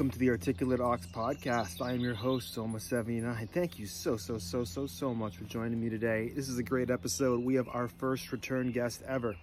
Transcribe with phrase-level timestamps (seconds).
[0.00, 1.82] welcome to the Articulate Ox podcast.
[1.82, 3.50] I am your host, Soma79.
[3.50, 6.32] Thank you so, so, so, so, so much for joining me today.
[6.34, 7.44] This is a great episode.
[7.44, 9.36] We have our first return guest ever,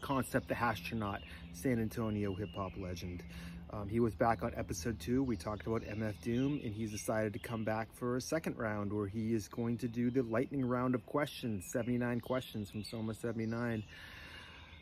[0.00, 1.20] Concept the Hashtronaut,
[1.52, 3.24] San Antonio hip hop legend.
[3.74, 5.22] Um, he was back on episode two.
[5.22, 8.90] We talked about MF Doom, and he's decided to come back for a second round
[8.90, 13.82] where he is going to do the lightning round of questions 79 questions from Soma79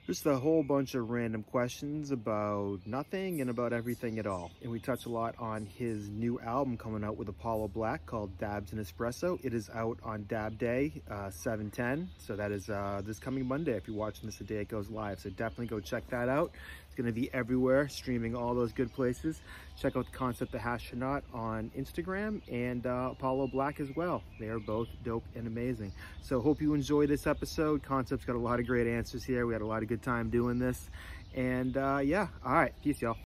[0.06, 4.50] just a whole bunch of random questions about nothing and about everything at all.
[4.60, 8.36] And we touch a lot on his new album coming out with Apollo Black called
[8.38, 9.38] Dabs and Espresso.
[9.44, 12.08] It is out on Dab Day uh, 710.
[12.18, 14.90] So that is uh, this coming Monday if you're watching this the day it goes
[14.90, 15.20] live.
[15.20, 16.50] So definitely go check that out.
[16.92, 19.40] It's to be everywhere, streaming all those good places.
[19.80, 24.22] Check out the Concept the Hashtronaut on Instagram and uh, Apollo Black as well.
[24.38, 25.90] They are both dope and amazing.
[26.20, 27.82] So hope you enjoy this episode.
[27.82, 29.46] Concept's got a lot of great answers here.
[29.46, 30.90] We had a lot of good time doing this.
[31.34, 32.74] And uh, yeah, all right.
[32.82, 33.16] Peace, y'all.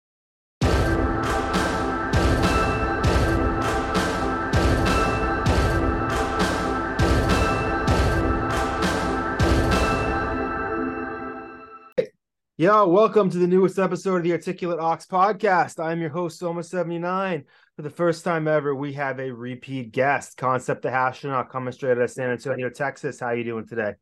[12.59, 15.79] Yo, welcome to the newest episode of the Articulate Ox podcast.
[15.79, 17.45] I'm your host, Soma79.
[17.77, 21.99] For the first time ever, we have a repeat guest, Concept the Hashtronaut, coming straight
[21.99, 23.21] out of San Antonio, Texas.
[23.21, 23.93] How you doing today?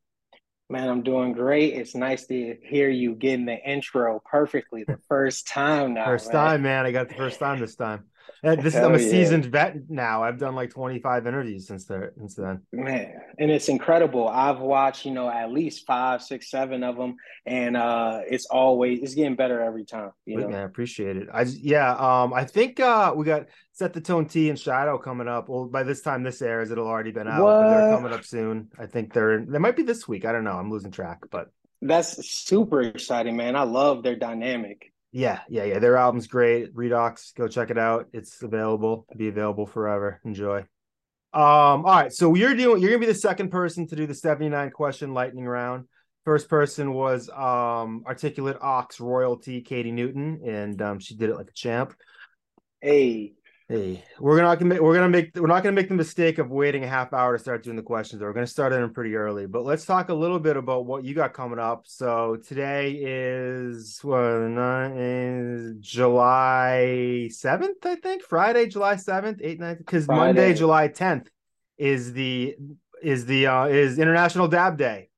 [0.71, 1.75] Man, I'm doing great.
[1.75, 6.05] It's nice to hear you getting the intro perfectly the first time now.
[6.05, 6.35] First man.
[6.35, 6.87] time, man.
[6.87, 8.05] I got the first time this time.
[8.45, 9.11] And this Hell I'm a yeah.
[9.11, 10.23] seasoned vet now.
[10.23, 12.61] I've done like 25 interviews since there since then.
[12.73, 14.29] Man, and it's incredible.
[14.29, 19.01] I've watched, you know, at least five, six, seven of them, and uh it's always
[19.01, 20.11] it's getting better every time.
[20.27, 21.29] You know, man, I appreciate it.
[21.33, 25.27] I yeah, um, I think uh we got set the tone T and Shadow coming
[25.27, 25.49] up.
[25.49, 27.41] Well, by this time this airs, it'll already been out.
[27.41, 28.69] But they're coming up soon.
[28.79, 30.27] I think they're they might be this week.
[30.27, 30.53] I don't know.
[30.53, 33.57] I'm losing track, but that's super exciting, man.
[33.57, 34.93] I love their dynamic.
[35.15, 35.79] Yeah, yeah, yeah.
[35.79, 36.75] Their album's great.
[36.75, 38.09] Redox, go check it out.
[38.13, 40.21] It's available, be available forever.
[40.25, 40.59] Enjoy.
[41.33, 42.13] Um, all right.
[42.13, 45.47] So you're doing you're gonna be the second person to do the 79 question lightning
[45.47, 45.85] round.
[46.25, 51.49] First person was um articulate ox royalty Katie Newton, and um she did it like
[51.49, 51.95] a champ.
[52.81, 53.35] Hey,
[53.67, 56.51] Hey, we're not gonna make we're gonna make we're not gonna make the mistake of
[56.51, 58.21] waiting a half hour to start doing the questions.
[58.21, 61.15] We're gonna start in pretty early, but let's talk a little bit about what you
[61.15, 61.85] got coming up.
[61.87, 64.21] So today is what
[64.93, 68.21] is July seventh, I think.
[68.23, 71.31] Friday, July seventh, eight, nine, because Monday, July tenth
[71.79, 72.57] is the
[73.03, 75.09] is the uh is International Dab Day.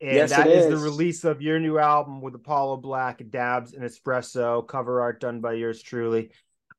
[0.00, 0.64] And yes, that is.
[0.64, 0.70] is.
[0.70, 5.40] the release of your new album with Apollo Black, Dabs and Espresso, cover art done
[5.40, 6.32] by yours truly.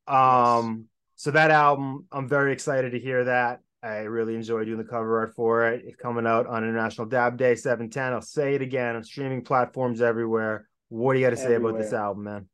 [0.09, 3.61] Um yes so that album, I'm very excited to hear that.
[3.81, 5.83] I really enjoy doing the cover art for it.
[5.85, 8.13] It's coming out on International Dab Day 710.
[8.13, 10.67] I'll say it again on streaming platforms everywhere.
[10.89, 11.71] What do you got to say everywhere.
[11.71, 12.47] about this album, man?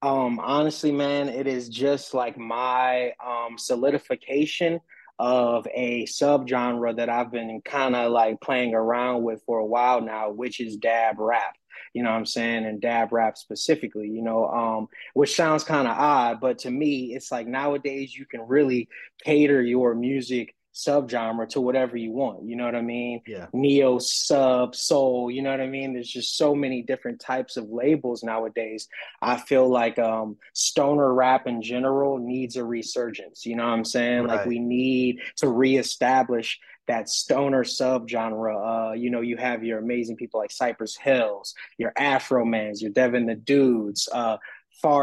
[0.00, 4.80] Um, honestly, man, it is just like my um solidification
[5.18, 10.00] of a subgenre that I've been kind of like playing around with for a while
[10.00, 11.54] now, which is dab rap
[11.92, 15.88] you know what I'm saying, and dab rap specifically, you know, um, which sounds kind
[15.88, 18.88] of odd, but to me, it's like nowadays you can really
[19.24, 22.44] cater your music subgenre to whatever you want.
[22.44, 23.22] You know what I mean?
[23.26, 23.46] Yeah.
[23.52, 25.30] Neo sub soul.
[25.30, 25.94] You know what I mean?
[25.94, 28.88] There's just so many different types of labels nowadays.
[29.22, 33.46] I feel like um stoner rap in general needs a resurgence.
[33.46, 34.24] You know what I'm saying?
[34.24, 34.38] Right.
[34.38, 38.90] Like we need to reestablish that stoner subgenre.
[38.90, 43.26] Uh, you know, you have your amazing people like Cypress Hills, your Afromans, your Devin
[43.26, 44.36] the Dudes, uh,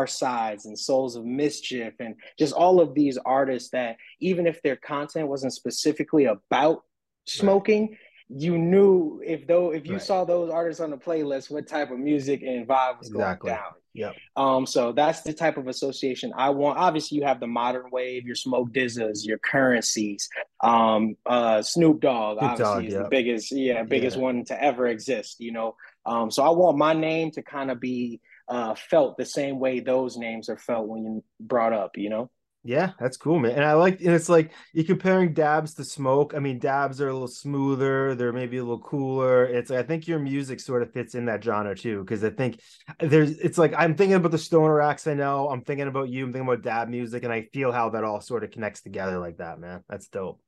[0.05, 4.75] Sides, and Souls of Mischief, and just all of these artists that even if their
[4.75, 6.83] content wasn't specifically about
[7.25, 7.97] smoking, right.
[8.29, 10.01] you knew if though if you right.
[10.01, 13.49] saw those artists on the playlist, what type of music and vibe was exactly.
[13.49, 13.73] going down.
[13.93, 14.11] Yeah.
[14.35, 16.77] Um, so that's the type of association I want.
[16.77, 20.29] Obviously, you have the modern wave, your Smoke DZAs, your currencies.
[20.63, 24.23] Um, uh, Snoop Dogg, Snoop obviously, Dogg, is the biggest, yeah, biggest yeah.
[24.23, 25.37] one to ever exist.
[25.39, 29.25] You know, um, so I want my name to kind of be uh, felt the
[29.25, 31.97] same way those names are felt when you brought up.
[31.97, 32.31] You know.
[32.63, 33.53] Yeah, that's cool, man.
[33.53, 36.35] And I like, and it's like you're comparing dabs to smoke.
[36.35, 39.45] I mean, dabs are a little smoother, they're maybe a little cooler.
[39.45, 42.29] It's like I think your music sort of fits in that genre too, because I
[42.29, 42.59] think
[42.99, 46.23] there's, it's like I'm thinking about the stoner acts I know, I'm thinking about you,
[46.25, 49.17] I'm thinking about dab music, and I feel how that all sort of connects together
[49.17, 49.83] like that, man.
[49.89, 50.39] That's dope.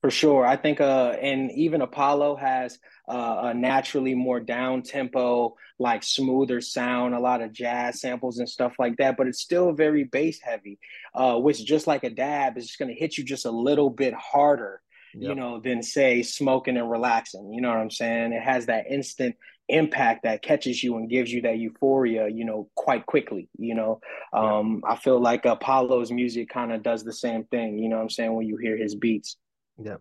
[0.00, 0.46] For sure.
[0.46, 2.78] I think uh and even Apollo has
[3.08, 8.48] uh, a naturally more down tempo, like smoother sound, a lot of jazz samples and
[8.48, 10.78] stuff like that, but it's still very bass heavy,
[11.14, 14.14] uh, which just like a dab is just gonna hit you just a little bit
[14.14, 14.82] harder
[15.14, 15.30] yep.
[15.30, 17.52] you know, than say smoking and relaxing.
[17.52, 18.32] You know what I'm saying?
[18.32, 19.36] It has that instant
[19.68, 23.48] impact that catches you and gives you that euphoria, you know, quite quickly.
[23.58, 24.00] You know,
[24.32, 27.78] um, I feel like Apollo's music kind of does the same thing.
[27.78, 28.34] You know what I'm saying?
[28.34, 29.36] When you hear his beats.
[29.82, 29.96] Yeah.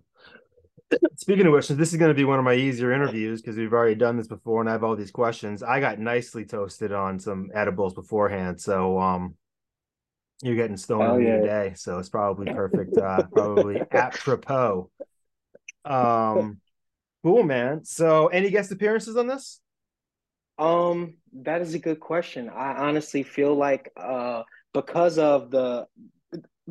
[1.16, 3.74] Speaking of which, this is going to be one of my easier interviews because we've
[3.74, 5.64] already done this before and I have all these questions.
[5.64, 9.36] I got nicely toasted on some edibles beforehand, so um,
[10.42, 11.38] you're getting stoned oh, yeah.
[11.38, 14.90] today, so it's probably perfect, uh, probably apropos.
[15.84, 16.60] Um,
[17.24, 17.84] cool, man.
[17.86, 19.60] So, any guest appearances on this?
[20.60, 22.50] Um, that is a good question.
[22.50, 24.44] I honestly feel like uh
[24.74, 25.88] because of the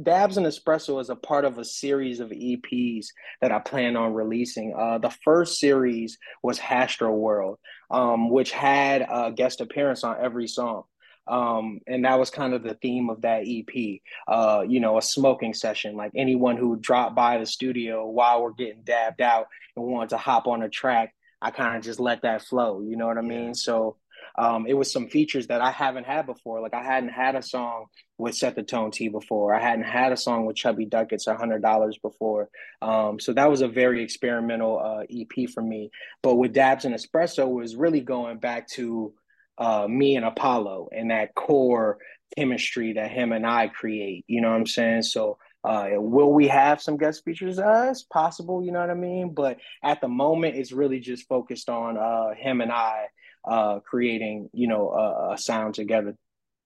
[0.01, 3.07] Dabs and Espresso is a part of a series of EPs
[3.41, 4.75] that I plan on releasing.
[4.75, 7.59] Uh, the first series was Hashtro World,
[7.91, 10.85] um, which had a guest appearance on every song.
[11.27, 14.01] Um, and that was kind of the theme of that EP.
[14.29, 15.97] Uh, you know, a smoking session.
[15.97, 20.19] Like anyone who dropped by the studio while we're getting dabbed out and wanted to
[20.19, 22.81] hop on a track, I kind of just let that flow.
[22.81, 23.55] You know what I mean?
[23.55, 23.97] So
[24.39, 26.61] um, it was some features that I haven't had before.
[26.61, 27.87] Like I hadn't had a song
[28.19, 29.55] with Set the Tone T before.
[29.55, 32.49] I hadn't had a song with Chubby Duckets, a hundred dollars before.
[32.83, 35.91] Um, so that was a very experimental uh, EP for me.
[36.23, 39.15] But with Dabs and Espresso was really going back to
[39.59, 41.99] uh, me and Apollo and that core
[42.37, 44.25] chemistry that him and I create.
[44.27, 45.03] You know what I'm saying?
[45.03, 47.59] So uh, will we have some guest features?
[47.59, 49.35] Uh, it's possible, you know what I mean?
[49.35, 53.07] But at the moment, it's really just focused on uh, him and I
[53.47, 56.17] uh, creating, you know, a, a sound together.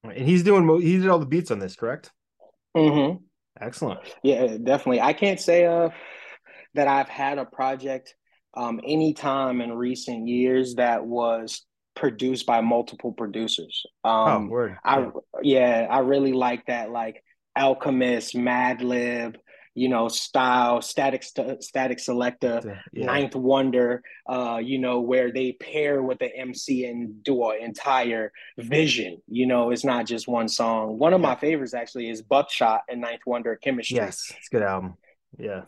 [0.05, 2.11] And he's doing he did all the beats on this, correct?
[2.77, 3.17] Mm-hmm.
[3.61, 4.01] Excellent.
[4.23, 5.01] Yeah, definitely.
[5.01, 5.91] I can't say uh
[6.75, 8.15] that I've had a project
[8.55, 13.85] um any time in recent years that was produced by multiple producers.
[14.05, 14.77] Um oh, word.
[14.85, 15.09] I
[15.43, 17.23] yeah, I really like that like
[17.57, 19.37] Alchemist, Madlib,
[19.75, 23.07] you know, style, static, st- Statik Selektah, yeah.
[23.07, 28.33] ninth wonder, uh, you know, where they pair with the MC and do an entire
[28.59, 29.23] vision.
[29.29, 30.99] You know, it's not just one song.
[30.99, 33.97] One of my favorites actually is Buckshot and Ninth Wonder Chemistry.
[33.97, 34.95] Yes, it's a good album.
[35.39, 35.63] Yeah,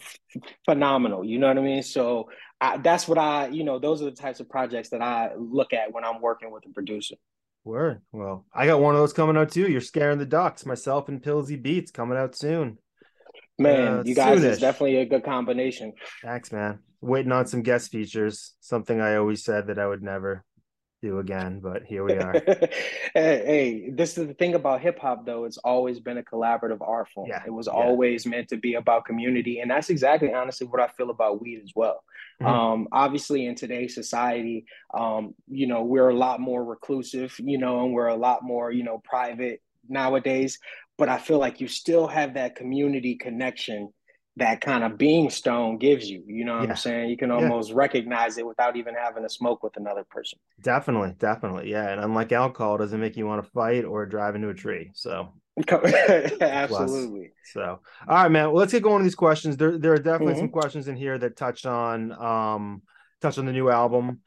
[0.64, 1.24] phenomenal.
[1.24, 1.82] You know what I mean?
[1.84, 2.28] So
[2.60, 5.72] I, that's what I, you know, those are the types of projects that I look
[5.72, 7.14] at when I'm working with a producer.
[7.64, 8.02] Word.
[8.10, 9.70] Well, I got one of those coming out too.
[9.70, 10.66] You're scaring the ducks.
[10.66, 12.78] Myself and Pillsy Beats coming out soon.
[13.58, 14.44] Man, uh, you guys soonish.
[14.44, 15.92] is definitely a good combination.
[16.22, 16.80] Thanks, man.
[17.00, 18.54] Waiting on some guest features.
[18.60, 20.44] Something I always said that I would never
[21.02, 22.32] do again, but here we are.
[23.14, 25.44] hey, hey, this is the thing about hip hop, though.
[25.44, 27.28] It's always been a collaborative art form.
[27.28, 27.72] Yeah, it was yeah.
[27.72, 31.60] always meant to be about community, and that's exactly, honestly, what I feel about weed
[31.62, 32.02] as well.
[32.40, 32.52] Mm-hmm.
[32.52, 34.64] Um, obviously, in today's society,
[34.94, 38.70] um, you know, we're a lot more reclusive, you know, and we're a lot more,
[38.70, 40.58] you know, private nowadays
[41.02, 43.88] but I feel like you still have that community connection
[44.36, 46.22] that kind of being stone gives you.
[46.28, 46.70] You know what yeah.
[46.70, 47.10] I'm saying?
[47.10, 47.74] You can almost yeah.
[47.76, 50.38] recognize it without even having to smoke with another person.
[50.62, 51.72] Definitely, definitely.
[51.72, 51.88] Yeah.
[51.88, 54.92] And unlike alcohol, doesn't make you want to fight or drive into a tree.
[54.94, 55.32] So
[55.68, 57.32] absolutely.
[57.52, 58.52] So all right, man.
[58.52, 59.56] Well, let's get going to these questions.
[59.56, 60.42] There there are definitely mm-hmm.
[60.42, 62.82] some questions in here that touch on um
[63.20, 64.20] touch on the new album.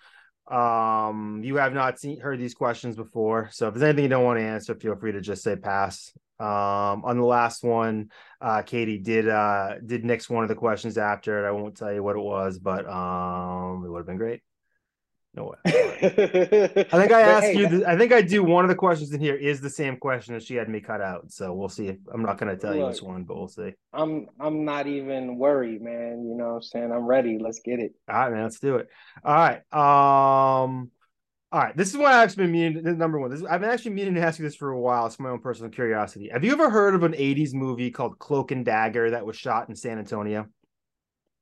[0.47, 3.49] Um, you have not seen heard these questions before.
[3.51, 6.11] So if there's anything you don't want to answer, feel free to just say pass.
[6.39, 8.11] Um, on the last one,
[8.41, 11.47] uh, Katie did uh did next one of the questions after it.
[11.47, 14.41] I won't tell you what it was, but um, it would have been great.
[15.35, 15.57] No way.
[15.65, 17.67] I think I asked hey, you.
[17.67, 20.33] The, I think I do one of the questions in here is the same question
[20.33, 21.29] that she had me cut out.
[21.29, 21.89] So we'll see.
[21.89, 23.73] If, I'm not going to tell look, you which one, but we'll see.
[23.91, 26.25] I'm I'm not even worried, man.
[26.25, 26.91] You know what I'm saying?
[26.93, 27.37] I'm ready.
[27.37, 27.93] Let's get it.
[28.09, 28.43] All right, man.
[28.43, 28.87] Let's do it.
[29.23, 29.61] All right.
[30.63, 30.91] Um.
[31.51, 32.97] All right, this is what I've been meaning.
[32.97, 35.05] Number one, this is, I've been actually meaning to ask you this for a while.
[35.05, 36.29] It's my own personal curiosity.
[36.33, 39.69] Have you ever heard of an '80s movie called Cloak and Dagger that was shot
[39.69, 40.47] in San Antonio?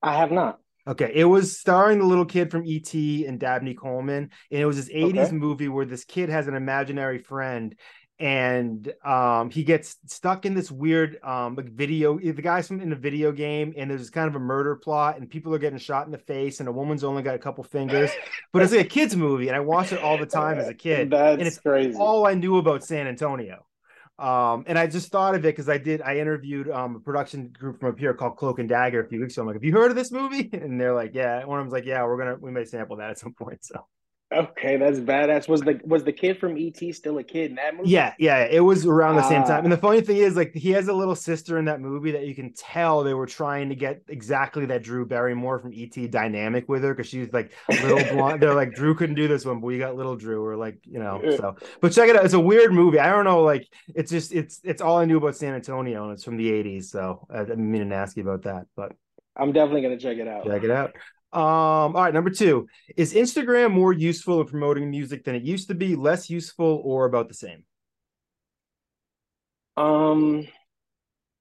[0.03, 0.59] I have not.
[0.85, 4.75] Okay, it was starring the little kid from ET and Dabney Coleman, and it was
[4.75, 5.31] this '80s okay.
[5.31, 7.73] movie where this kid has an imaginary friend,
[8.19, 12.19] and um, he gets stuck in this weird um, like video.
[12.19, 15.29] The guy's from in a video game, and there's kind of a murder plot, and
[15.29, 18.11] people are getting shot in the face, and a woman's only got a couple fingers.
[18.51, 20.73] But it's like a kids movie, and I watched it all the time as a
[20.73, 21.09] kid.
[21.11, 21.97] That's and it's crazy.
[21.97, 23.65] All I knew about San Antonio.
[24.23, 26.01] Um, and I just thought of it because I did.
[26.01, 29.19] I interviewed um, a production group from up here called Cloak and Dagger a few
[29.19, 29.41] weeks ago.
[29.41, 31.73] I'm like, "Have you heard of this movie?" And they're like, "Yeah." One of them's
[31.73, 33.85] like, "Yeah, we're gonna we may sample that at some point." So
[34.33, 35.47] Okay, that's badass.
[35.47, 37.89] Was the was the kid from ET still a kid in that movie?
[37.89, 39.59] Yeah, yeah, it was around the same time.
[39.59, 39.63] Ah.
[39.63, 42.25] And the funny thing is, like, he has a little sister in that movie that
[42.25, 46.67] you can tell they were trying to get exactly that Drew Barrymore from ET dynamic
[46.67, 48.41] with her because she's like little blonde.
[48.41, 50.43] They're like Drew couldn't do this one, but we got little Drew.
[50.43, 51.55] Or like, you know, so.
[51.79, 52.25] But check it out.
[52.25, 52.99] It's a weird movie.
[52.99, 53.43] I don't know.
[53.43, 56.49] Like, it's just it's it's all I knew about San Antonio, and it's from the
[56.49, 56.85] '80s.
[56.85, 58.93] So I didn't mean to ask you about that, but
[59.35, 60.45] I'm definitely gonna check it out.
[60.45, 60.93] Check it out.
[61.33, 62.67] Um, all right, number two.
[62.95, 67.05] Is Instagram more useful in promoting music than it used to be, less useful, or
[67.05, 67.63] about the same?
[69.75, 70.47] Um,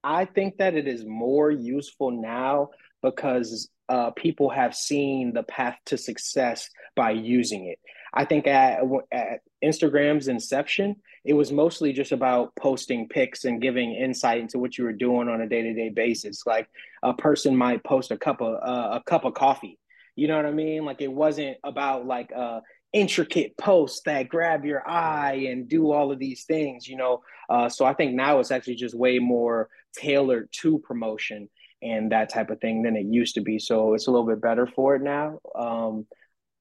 [0.02, 2.70] I think that it is more useful now
[3.02, 7.78] because uh, people have seen the path to success by using it.
[8.14, 8.80] I think at,
[9.11, 14.78] at Instagram's inception, it was mostly just about posting pics and giving insight into what
[14.78, 16.46] you were doing on a day to day basis.
[16.46, 16.68] Like
[17.02, 19.78] a person might post a cup of uh, a cup of coffee.
[20.16, 20.85] You know what I mean?
[20.85, 22.61] Like it wasn't about like uh,
[22.92, 26.87] intricate posts that grab your eye and do all of these things.
[26.87, 31.49] You know, uh, so I think now it's actually just way more tailored to promotion
[31.83, 33.59] and that type of thing than it used to be.
[33.59, 35.40] So it's a little bit better for it now.
[35.54, 36.07] Um,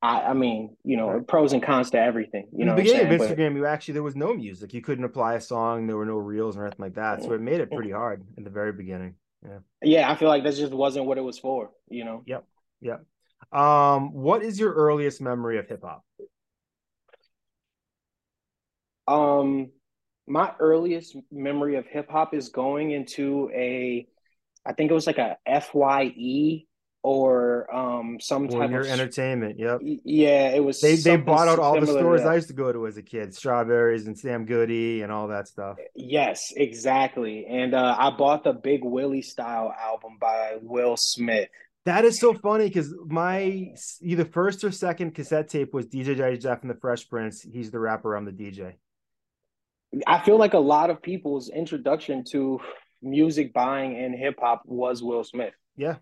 [0.02, 1.28] I, I mean, you know, right.
[1.28, 2.48] pros and cons to everything.
[2.52, 4.74] You In know, the beginning of Instagram, but, you actually there was no music.
[4.74, 5.86] You couldn't apply a song.
[5.86, 7.22] There were no reels or anything like that.
[7.22, 9.16] So it made it pretty hard in the very beginning.
[9.44, 9.60] Yeah.
[9.84, 11.70] Yeah, I feel like that just wasn't what it was for.
[11.90, 12.24] You know.
[12.26, 12.46] Yep.
[12.82, 13.06] Yep.
[13.52, 16.04] Um, what is your earliest memory of hip hop?
[19.08, 19.72] Um,
[20.28, 24.08] my earliest memory of hip hop is going into a,
[24.66, 26.66] I think it was like a Fye
[27.04, 29.58] or um some type of entertainment.
[29.58, 29.80] Yep.
[29.82, 30.82] Yeah, it was.
[30.82, 33.34] They they bought out all the stores I used to go to as a kid,
[33.34, 35.78] Strawberries and Sam Goody and all that stuff.
[35.96, 37.46] Yes, exactly.
[37.48, 41.50] And uh, I bought the Big Willie style album by Will Smith.
[41.86, 46.42] That is so funny because my either first or second cassette tape was DJ Jazzy
[46.42, 47.42] Jeff and the Fresh Prince.
[47.42, 48.16] He's the rapper.
[48.16, 48.76] I'm the DJ.
[50.06, 52.60] I feel like a lot of people's introduction to
[53.02, 55.54] music buying and hip hop was Will Smith.
[55.76, 55.96] Yeah.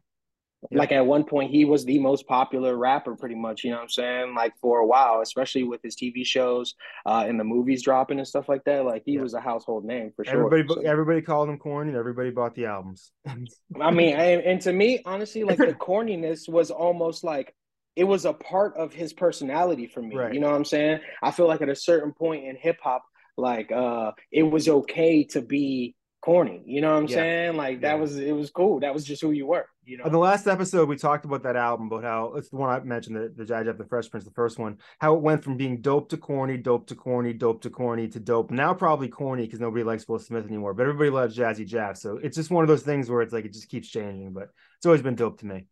[0.69, 0.77] Yeah.
[0.77, 3.63] Like at one point, he was the most popular rapper, pretty much.
[3.63, 4.35] You know what I'm saying?
[4.35, 6.75] Like for a while, especially with his TV shows
[7.05, 8.83] uh, and the movies dropping and stuff like that.
[8.83, 9.21] Like he yeah.
[9.21, 10.45] was a household name for sure.
[10.45, 10.89] Everybody, so.
[10.89, 13.11] everybody called him corny, and everybody bought the albums.
[13.25, 17.55] I mean, and, and to me, honestly, like the corniness was almost like
[17.95, 20.15] it was a part of his personality for me.
[20.15, 20.33] Right.
[20.33, 20.99] You know what I'm saying?
[21.23, 23.03] I feel like at a certain point in hip hop,
[23.37, 27.15] like uh it was okay to be corny you know what i'm yeah.
[27.15, 27.57] saying?
[27.57, 27.95] Like that yeah.
[27.95, 28.81] was it was cool.
[28.81, 30.03] That was just who you were you know?
[30.05, 32.79] In the last episode we talked about that album about how it's the one i
[32.83, 35.81] mentioned the, the jazz the fresh prince the first one how it went from being
[35.81, 38.51] dope to corny dope to corny dope to corny to dope.
[38.51, 42.17] Now probably corny because nobody likes will smith anymore but everybody loves jazzy jeff so
[42.21, 44.85] it's just one of those things where it's like it just keeps changing but it's
[44.85, 45.65] always been dope to me.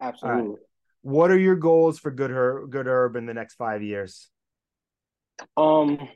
[0.00, 0.58] Absolutely right.
[1.02, 4.28] what are your goals for good herb good herb in the next five years?
[5.56, 6.08] Um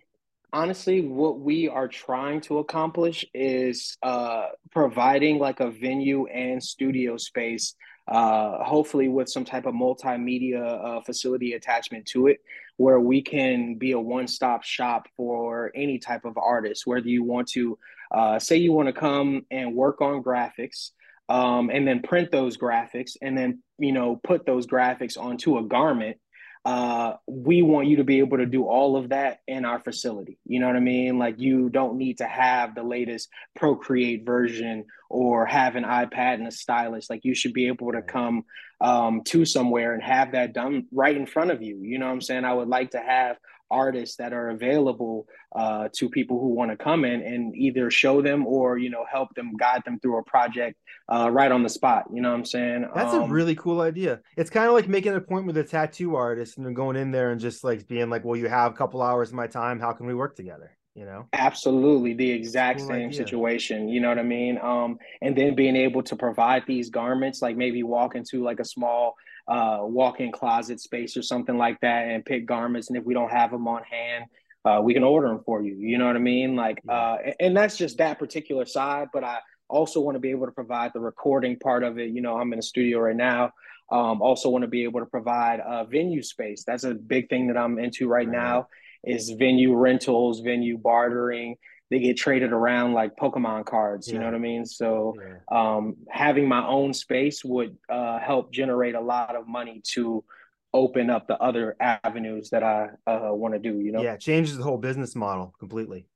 [0.55, 7.17] honestly what we are trying to accomplish is uh, providing like a venue and studio
[7.17, 7.75] space
[8.07, 12.39] uh, hopefully with some type of multimedia uh, facility attachment to it
[12.77, 17.49] where we can be a one-stop shop for any type of artist whether you want
[17.49, 17.77] to
[18.13, 20.91] uh, say you want to come and work on graphics
[21.29, 25.65] um, and then print those graphics and then you know put those graphics onto a
[25.65, 26.17] garment
[26.65, 30.39] uh, we want you to be able to do all of that in our facility.
[30.47, 31.19] You know what I mean?
[31.19, 36.47] Like you don't need to have the latest Procreate version or have an iPad and
[36.47, 37.11] a stylus.
[37.11, 38.45] Like you should be able to come
[38.81, 41.81] um, to somewhere and have that done right in front of you.
[41.83, 42.45] You know what I'm saying?
[42.45, 43.37] I would like to have
[43.71, 48.23] artists that are available uh, to people who want to come in and either show
[48.23, 50.77] them or you know help them guide them through a project
[51.13, 52.87] uh, right on the spot you know what i'm saying?
[52.95, 54.21] That's um, a really cool idea.
[54.37, 57.31] It's kind of like making an appointment with a tattoo artist and going in there
[57.31, 59.81] and just like being like well you have a couple hours of my time.
[59.81, 60.77] How can we work together?
[60.95, 61.27] You know?
[61.33, 63.13] Absolutely the exact cool same idea.
[63.19, 64.59] situation you know what i mean?
[64.63, 68.65] Um and then being able to provide these garments like maybe walk into like a
[68.65, 69.15] small
[69.47, 72.89] uh, walk-in closet space or something like that and pick garments.
[72.89, 74.25] And if we don't have them on hand,
[74.65, 75.75] uh, we can order them for you.
[75.75, 76.57] You know what I mean?
[76.57, 79.09] Like, uh, and that's just that particular side.
[79.13, 82.11] But I also want to be able to provide the recording part of it.
[82.11, 83.53] You know, I'm in a studio right now.
[83.93, 86.65] Um, also want to be able to provide a venue space.
[86.65, 88.37] That's a big thing that I'm into right, right.
[88.37, 88.69] now
[89.05, 91.57] is venue rentals, venue bartering
[91.91, 94.09] they get traded around like Pokemon cards.
[94.09, 94.21] You yeah.
[94.21, 94.65] know what I mean?
[94.65, 95.77] So yeah.
[95.77, 100.25] um, having my own space would uh, help generate a lot of money to
[100.73, 103.79] open up the other avenues that I uh, want to do.
[103.81, 104.03] You know?
[104.03, 106.07] Yeah, changes the whole business model completely.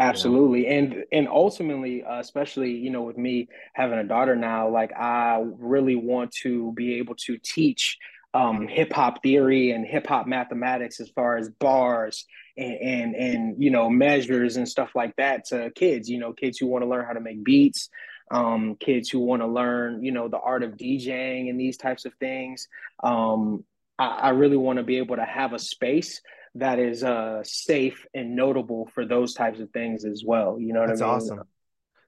[0.00, 4.92] Absolutely, and and ultimately, uh, especially you know, with me having a daughter now, like
[4.92, 7.96] I really want to be able to teach
[8.32, 13.62] um, hip hop theory and hip hop mathematics as far as bars and, and, and
[13.62, 16.08] you know measures and stuff like that to kids.
[16.08, 17.88] You know, kids who want to learn how to make beats,
[18.30, 22.04] um, kids who want to learn you know the art of DJing and these types
[22.04, 22.68] of things.
[23.02, 23.64] Um,
[23.98, 26.20] I, I really want to be able to have a space
[26.56, 30.58] that is uh, safe and notable for those types of things as well.
[30.58, 31.14] You know what That's I mean?
[31.16, 31.40] awesome.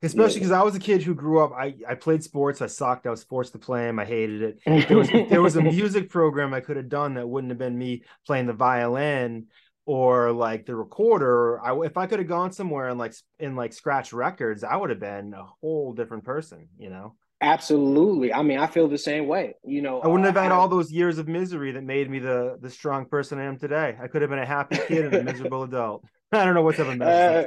[0.03, 0.61] especially because yeah.
[0.61, 1.53] I was a kid who grew up.
[1.53, 2.63] I, I played sports.
[2.63, 3.07] I sucked.
[3.07, 3.99] I was forced to play them.
[3.99, 4.89] I hated it.
[4.89, 7.77] There was, there was a music program I could have done that wouldn't have been
[7.77, 9.47] me playing the violin
[9.87, 11.61] or like the recorder.
[11.65, 14.91] I, if I could have gone somewhere and like in like scratch records, I would
[14.91, 16.69] have been a whole different person.
[16.79, 17.15] You know.
[17.41, 18.33] Absolutely.
[18.33, 19.55] I mean, I feel the same way.
[19.63, 22.59] You know, I wouldn't have had all those years of misery that made me the
[22.61, 23.97] the strong person I am today.
[24.01, 26.05] I could have been a happy kid and a miserable adult.
[26.33, 26.89] I don't know what's up.
[26.89, 27.45] Uh,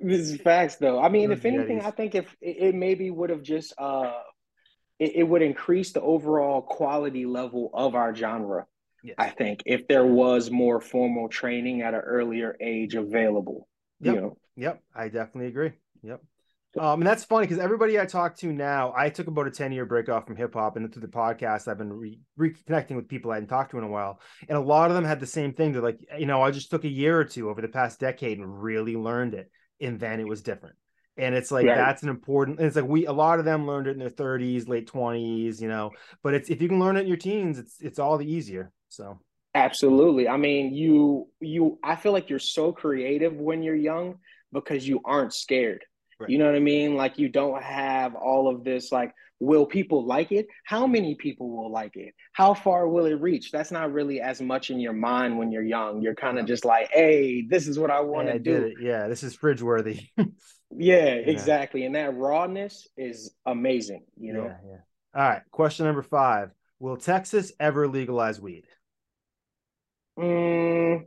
[0.00, 1.00] this is facts, though.
[1.02, 4.12] I mean, if anything, I think if it, maybe would have just uh,
[4.98, 8.66] it, it, would increase the overall quality level of our genre.
[9.04, 9.16] Yes.
[9.18, 13.68] I think if there was more formal training at an earlier age available.
[14.00, 14.14] Yep.
[14.14, 14.38] You know?
[14.56, 14.82] Yep.
[14.94, 15.72] I definitely agree.
[16.02, 16.22] Yep.
[16.80, 19.72] Um, and that's funny because everybody I talk to now, I took about a 10
[19.72, 23.06] year break off from hip hop and through the podcast, I've been re- reconnecting with
[23.06, 24.20] people I hadn't talked to in a while.
[24.48, 25.72] And a lot of them had the same thing.
[25.72, 28.38] They're like, you know, I just took a year or two over the past decade
[28.38, 30.76] and really learned it and then it was different
[31.16, 31.76] and it's like right.
[31.76, 34.68] that's an important it's like we a lot of them learned it in their 30s
[34.68, 35.90] late 20s you know
[36.22, 38.72] but it's if you can learn it in your teens it's it's all the easier
[38.94, 39.18] so.
[39.54, 40.28] Absolutely.
[40.28, 44.18] I mean you you i feel like you're so creative when you're young
[44.52, 45.84] because you aren't scared.
[46.18, 46.30] Right.
[46.30, 46.94] you know what i mean?
[46.96, 50.46] Like you don't have all of this like will people like it?
[50.64, 52.14] How many people will like it?
[52.32, 53.50] How far will it reach?
[53.50, 56.00] That's not really as much in your mind when you're young.
[56.02, 58.74] You're kind of just like hey this is what i want to do.
[58.80, 60.08] yeah this is fridge worthy.
[60.76, 61.14] Yeah.
[61.14, 61.84] exactly.
[61.84, 64.46] And that rawness is amazing you know?
[64.46, 65.22] Yeah, yeah.
[65.22, 66.50] all right question number five.
[66.80, 68.64] Will texas ever legalize weed
[70.18, 71.04] mm,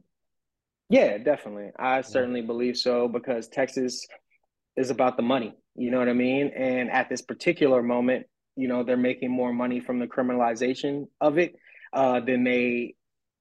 [0.89, 4.05] yeah definitely i certainly believe so because texas
[4.77, 5.53] is about the money.
[5.75, 6.51] You know what I mean?
[6.55, 11.37] And at this particular moment, you know, they're making more money from the criminalization of
[11.37, 11.55] it
[11.93, 12.95] uh, than they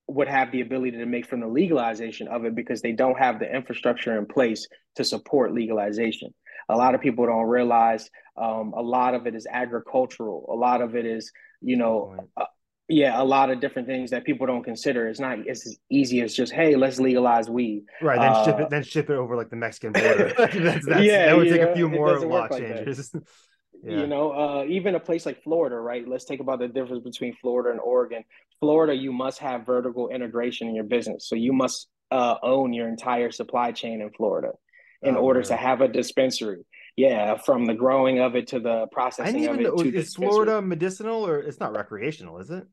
[0.08, 3.38] would have the ability to make from the legalization of it because they don't have
[3.38, 6.32] the infrastructure in place to support legalization.
[6.68, 10.46] A lot of people don't realize um, a lot of it is agricultural.
[10.50, 12.16] A lot of it is, you know,
[12.88, 15.08] yeah, a lot of different things that people don't consider.
[15.08, 17.84] It's not as easy as just, hey, let's legalize weed.
[18.00, 18.18] Right.
[18.18, 18.70] Then uh, ship it.
[18.70, 20.32] Then ship it over like the Mexican border.
[20.38, 23.12] that's, that's, yeah, that would take know, a few more law changes.
[23.84, 24.00] Yeah.
[24.00, 26.08] You know, uh, even a place like Florida, right?
[26.08, 28.24] Let's take about the difference between Florida and Oregon.
[28.58, 32.88] Florida, you must have vertical integration in your business, so you must uh, own your
[32.88, 34.52] entire supply chain in Florida
[35.02, 35.48] in oh, order man.
[35.48, 36.64] to have a dispensary.
[36.96, 39.62] Yeah, from the growing of it to the processing of it.
[39.64, 42.38] Know, is Florida medicinal or it's not recreational?
[42.38, 42.66] Is it?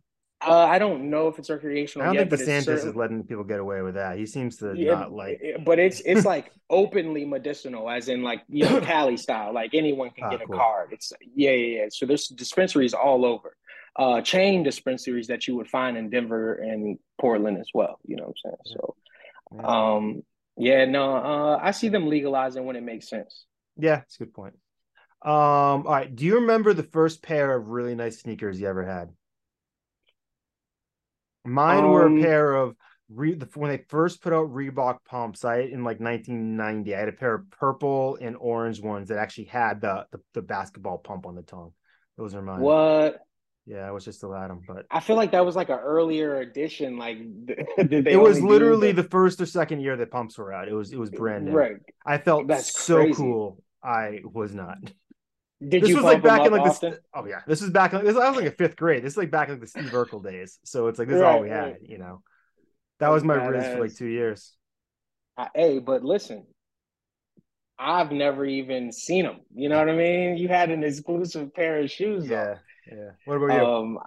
[0.45, 2.03] Uh, I don't know if it's recreational.
[2.03, 2.89] I don't yet, think DeSantis certain...
[2.89, 4.17] is letting people get away with that.
[4.17, 5.41] He seems to yeah, not like.
[5.65, 9.53] But it's it's like openly medicinal, as in like you know Cali style.
[9.53, 10.55] Like anyone can ah, get cool.
[10.55, 10.89] a card.
[10.91, 11.85] It's yeah, yeah, yeah.
[11.89, 13.55] So there's dispensaries all over,
[13.95, 17.99] uh, chain dispensaries that you would find in Denver and Portland as well.
[18.05, 18.77] You know what I'm saying?
[18.77, 18.95] So,
[19.55, 19.95] yeah.
[19.95, 20.23] um,
[20.57, 23.45] yeah, no, uh, I see them legalizing when it makes sense.
[23.77, 24.55] Yeah, it's a good point.
[25.23, 26.13] Um, all right.
[26.13, 29.09] Do you remember the first pair of really nice sneakers you ever had?
[31.45, 32.75] Mine um, were a um, pair of
[33.09, 35.43] re- the, when they first put out Reebok pumps.
[35.45, 36.95] I in like 1990.
[36.95, 40.41] I had a pair of purple and orange ones that actually had the the, the
[40.41, 41.73] basketball pump on the tongue.
[42.17, 42.61] Those are mine.
[42.61, 43.19] What?
[43.65, 45.79] Yeah, I was just still at them, but I feel like that was like an
[45.79, 46.97] earlier edition.
[46.97, 49.03] Like, it was literally the...
[49.03, 50.67] the first or second year that pumps were out.
[50.67, 51.51] It was it was brand new.
[51.51, 51.77] Right.
[52.05, 53.13] I felt That's so crazy.
[53.13, 53.63] cool.
[53.81, 54.77] I was not.
[55.69, 56.91] Did this was like back in like often?
[56.91, 56.99] this.
[57.13, 58.17] Oh yeah, this was back in this.
[58.17, 59.03] I was like a fifth grade.
[59.03, 60.59] This is like back in like the Steve Urkel days.
[60.63, 61.73] So it's like this is all we right.
[61.73, 61.77] had.
[61.81, 62.21] You know,
[62.99, 64.53] that was my riz for like two years.
[65.37, 66.45] Uh, hey, but listen,
[67.77, 69.41] I've never even seen them.
[69.53, 70.37] You know what I mean?
[70.37, 72.27] You had an exclusive pair of shoes.
[72.27, 72.57] Yeah, on.
[72.97, 73.09] yeah.
[73.25, 73.65] What about you?
[73.65, 73.99] Um,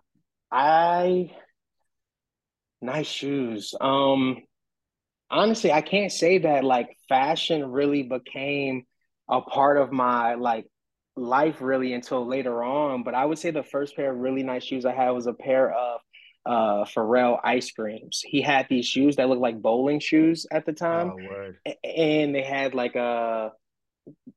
[0.51, 1.31] I
[2.81, 3.75] nice shoes.
[3.81, 4.42] Um,
[5.31, 8.85] honestly, I can't say that like fashion really became
[9.29, 10.66] a part of my like
[11.16, 13.02] life really until later on.
[13.02, 15.33] But I would say the first pair of really nice shoes I had was a
[15.33, 16.00] pair of
[16.44, 18.22] uh Pharrell ice creams.
[18.24, 21.11] He had these shoes that looked like bowling shoes at the time.
[21.11, 21.52] Oh,
[21.85, 23.50] and they had like a uh,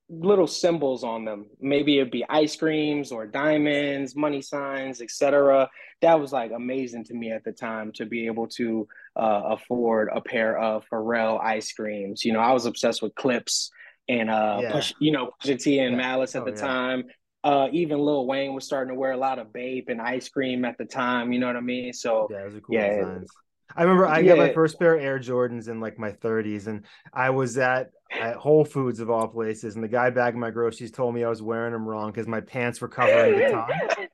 [0.10, 1.46] little symbols on them.
[1.60, 5.70] Maybe it'd be ice creams or diamonds, money signs, etc.
[6.02, 10.10] That was like amazing to me at the time to be able to uh, afford
[10.14, 12.26] a pair of Pharrell ice creams.
[12.26, 13.70] You know, I was obsessed with clips
[14.10, 14.72] and uh yeah.
[14.72, 15.98] push you know Pusha T and yeah.
[15.98, 16.58] Malice at oh, the yeah.
[16.58, 17.04] time.
[17.42, 20.66] Uh, even Lil Wayne was starting to wear a lot of Bape and ice cream
[20.66, 21.32] at the time.
[21.32, 21.94] You know what I mean?
[21.94, 22.98] So yeah, it was cool yeah.
[22.98, 23.30] Designs.
[23.76, 26.86] I remember I got my first pair of Air Jordans in like my 30s, and
[27.14, 30.92] I was at, at Whole Foods of all places, and the guy bagging my groceries
[30.92, 33.70] told me I was wearing them wrong because my pants were covering the top.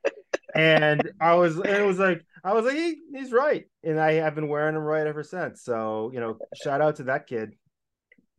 [0.56, 4.14] and I was, and it was like, I was like, he, he's right, and I
[4.14, 5.64] have been wearing them right ever since.
[5.64, 7.56] So you know, shout out to that kid.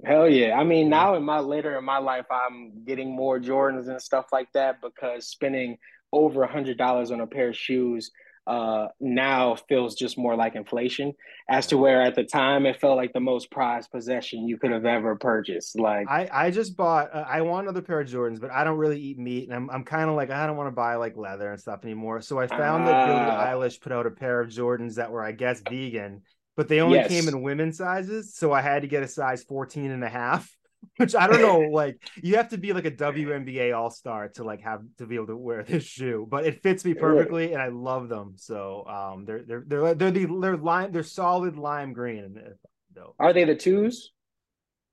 [0.04, 0.58] Hell yeah.
[0.58, 4.26] I mean, now in my later in my life, I'm getting more Jordans and stuff
[4.32, 5.78] like that because spending
[6.12, 8.10] over a hundred dollars on a pair of shoes
[8.46, 11.12] uh, now feels just more like inflation
[11.48, 14.70] as to where at the time it felt like the most prized possession you could
[14.70, 18.40] have ever purchased like i i just bought uh, i want another pair of jordans
[18.40, 20.68] but i don't really eat meat and i'm, I'm kind of like i don't want
[20.68, 23.46] to buy like leather and stuff anymore so i found uh, that billie ah.
[23.46, 26.22] eilish put out a pair of jordans that were i guess vegan
[26.56, 27.08] but they only yes.
[27.08, 30.56] came in women's sizes so i had to get a size 14 and a half
[30.96, 31.60] which I don't know.
[31.76, 35.16] Like you have to be like a WNBA All Star to like have to be
[35.16, 38.34] able to wear this shoe, but it fits me perfectly, and I love them.
[38.36, 42.40] So um, they're they're they're they're the they're lime they're solid lime green.
[43.18, 44.12] Are they the twos?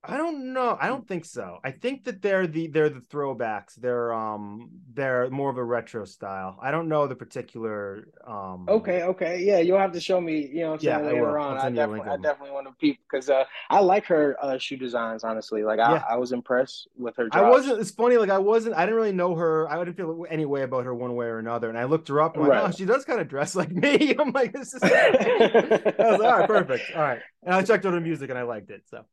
[0.06, 0.78] I don't know.
[0.82, 1.60] I don't think so.
[1.64, 3.76] I think that they're the they're the throwbacks.
[3.76, 6.60] They're um they're more of a retro style.
[6.62, 9.42] I don't know the particular um Okay, okay.
[9.42, 11.58] Yeah, you'll have to show me, you know, yeah, later on.
[11.58, 15.24] I definitely I definitely want to peep because uh I like her uh shoe designs,
[15.24, 15.64] honestly.
[15.64, 16.04] Like I, yeah.
[16.10, 17.38] I was impressed with her drops.
[17.38, 19.70] I wasn't it's funny, like I wasn't I didn't really know her.
[19.70, 21.70] I didn't feel any way about her one way or another.
[21.70, 22.62] And I looked her up and right.
[22.62, 24.16] like, oh, she does kind of dress like me.
[24.20, 26.92] I'm like, this is I was like, all right, perfect.
[26.94, 27.22] All right.
[27.44, 28.84] And I checked out her music and I liked it.
[28.90, 29.06] So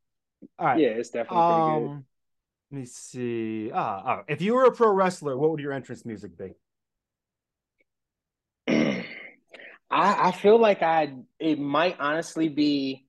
[0.59, 0.79] all right.
[0.79, 1.91] Yeah, it's definitely um, pretty good.
[1.91, 2.05] Um,
[2.71, 3.71] let me see.
[3.73, 6.55] Ah, oh, if you were a pro wrestler, what would your entrance music be?
[8.69, 9.05] I
[9.91, 13.07] I feel like I it might honestly be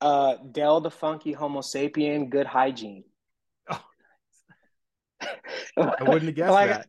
[0.00, 3.04] uh Del the Funky Homosapien Good Hygiene.
[3.70, 3.84] Oh,
[5.98, 6.86] I wouldn't have guessed like, that.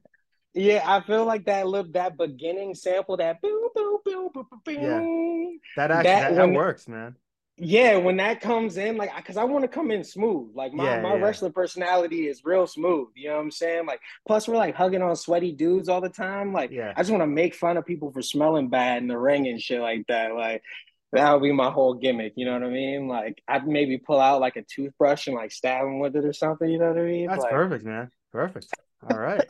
[0.53, 4.71] Yeah, I feel like that little that beginning sample that boo boo boo boo boo.
[4.71, 7.15] Yeah, that actually that, that, that works, man
[7.57, 10.49] yeah, when that comes in, like, because I want to come in smooth.
[10.55, 11.21] Like my, yeah, my yeah.
[11.21, 13.09] wrestling personality is real smooth.
[13.15, 13.85] You know what I'm saying?
[13.85, 16.51] Like, plus we're like hugging on sweaty dudes all the time.
[16.51, 16.93] Like, yeah.
[16.95, 19.61] I just want to make fun of people for smelling bad in the ring and
[19.61, 20.33] shit like that.
[20.33, 20.63] Like,
[21.11, 22.33] that would be my whole gimmick.
[22.35, 23.07] You know what I mean?
[23.07, 26.33] Like, I'd maybe pull out like a toothbrush and like stab him with it or
[26.33, 26.67] something.
[26.67, 27.27] You know what I mean?
[27.27, 28.09] That's like, perfect, man.
[28.31, 28.67] Perfect.
[29.07, 29.43] All right.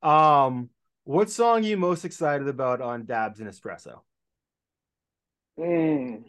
[0.00, 0.70] um,
[1.02, 4.02] what song are you most excited about on Dabs and Espresso?
[5.58, 6.28] Hmm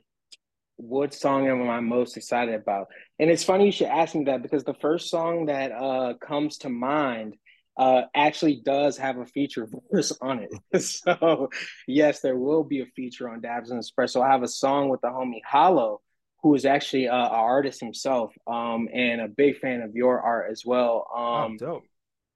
[0.77, 2.87] what song am I most excited about?
[3.19, 6.59] And it's funny you should ask me that because the first song that uh, comes
[6.59, 7.35] to mind
[7.77, 10.81] uh, actually does have a feature verse on it.
[10.81, 11.49] so
[11.87, 14.23] yes, there will be a feature on Dabs and Espresso.
[14.23, 16.01] I have a song with the homie Hollow,
[16.43, 20.51] who is actually uh, an artist himself um, and a big fan of your art
[20.51, 21.07] as well.
[21.13, 21.83] Oh, um, oh, dope.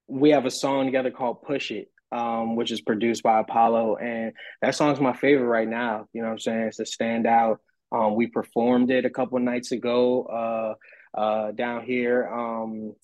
[0.08, 1.88] We have a song together called Push It.
[2.10, 6.08] Um, which is produced by Apollo, and that song's my favorite right now.
[6.12, 6.60] You know what I'm saying?
[6.64, 7.56] It's a standout
[7.92, 12.94] um, we performed it a couple nights ago uh, uh, down here um,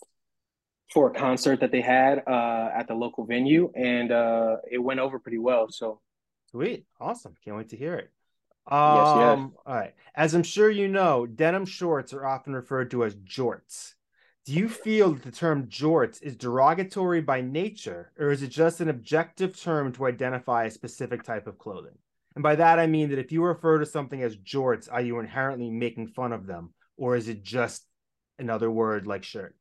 [0.92, 5.00] for a concert that they had uh, at the local venue, and uh, it went
[5.00, 5.66] over pretty well.
[5.70, 6.00] So
[6.50, 7.34] sweet, awesome!
[7.44, 8.10] Can't wait to hear it.
[8.70, 9.38] Um, yes, yes.
[9.38, 9.94] Um, all right.
[10.14, 13.94] As I'm sure you know, denim shorts are often referred to as jorts.
[14.44, 18.80] Do you feel that the term jorts is derogatory by nature, or is it just
[18.80, 21.98] an objective term to identify a specific type of clothing?
[22.38, 25.18] And by that I mean that if you refer to something as jorts, are you
[25.18, 27.84] inherently making fun of them, or is it just
[28.38, 29.56] another word like shirt?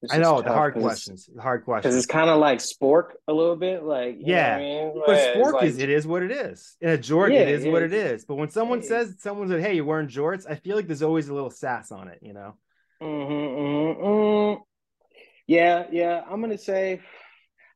[0.00, 1.28] This I know the hard questions.
[1.30, 1.92] The hard questions.
[1.92, 4.56] Because it's kind of like spork a little bit, like yeah.
[4.56, 5.02] I mean?
[5.04, 5.64] But spork like...
[5.64, 6.74] is it is what it is.
[6.80, 8.24] In a jort, yeah, it is what it is.
[8.24, 11.28] But when someone says someone said, "Hey, you're wearing jorts," I feel like there's always
[11.28, 12.56] a little sass on it, you know.
[13.02, 14.02] Mm-hmm, mm-hmm.
[14.02, 14.62] mm-hmm.
[15.48, 16.22] Yeah, yeah.
[16.26, 17.02] I'm gonna say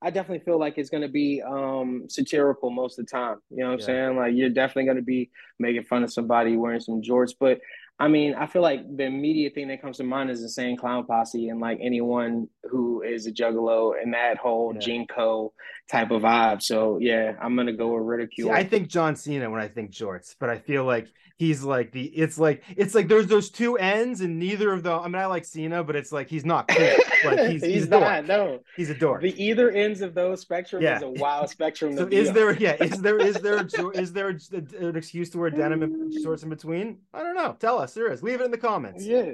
[0.01, 3.39] I definitely feel like it's going to be um, satirical most of the time.
[3.51, 4.17] You know what I'm saying?
[4.17, 7.61] Like you're definitely going to be making fun of somebody wearing some jorts, but
[8.01, 11.05] I mean, I feel like the immediate thing that comes to mind is Insane Clown
[11.05, 14.81] Posse and like anyone who is a juggalo and that whole yeah.
[14.81, 15.51] JNCO
[15.91, 16.63] type of vibe.
[16.63, 18.51] So yeah, I'm gonna go with ridicule.
[18.51, 21.09] See, I think John Cena when I think jorts, but I feel like
[21.39, 25.01] he's like the it's like it's like there's those two ends and neither of them.
[25.01, 26.91] I mean, I like Cena, but it's like he's not cool.
[27.25, 28.27] Like he's he's, he's not.
[28.27, 29.23] No, he's a dork.
[29.23, 30.97] The either ends of those spectrum yeah.
[30.97, 31.97] is a wild spectrum.
[31.97, 32.53] so is there?
[32.55, 36.51] Yeah, is there is there is there an excuse to wear denim and shorts in
[36.51, 36.99] between?
[37.15, 37.57] I don't know.
[37.59, 37.88] Tell us.
[37.95, 38.23] There is.
[38.23, 39.05] Leave it in the comments.
[39.05, 39.33] Yeah.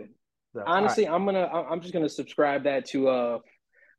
[0.53, 1.15] So, Honestly, right.
[1.15, 3.39] I'm gonna I'm just gonna subscribe that to uh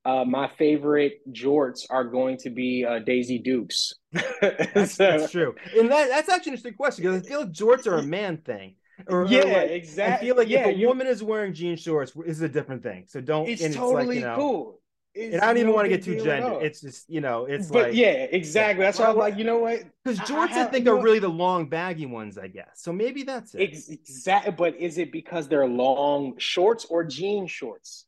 [0.05, 3.95] uh, my favorite jorts are going to be uh, Daisy Dukes.
[4.41, 7.87] that's, that's, true, and that, that's actually an interesting question because I feel like jorts
[7.87, 8.75] are a man thing.
[9.07, 10.27] Or, yeah, or like, exactly.
[10.27, 13.05] I feel like yeah, if a woman is wearing jean shorts, is a different thing.
[13.07, 13.49] So don't.
[13.49, 14.79] It's, it's totally like, you know, cool.
[15.17, 16.61] And I don't even no want to get too gendered.
[16.61, 18.83] It's just you know, it's but like yeah, exactly.
[18.83, 19.83] That's why I'm like, you know what?
[20.03, 22.71] Because jorts, I, I, I think, are really the long, baggy ones, I guess.
[22.75, 23.61] So maybe that's it.
[23.61, 24.51] Exactly.
[24.51, 28.05] But is it because they're long shorts or jean shorts?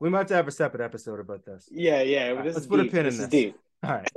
[0.00, 1.68] We might have to have a separate episode about this.
[1.70, 2.30] Yeah, yeah.
[2.30, 2.92] Right, let's put deep.
[2.92, 3.28] a pin this in this.
[3.28, 3.58] Deep.
[3.82, 4.10] All right.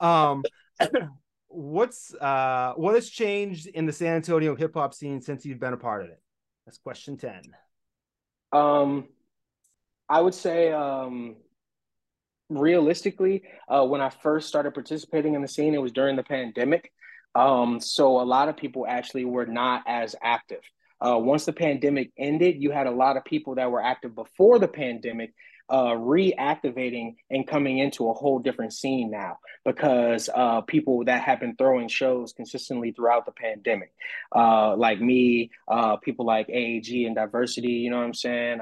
[0.00, 0.44] Um,
[1.48, 5.72] what's uh what has changed in the San Antonio hip hop scene since you've been
[5.72, 6.20] a part of it?
[6.66, 7.42] That's question 10.
[8.52, 9.08] Um
[10.08, 11.36] I would say um
[12.48, 16.92] realistically, uh when I first started participating in the scene, it was during the pandemic.
[17.34, 20.62] Um so a lot of people actually were not as active.
[21.00, 24.58] Uh, once the pandemic ended, you had a lot of people that were active before
[24.58, 25.32] the pandemic
[25.70, 31.40] uh, reactivating and coming into a whole different scene now because uh, people that have
[31.40, 33.92] been throwing shows consistently throughout the pandemic,
[34.34, 38.60] uh, like me, uh, people like AAG and Diversity, you know what I'm saying?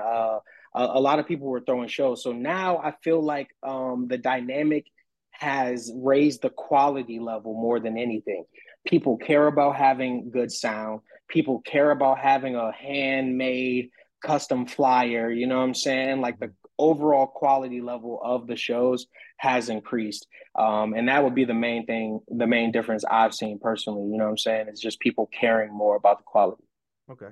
[0.76, 2.22] A, a, lot of people were throwing shows.
[2.22, 4.86] So now I feel like um, the dynamic
[5.32, 8.44] has raised the quality level more than anything.
[8.86, 11.00] People care about having good sound.
[11.28, 13.90] People care about having a handmade
[14.22, 16.20] custom flyer, you know what I'm saying?
[16.20, 19.06] Like the overall quality level of the shows
[19.38, 20.26] has increased.
[20.58, 24.10] Um, and that would be the main thing, the main difference I've seen personally.
[24.10, 24.66] You know what I'm saying?
[24.68, 26.64] It's just people caring more about the quality.
[27.10, 27.28] Okay.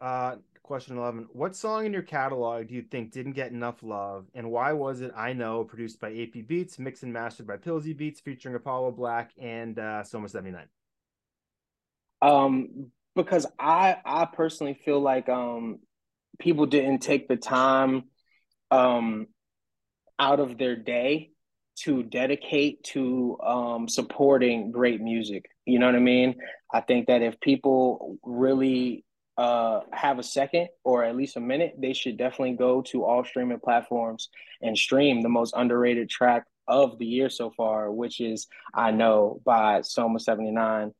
[0.00, 0.36] Uh,
[0.72, 1.28] question 11.
[1.34, 4.24] What song in your catalog do you think didn't get enough love?
[4.34, 7.94] And why was it I Know, produced by AP Beats, mixed and mastered by Pillsy
[7.94, 10.64] Beats, featuring Apollo Black and uh, Soma 79?
[12.22, 15.80] Um, because I I personally feel like um
[16.38, 18.04] people didn't take the time
[18.70, 19.26] um,
[20.18, 21.32] out of their day
[21.80, 25.44] to dedicate to um, supporting great music.
[25.66, 26.36] You know what I mean?
[26.72, 29.04] I think that if people really
[29.42, 33.24] uh, have a second or at least a minute, they should definitely go to all
[33.24, 34.28] streaming platforms
[34.60, 39.40] and stream the most underrated track of the year so far, which is I Know
[39.44, 40.92] by Soma 79,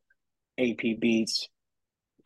[0.59, 1.49] AP Beats,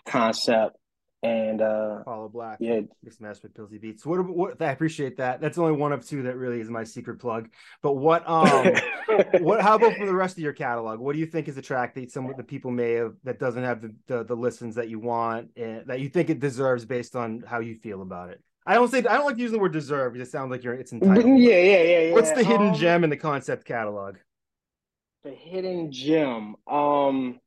[0.06, 0.78] Concept,
[1.26, 2.58] and uh Apollo Black.
[2.60, 2.80] yeah.
[3.02, 4.04] Mixed master with pillsy beats.
[4.06, 5.40] What, what i appreciate that.
[5.40, 7.48] That's only one of two that really is my secret plug.
[7.82, 8.72] But what um
[9.40, 11.00] what how about for the rest of your catalog?
[11.00, 13.38] What do you think is a track that some of the people may have that
[13.38, 16.84] doesn't have the the, the listens that you want and that you think it deserves
[16.84, 18.40] based on how you feel about it?
[18.68, 20.74] I don't say i don't like using the word deserve because it sounds like you're
[20.74, 21.38] it's entitled.
[21.38, 22.12] Yeah yeah yeah, yeah.
[22.12, 24.16] what's the hidden um, gem in the concept catalog?
[25.24, 26.56] The hidden gem.
[26.66, 27.40] Um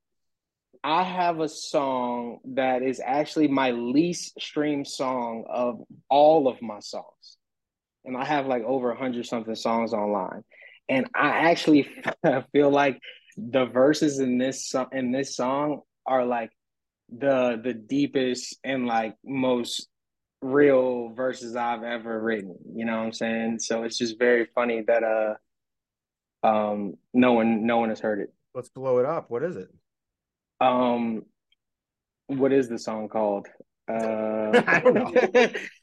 [0.84, 6.80] I have a song that is actually my least streamed song of all of my
[6.80, 7.38] songs.
[8.06, 10.44] And I have like over a hundred something songs online.
[10.88, 11.88] And I actually
[12.54, 13.00] feel like
[13.38, 16.52] the verses in this in this song are like
[17.10, 19.88] the the deepest and like most
[20.42, 22.56] real verses I've ever written.
[22.74, 23.60] You know what I'm saying?
[23.60, 28.34] So it's just very funny that uh um no one no one has heard it.
[28.56, 29.30] Let's blow it up.
[29.30, 29.70] What is it?
[30.62, 31.24] Um,
[32.28, 33.48] what is the song called?
[33.90, 35.12] Uh, I don't know.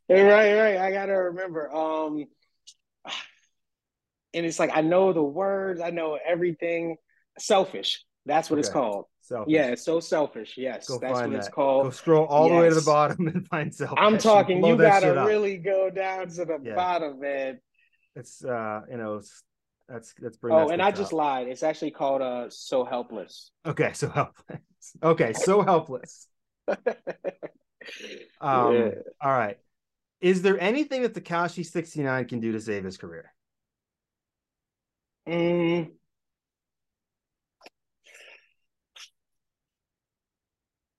[0.09, 0.77] right, right.
[0.77, 1.75] I gotta remember.
[1.75, 2.27] Um,
[4.33, 6.99] and it's like I know the words, I know everything.
[7.37, 8.05] Selfish.
[8.25, 8.61] That's what okay.
[8.61, 9.07] it's called.
[9.23, 9.53] Selfish.
[9.53, 10.55] Yeah, it's so selfish.
[10.57, 11.37] Yes, go that's what that.
[11.37, 11.85] it's called.
[11.87, 12.53] Go scroll all yes.
[12.53, 13.99] the way to the bottom and find selfish.
[13.99, 14.65] I'm talking.
[14.65, 16.77] You gotta really go down to the yeah.
[16.77, 17.59] bottom, man.
[18.15, 19.21] It's uh, you know,
[19.88, 20.55] that's that's bring.
[20.55, 21.49] Oh, and I just lied.
[21.49, 24.61] It's actually called uh "So Helpless." Okay, so helpless.
[25.03, 26.29] Okay, so helpless.
[26.68, 26.77] um.
[28.40, 28.90] Yeah.
[29.20, 29.59] All right.
[30.20, 33.33] Is there anything that Tekashi sixty nine can do to save his career?
[35.29, 35.90] Mm.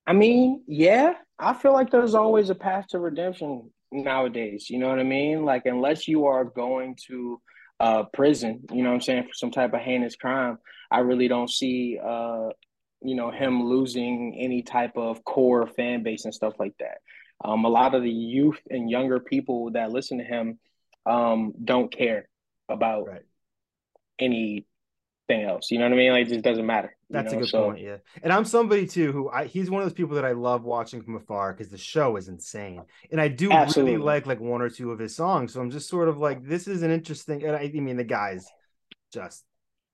[0.05, 4.69] I mean, yeah, I feel like there's always a path to redemption nowadays.
[4.69, 5.43] You know what I mean?
[5.43, 7.41] Like, unless you are going to
[7.79, 10.57] uh, prison, you know what I'm saying, for some type of heinous crime,
[10.89, 12.49] I really don't see, uh,
[13.01, 16.99] you know, him losing any type of core fan base and stuff like that.
[17.43, 20.59] Um, a lot of the youth and younger people that listen to him
[21.05, 22.27] um, don't care
[22.67, 23.21] about right.
[24.19, 24.65] any
[25.29, 25.71] else.
[25.71, 26.11] You know what I mean?
[26.11, 26.95] Like it just doesn't matter.
[27.09, 27.39] That's know?
[27.39, 27.81] a good so, point.
[27.81, 27.97] Yeah.
[28.23, 31.01] And I'm somebody too who I he's one of those people that I love watching
[31.01, 32.83] from afar because the show is insane.
[33.11, 33.93] And I do absolutely.
[33.93, 35.53] really like like one or two of his songs.
[35.53, 38.03] So I'm just sort of like, this is an interesting and I, I mean the
[38.03, 38.47] guy's
[39.13, 39.43] just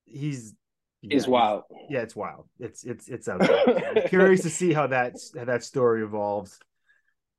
[0.05, 0.53] he's
[1.01, 1.63] yeah, is wild.
[1.89, 2.47] Yeah, it's wild.
[2.59, 4.05] It's it's it's out there.
[4.07, 6.59] curious to see how that how that story evolves.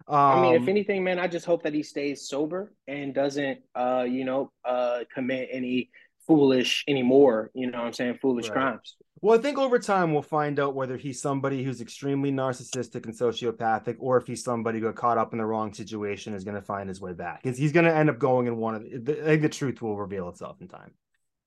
[0.07, 3.15] Um, I mean, if um, anything, man, I just hope that he stays sober and
[3.15, 5.91] doesn't, uh, you know, uh, commit any
[6.27, 7.51] foolish anymore.
[7.55, 8.19] You know what I'm saying?
[8.21, 8.55] Foolish right.
[8.55, 8.97] crimes.
[9.21, 13.15] Well, I think over time we'll find out whether he's somebody who's extremely narcissistic and
[13.15, 16.57] sociopathic, or if he's somebody who got caught up in the wrong situation is going
[16.57, 17.43] to find his way back.
[17.43, 18.83] Because he's going to end up going in one of.
[18.83, 20.93] The, I think the truth will reveal itself in time.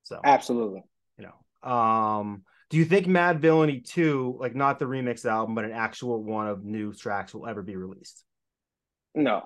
[0.04, 0.84] So absolutely,
[1.20, 1.70] you know.
[1.70, 6.48] Um, do you think Madvillainy two, like not the remix album, but an actual one
[6.48, 8.24] of new tracks, will ever be released?
[9.14, 9.44] No.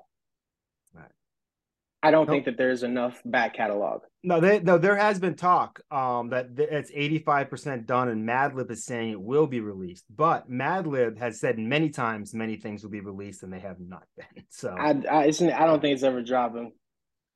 [2.03, 4.01] I don't think that there's enough back catalog.
[4.23, 8.85] No, they, no, there has been talk um, that it's 85% done, and Madlib is
[8.85, 10.05] saying it will be released.
[10.09, 14.03] But Madlib has said many times many things will be released, and they have not
[14.17, 14.45] been.
[14.49, 16.71] So I, I, I don't think it's ever dropping.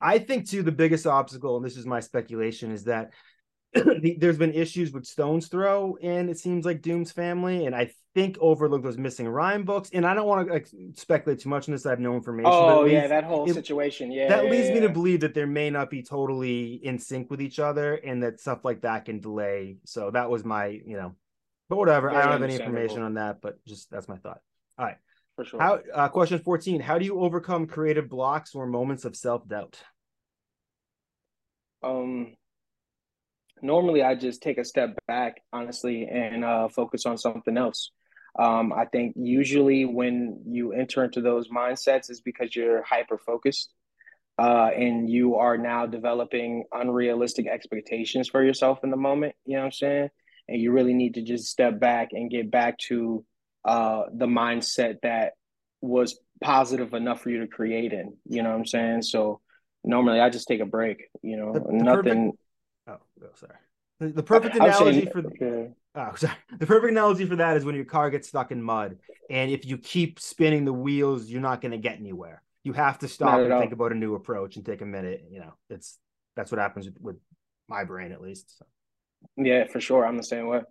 [0.00, 3.12] I think too the biggest obstacle, and this is my speculation, is that
[4.18, 8.38] there's been issues with Stones Throw and it seems like Doom's family, and I think
[8.40, 9.90] Overlook was missing rhyme books.
[9.92, 11.84] And I don't want to like, speculate too much on this.
[11.84, 12.50] I have no information.
[12.50, 14.10] Oh leads, yeah, that whole it, situation.
[14.10, 14.74] Yeah, that yeah, leads yeah.
[14.74, 18.22] me to believe that there may not be totally in sync with each other, and
[18.22, 19.76] that stuff like that can delay.
[19.84, 21.14] So that was my, you know,
[21.68, 22.08] but whatever.
[22.08, 24.40] Very I don't have any information on that, but just that's my thought.
[24.78, 24.96] All right.
[25.36, 25.60] For sure.
[25.60, 26.80] How uh, question 14.
[26.80, 29.78] How do you overcome creative blocks or moments of self-doubt?
[31.82, 32.34] Um
[33.62, 37.90] normally I just take a step back, honestly, and uh, focus on something else.
[38.38, 43.72] Um, I think usually when you enter into those mindsets is because you're hyper focused
[44.38, 49.34] uh, and you are now developing unrealistic expectations for yourself in the moment.
[49.46, 50.10] You know what I'm saying?
[50.48, 53.24] And you really need to just step back and get back to
[53.64, 55.32] uh, the mindset that
[55.80, 58.16] was positive enough for you to create in.
[58.28, 59.02] You know what I'm saying?
[59.02, 59.40] So
[59.82, 61.04] normally I just take a break.
[61.22, 62.32] You know, the, the nothing.
[62.32, 62.38] Perfect
[62.86, 63.54] Oh, oh sorry.
[63.98, 65.70] The, the perfect analogy for okay.
[65.94, 66.34] oh, sorry.
[66.58, 68.98] The perfect analogy for that is when your car gets stuck in mud,
[69.30, 72.42] and if you keep spinning the wheels, you're not going to get anywhere.
[72.62, 73.60] You have to stop and all.
[73.60, 75.24] think about a new approach and take a minute.
[75.30, 75.98] You know, it's
[76.34, 77.16] that's what happens with, with
[77.68, 78.58] my brain at least.
[78.58, 78.66] So.
[79.36, 80.06] Yeah, for sure.
[80.06, 80.62] I'm the same way.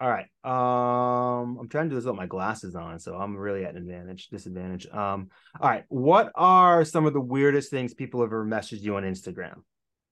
[0.00, 0.26] All right.
[0.44, 3.78] Um, I'm trying to do this with my glasses on, so I'm really at an
[3.78, 4.86] advantage, disadvantage.
[4.88, 5.84] Um, all right.
[5.88, 9.62] What are some of the weirdest things people have ever messaged you on Instagram?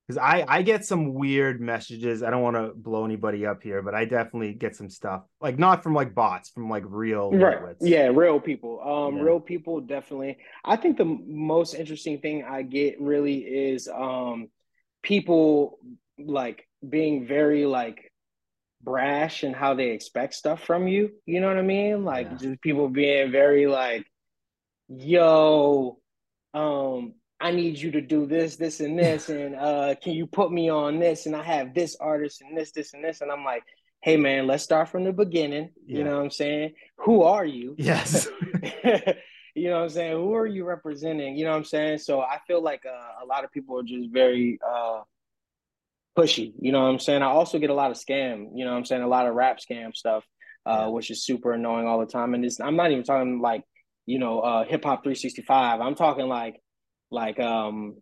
[0.06, 2.22] Because I I get some weird messages.
[2.22, 5.58] I don't want to blow anybody up here, but I definitely get some stuff like
[5.58, 7.76] not from like bots, from like real right.
[7.80, 8.80] Yeah, real people.
[8.80, 9.22] Um, yeah.
[9.22, 10.38] real people definitely.
[10.64, 14.48] I think the most interesting thing I get really is um
[15.02, 15.78] people
[16.18, 18.12] like being very like
[18.82, 21.10] brash and how they expect stuff from you.
[21.26, 22.04] You know what I mean?
[22.04, 22.36] Like yeah.
[22.36, 24.06] just people being very like,
[24.88, 25.98] yo,
[26.54, 30.52] um, I need you to do this, this, and this, and uh, can you put
[30.52, 31.26] me on this?
[31.26, 33.62] And I have this artist and this, this, and this, and I'm like,
[34.02, 35.70] hey man, let's start from the beginning.
[35.86, 35.98] Yeah.
[35.98, 36.74] You know what I'm saying?
[36.98, 37.74] Who are you?
[37.76, 38.28] Yes.
[39.54, 40.12] you know what I'm saying?
[40.12, 41.36] Who are you representing?
[41.36, 41.98] You know what I'm saying?
[41.98, 45.00] So I feel like uh, a lot of people are just very uh,
[46.16, 46.52] pushy.
[46.60, 47.22] You know what I'm saying?
[47.22, 48.50] I also get a lot of scam.
[48.54, 49.02] You know what I'm saying?
[49.02, 50.24] A lot of rap scam stuff,
[50.66, 50.86] uh, yeah.
[50.86, 52.34] which is super annoying all the time.
[52.34, 53.64] And it's, I'm not even talking like
[54.04, 55.80] you know uh, hip hop 365.
[55.80, 56.60] I'm talking like
[57.10, 57.96] like um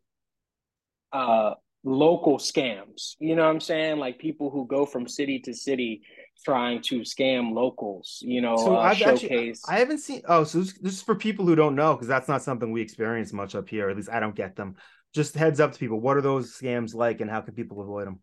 [1.12, 3.14] uh local scams.
[3.18, 3.98] You know what I'm saying?
[3.98, 6.02] Like people who go from city to city
[6.44, 9.22] trying to scam locals, you know, so uh, showcase.
[9.22, 12.08] Actually, I haven't seen oh, so this, this is for people who don't know, because
[12.08, 13.88] that's not something we experience much up here.
[13.88, 14.76] At least I don't get them.
[15.14, 16.00] Just heads up to people.
[16.00, 18.20] What are those scams like and how can people avoid them?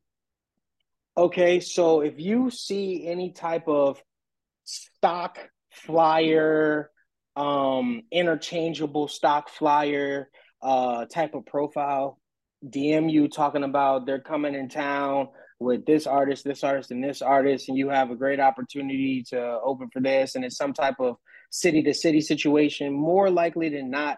[1.16, 4.02] Okay, so if you see any type of
[4.64, 5.38] stock
[5.72, 6.90] flyer,
[7.36, 10.30] um, interchangeable stock flyer,
[10.62, 12.20] uh, type of profile,
[12.66, 17.22] DM you talking about they're coming in town with this artist, this artist, and this
[17.22, 20.96] artist, and you have a great opportunity to open for this, and it's some type
[21.00, 21.18] of
[21.52, 24.18] city to city situation, more likely than not,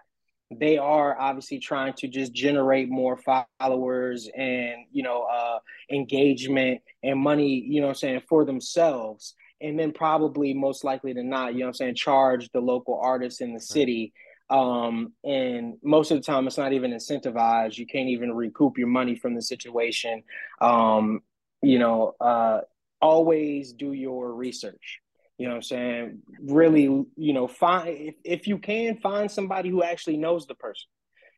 [0.50, 3.18] they are obviously trying to just generate more
[3.60, 5.58] followers and you know uh,
[5.90, 9.34] engagement and money, you know I'm saying, for themselves.
[9.60, 13.40] And then probably most likely than not, you know I'm saying, charge the local artists
[13.40, 14.12] in the city
[14.50, 17.78] um, and most of the time it's not even incentivized.
[17.78, 20.22] You can't even recoup your money from the situation.
[20.60, 21.22] Um,
[21.64, 22.60] you know uh,
[23.00, 25.00] always do your research.
[25.38, 26.18] You know what i'm saying?
[26.42, 30.88] Really you know find if, if you can find somebody who actually knows the person.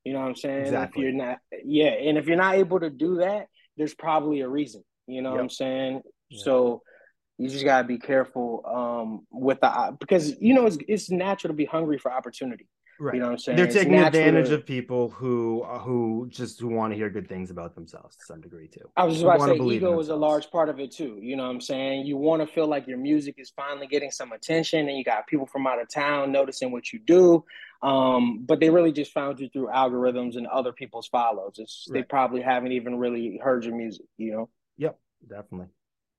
[0.04, 0.66] You know what i'm saying?
[0.66, 1.02] Exactly.
[1.02, 4.48] if you're not yeah and if you're not able to do that there's probably a
[4.48, 4.84] reason.
[5.06, 5.36] You know yep.
[5.36, 6.02] what i'm saying?
[6.28, 6.42] Yeah.
[6.42, 6.82] so
[7.38, 11.52] you just got to be careful um, with the because you know it's, it's natural
[11.52, 12.66] to be hungry for opportunity
[12.98, 13.14] Right.
[13.14, 13.56] You know what I'm saying?
[13.56, 17.50] They're taking advantage of people who uh, who just who want to hear good things
[17.50, 18.88] about themselves to some degree too.
[18.96, 21.18] I was just about to say ego is a large part of it too.
[21.20, 22.06] You know what I'm saying?
[22.06, 25.26] You want to feel like your music is finally getting some attention and you got
[25.26, 27.44] people from out of town noticing what you do.
[27.82, 31.56] Um, but they really just found you through algorithms and other people's follows.
[31.58, 32.00] It's right.
[32.00, 34.48] they probably haven't even really heard your music, you know?
[34.78, 34.98] Yep,
[35.28, 35.68] definitely.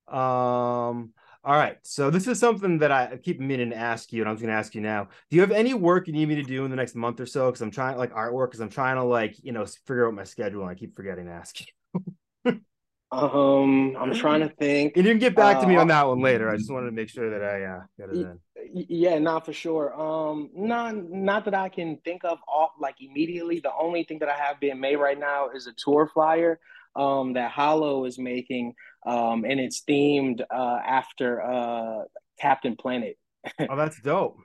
[0.08, 1.14] Um
[1.48, 1.78] all right.
[1.84, 4.52] So this is something that I keep meaning to ask you, and I was going
[4.52, 5.08] to ask you now.
[5.30, 7.26] Do you have any work you need me to do in the next month or
[7.26, 7.45] so?
[7.45, 10.26] Because I'm trying like artwork, because I'm trying to like you know figure out my
[10.26, 12.60] schedule, and I keep forgetting to ask you.
[13.14, 14.98] um, I'm trying to think.
[14.98, 16.50] And you can get back uh, to me on uh, that one later.
[16.50, 18.39] I just wanted to make sure that I uh, got it in.
[18.89, 19.98] Yeah, not for sure.
[19.98, 23.62] Um, not not that I can think of off like immediately.
[23.62, 26.60] The only thing that I have being made right now is a tour flyer
[26.98, 28.74] um, that Hollow is making,
[29.08, 32.03] um, and it's themed uh, after uh,
[32.39, 33.18] Captain Planet.
[33.70, 34.38] oh, that's dope.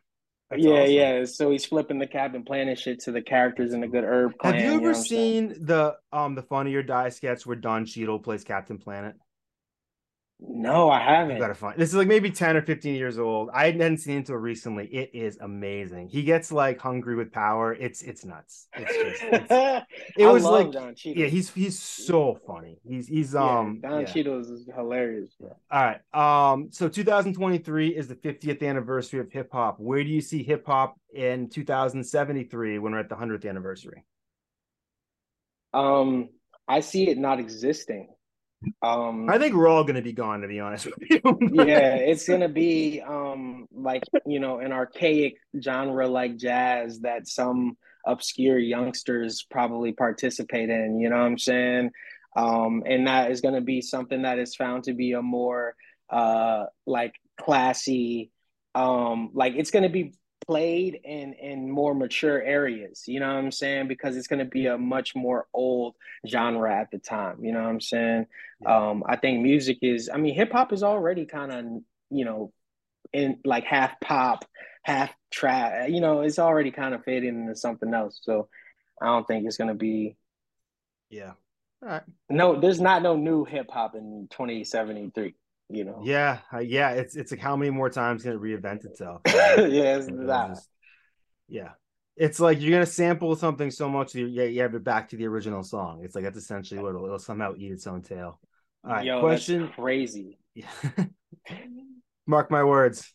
[0.50, 0.92] That's yeah, awesome.
[0.92, 1.24] yeah.
[1.24, 4.54] So he's flipping the Captain Planet shit to the characters in the Good Herb Clan.
[4.54, 7.86] Have you ever you know seen the um the Funny or Die sketch where Don
[7.86, 9.16] Cheadle plays Captain Planet?
[10.48, 11.36] No, I haven't.
[11.36, 13.48] You gotta find this is like maybe 10 or 15 years old.
[13.54, 14.86] I hadn't seen it until recently.
[14.86, 16.08] It is amazing.
[16.08, 17.74] He gets like hungry with power.
[17.74, 18.66] It's it's nuts.
[18.74, 19.86] It's just it's,
[20.18, 20.74] it was like
[21.04, 22.80] yeah, he's he's so funny.
[22.84, 24.06] He's he's um yeah, Don yeah.
[24.06, 25.32] Cheadle is hilarious.
[25.38, 25.48] Yeah.
[25.70, 26.52] All right.
[26.52, 29.78] Um so 2023 is the 50th anniversary of hip hop.
[29.78, 34.04] Where do you see hip hop in 2073 when we're at the 100th anniversary?
[35.72, 36.30] Um
[36.66, 38.08] I see it not existing.
[38.82, 41.20] Um, I think we're all going to be gone, to be honest with you.
[41.52, 47.28] yeah, it's going to be um, like you know an archaic genre like jazz that
[47.28, 50.98] some obscure youngsters probably participate in.
[50.98, 51.90] You know what I'm saying?
[52.36, 55.74] Um, and that is going to be something that is found to be a more
[56.10, 58.30] uh, like classy.
[58.74, 60.14] Um, like it's going to be
[60.46, 63.88] played in in more mature areas you know what i'm saying?
[63.88, 65.94] Because it's going to be a much more old
[66.26, 68.26] genre at the time you know what i'm saying?
[68.60, 68.88] Yeah.
[68.90, 71.64] um i think music is i mean hip hop is already kind of
[72.10, 72.52] you know
[73.12, 74.44] in like half pop
[74.84, 78.20] half trap you know it's already kind of fading into something else.
[78.22, 78.48] So
[79.00, 80.16] i don't think it's going to be
[81.10, 81.32] yeah.
[81.82, 82.02] All right.
[82.30, 85.34] No there's not no new hip hop in 2073
[85.72, 86.00] you know.
[86.04, 86.90] Yeah, uh, yeah.
[86.90, 89.22] It's it's like how many more times can it reinvent itself?
[89.26, 90.48] yeah, it's that.
[90.48, 90.68] Just,
[91.48, 91.70] yeah,
[92.16, 95.26] it's like you're gonna sample something so much you you have it back to the
[95.26, 96.02] original song.
[96.04, 98.38] It's like that's essentially what it'll, it'll somehow eat its own tail.
[98.84, 99.68] All right, Yo, question.
[99.68, 100.38] crazy.
[102.26, 103.12] Mark my words.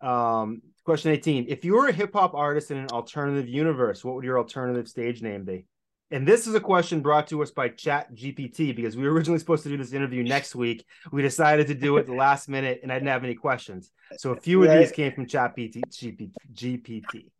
[0.00, 1.46] Um, question 18.
[1.48, 4.88] If you were a hip hop artist in an alternative universe, what would your alternative
[4.88, 5.66] stage name be?
[6.10, 9.38] And this is a question brought to us by Chat GPT because we were originally
[9.38, 10.84] supposed to do this interview next week.
[11.10, 13.90] We decided to do it the last minute and I didn't have any questions.
[14.18, 16.30] So a few of these came from Chat GPT.
[16.52, 17.30] GPT.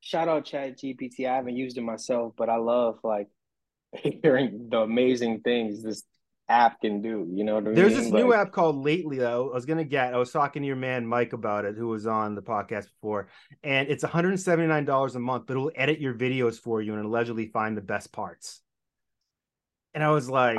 [0.00, 1.26] Shout out Chat GPT.
[1.28, 3.28] I haven't used it myself, but I love like
[4.22, 6.02] hearing the amazing things this
[6.48, 7.26] app can do.
[7.30, 8.02] You know what I There's mean?
[8.02, 9.50] this like, new app called Lately though.
[9.50, 10.14] I was gonna get.
[10.14, 13.28] I was talking to your man Mike about it, who was on the podcast before,
[13.62, 17.46] and it's 179 dollars a month, but it'll edit your videos for you and allegedly
[17.46, 18.62] find the best parts.
[19.94, 20.58] And I was like.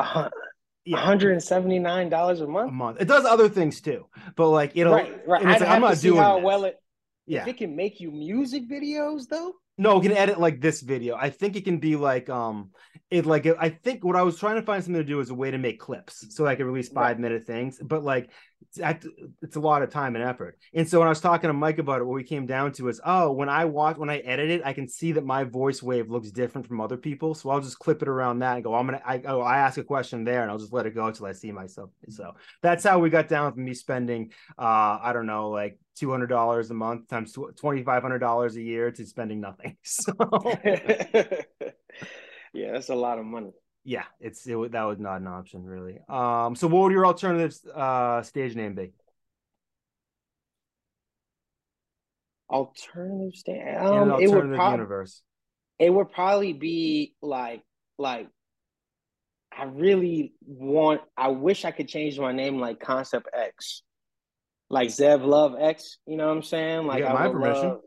[0.90, 2.70] Yeah, $179 a month.
[2.70, 3.02] A month.
[3.02, 4.06] It does other things too,
[4.38, 4.94] but like it'll.
[4.94, 5.44] Right, right.
[5.44, 6.46] Like, I'm not doing how this.
[6.46, 6.78] well it.
[7.26, 7.42] Yeah.
[7.42, 9.54] If it can make you music videos though.
[9.78, 11.16] No, it can edit like this video.
[11.16, 12.72] I think it can be like um
[13.10, 15.34] it like I think what I was trying to find something to do is a
[15.34, 17.80] way to make clips so I could release five minute things.
[17.82, 18.32] But like
[18.76, 19.08] it's,
[19.42, 20.58] it's a lot of time and effort.
[20.74, 22.90] And so when I was talking to Mike about it, what we came down to
[22.90, 25.82] is oh, when I watch when I edit it, I can see that my voice
[25.82, 27.34] wave looks different from other people.
[27.34, 29.78] So I'll just clip it around that and go, I'm gonna I oh I ask
[29.78, 31.92] a question there and I'll just let it go until I see myself.
[32.10, 36.12] So that's how we got down with me spending uh I don't know like two
[36.12, 39.78] hundred dollars a month times twenty five hundred dollars a year to spending nothing.
[39.84, 40.12] So
[42.54, 43.52] yeah, that's a lot of money.
[43.84, 46.00] Yeah, it's it, that was not an option really.
[46.10, 48.92] Um, so what would your alternative uh stage name be?
[52.50, 55.22] Alternative stage, um, alternative it would pro- universe.
[55.80, 57.62] It would probably be like
[57.98, 58.28] like
[59.58, 61.02] I really want.
[61.16, 63.84] I wish I could change my name like Concept X
[64.70, 66.88] like Zev Love X, you know what I'm saying?
[66.88, 67.70] Like I my permission.
[67.70, 67.80] Love,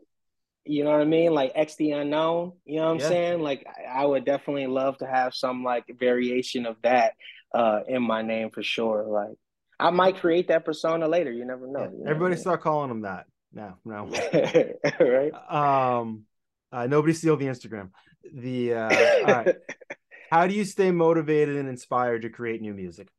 [0.65, 1.33] you know what I mean?
[1.33, 3.07] Like X the unknown, you know what I'm yeah.
[3.07, 3.41] saying?
[3.41, 7.13] Like I would definitely love to have some like variation of that
[7.53, 9.05] uh in my name for sure.
[9.07, 9.37] Like
[9.79, 11.31] I might create that persona later.
[11.31, 11.81] You never know.
[11.81, 11.89] Yeah.
[11.91, 13.25] You know Everybody start calling them that.
[13.53, 13.79] now.
[13.83, 14.05] no.
[14.99, 15.33] right.
[15.49, 16.23] Um
[16.71, 17.89] uh, nobody steal the Instagram.
[18.33, 18.89] The uh
[19.19, 19.55] all right.
[20.31, 23.09] How do you stay motivated and inspired to create new music?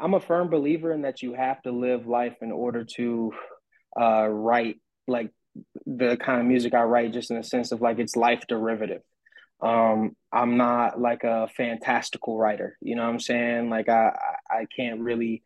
[0.00, 3.32] I'm a firm believer in that you have to live life in order to
[4.00, 4.76] uh, write
[5.06, 5.30] like
[5.86, 9.02] the kind of music I write, just in the sense of like it's life derivative.
[9.60, 13.70] Um, I'm not like a fantastical writer, you know what I'm saying?
[13.70, 14.12] Like I
[14.50, 15.42] I can't really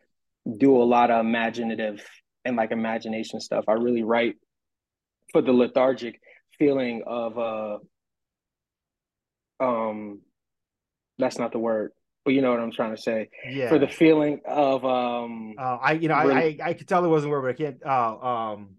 [0.59, 2.05] do a lot of imaginative
[2.45, 3.65] and like imagination stuff.
[3.69, 4.37] I really write
[5.33, 6.21] for the lethargic
[6.59, 7.79] feeling of uh
[9.61, 10.21] um
[11.19, 11.93] that's not the word
[12.27, 13.31] but you know what I'm trying to say.
[13.49, 13.69] Yeah.
[13.69, 17.05] For the feeling of um uh, I you know really, I, I I could tell
[17.05, 18.77] it wasn't word, but I can't uh um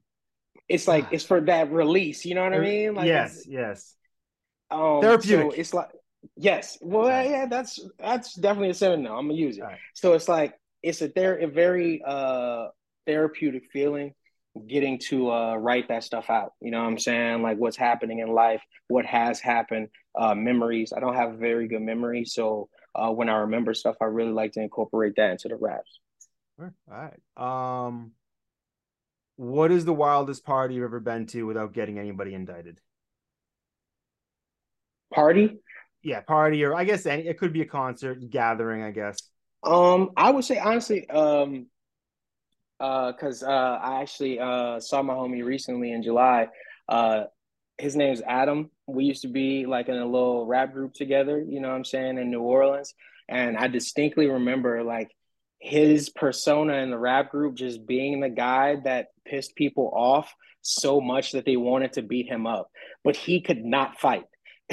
[0.67, 2.93] it's like it's for that release, you know what I mean?
[2.93, 3.95] Like yes, yes.
[4.69, 5.53] Um therapeutic.
[5.53, 5.87] So it's like
[6.35, 6.77] yes.
[6.81, 9.17] Well yeah, yeah that's that's definitely a seven now.
[9.17, 9.61] I'm gonna use it.
[9.61, 9.79] Right.
[9.93, 12.67] So it's like it's a there a very uh
[13.05, 14.13] therapeutic feeling
[14.67, 16.53] getting to uh, write that stuff out.
[16.59, 17.43] You know what I'm saying?
[17.43, 19.89] Like what's happening in life, what has happened,
[20.19, 20.91] uh, memories.
[20.97, 22.67] I don't have a very good memory, so
[22.97, 25.99] uh, when I remember stuff, I really like to incorporate that into the raps.
[26.59, 27.19] All right.
[27.37, 28.11] Um,
[29.35, 32.79] what is the wildest party you've ever been to without getting anybody indicted?
[35.13, 35.59] Party?
[36.01, 38.83] Yeah, party, or I guess any, it could be a concert, gathering.
[38.83, 39.17] I guess.
[39.63, 41.67] Um, I would say honestly, um,
[42.79, 46.47] uh, cause uh, I actually uh saw my homie recently in July.
[46.89, 47.25] Uh,
[47.77, 48.71] his name's Adam.
[48.87, 51.85] We used to be like in a little rap group together, you know what I'm
[51.85, 52.93] saying, in New Orleans.
[53.29, 55.11] And I distinctly remember like
[55.59, 61.01] his persona in the rap group just being the guy that pissed people off so
[61.01, 62.69] much that they wanted to beat him up,
[63.03, 64.25] but he could not fight.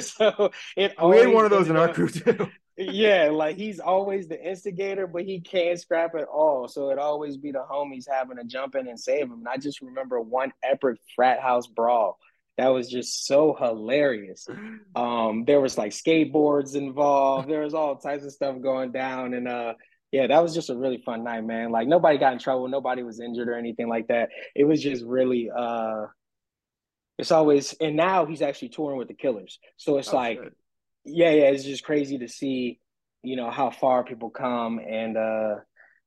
[0.00, 2.48] so it we had one of those in our group too.
[2.76, 6.66] yeah, like he's always the instigator, but he can't scrap at all.
[6.66, 9.32] So it always be the homies having to jump in and save him.
[9.32, 12.18] And I just remember one epic frat house brawl
[12.58, 14.46] that was just so hilarious.
[14.94, 17.48] Um, there was like skateboards involved.
[17.48, 19.74] There was all types of stuff going down, and uh,
[20.10, 21.70] yeah, that was just a really fun night, man.
[21.70, 24.30] Like nobody got in trouble, nobody was injured or anything like that.
[24.56, 26.06] It was just really uh,
[27.16, 30.52] it's always and now he's actually touring with the Killers, so it's oh, like, shit.
[31.04, 32.80] yeah, yeah, it's just crazy to see,
[33.22, 35.54] you know, how far people come and uh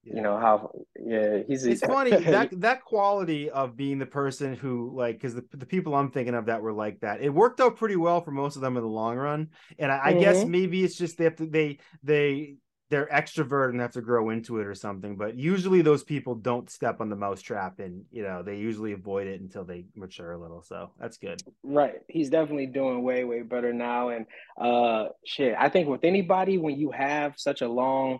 [0.03, 0.15] yeah.
[0.15, 4.91] you know how yeah he's it's funny that that quality of being the person who
[4.95, 7.77] like because the, the people i'm thinking of that were like that it worked out
[7.77, 10.07] pretty well for most of them in the long run and i, mm-hmm.
[10.07, 10.51] I guess mm-hmm.
[10.51, 12.55] maybe it's just they have to they they
[12.91, 16.69] they're extrovert and have to grow into it or something but usually those people don't
[16.69, 20.37] step on the mousetrap and you know they usually avoid it until they mature a
[20.37, 24.25] little so that's good right he's definitely doing way way better now and
[24.59, 28.19] uh shit i think with anybody when you have such a long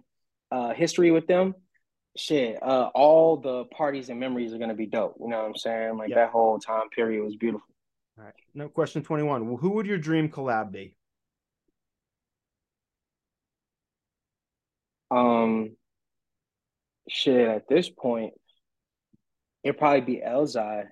[0.51, 1.53] uh history with them
[2.17, 5.15] shit, uh, all the parties and memories are gonna be dope.
[5.19, 5.97] You know what I'm saying?
[5.97, 6.17] Like yep.
[6.17, 7.67] that whole time period was beautiful.
[8.17, 8.33] All right.
[8.53, 9.47] No question 21.
[9.47, 10.95] Well, who would your dream collab be?
[15.09, 15.75] Um
[17.09, 18.33] shit, at this point,
[19.63, 20.85] it'd probably be Elzhi.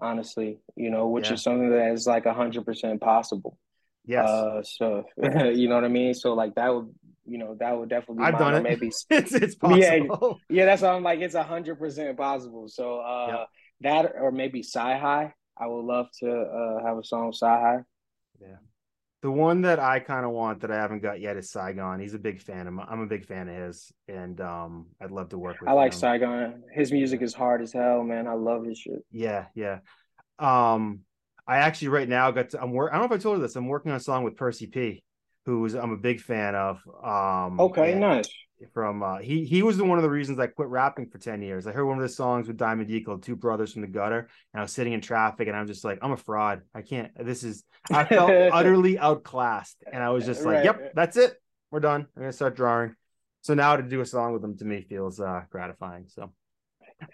[0.00, 1.34] Honestly, you know, which yeah.
[1.34, 3.58] is something that is like a hundred percent possible.
[4.04, 4.28] Yes.
[4.28, 5.04] Uh, so
[5.54, 6.14] you know what I mean.
[6.14, 6.94] So like that would
[7.28, 8.24] you know, that would definitely.
[8.24, 8.62] I've done it.
[8.62, 10.40] Maybe it's it's possible.
[10.48, 12.68] Yeah, yeah, that's why I'm like it's a hundred percent possible.
[12.68, 13.48] So uh, yep.
[13.82, 15.32] that or maybe CyHi.
[15.60, 17.84] I would love to uh, have a song with CyHi.
[18.40, 18.56] Yeah.
[19.22, 21.98] The one that I kind of want that I haven't got yet is Saigon.
[21.98, 22.78] He's a big fan of.
[22.78, 25.68] I'm a big fan of his, and um, I'd love to work with.
[25.68, 25.98] I like him.
[25.98, 26.62] Saigon.
[26.72, 28.28] His music is hard as hell, man.
[28.28, 29.04] I love his shit.
[29.10, 29.80] Yeah, yeah.
[30.38, 31.00] Um,
[31.48, 32.50] I actually right now got.
[32.50, 32.92] To, I'm work.
[32.92, 33.56] I don't know if I told you this.
[33.56, 35.02] I'm working on a song with Percy P
[35.48, 36.82] who's I'm a big fan of.
[37.02, 38.28] Um, okay, nice.
[38.74, 41.40] From uh, he he was the one of the reasons I quit rapping for ten
[41.40, 41.66] years.
[41.66, 44.28] I heard one of the songs with Diamond D called Two Brothers from the Gutter,
[44.52, 46.62] and I was sitting in traffic, and I'm just like, I'm a fraud.
[46.74, 47.10] I can't.
[47.16, 47.64] This is.
[47.90, 50.64] I felt utterly outclassed, and I was just like, right.
[50.64, 51.34] Yep, that's it.
[51.70, 52.06] We're done.
[52.14, 52.94] I'm gonna start drawing.
[53.42, 56.06] So now to do a song with them to me feels uh, gratifying.
[56.08, 56.32] So.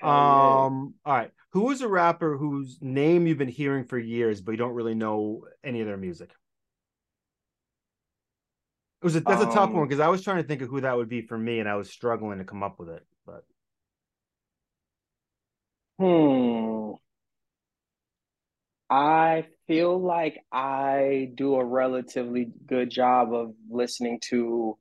[0.02, 0.94] Um.
[1.04, 1.30] All right.
[1.50, 4.94] Who is a rapper whose name you've been hearing for years, but you don't really
[4.94, 6.30] know any of their music?
[9.04, 10.62] It was a, that's um, a tough one because um, I was trying to think
[10.62, 12.88] of who that would be for me, and I was struggling to come up with
[12.88, 13.04] it.
[13.26, 13.44] But
[15.98, 16.92] hmm,
[18.88, 24.78] I feel like I do a relatively good job of listening to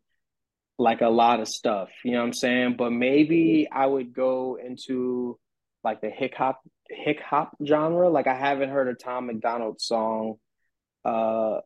[0.80, 1.90] like a lot of stuff.
[2.06, 2.76] You know what I'm saying?
[2.78, 5.38] But maybe I would go into
[5.84, 8.10] like the hip hop hip hop genre.
[8.10, 10.36] Like I haven't heard a Tom MacDonald song
[11.04, 11.60] uh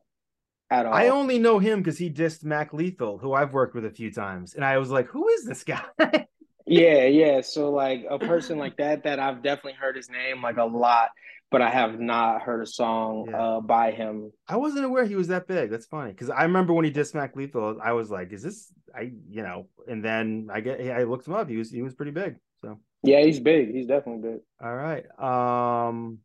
[0.70, 0.94] at all.
[0.94, 4.12] I only know him because he dissed Mac Lethal, who I've worked with a few
[4.12, 5.82] times, and I was like, "Who is this guy?"
[6.66, 7.40] yeah, yeah.
[7.40, 11.10] So like a person like that, that I've definitely heard his name like a lot,
[11.50, 13.42] but I have not heard a song yeah.
[13.42, 14.32] uh, by him.
[14.46, 15.70] I wasn't aware he was that big.
[15.70, 18.72] That's funny because I remember when he dissed Mac Lethal, I was like, "Is this?"
[18.94, 21.48] I you know, and then I get I looked him up.
[21.48, 22.36] He was he was pretty big.
[22.60, 23.72] So yeah, he's big.
[23.72, 24.40] He's definitely big.
[24.62, 25.04] All right.
[25.18, 26.18] Um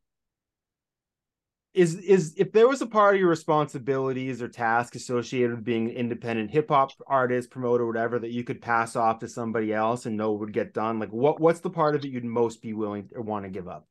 [1.74, 5.90] is is if there was a part of your responsibilities or task associated with being
[5.90, 10.06] an independent hip hop artist, promoter, whatever that you could pass off to somebody else
[10.06, 12.74] and know would get done, like what what's the part of it you'd most be
[12.74, 13.88] willing or want to give up?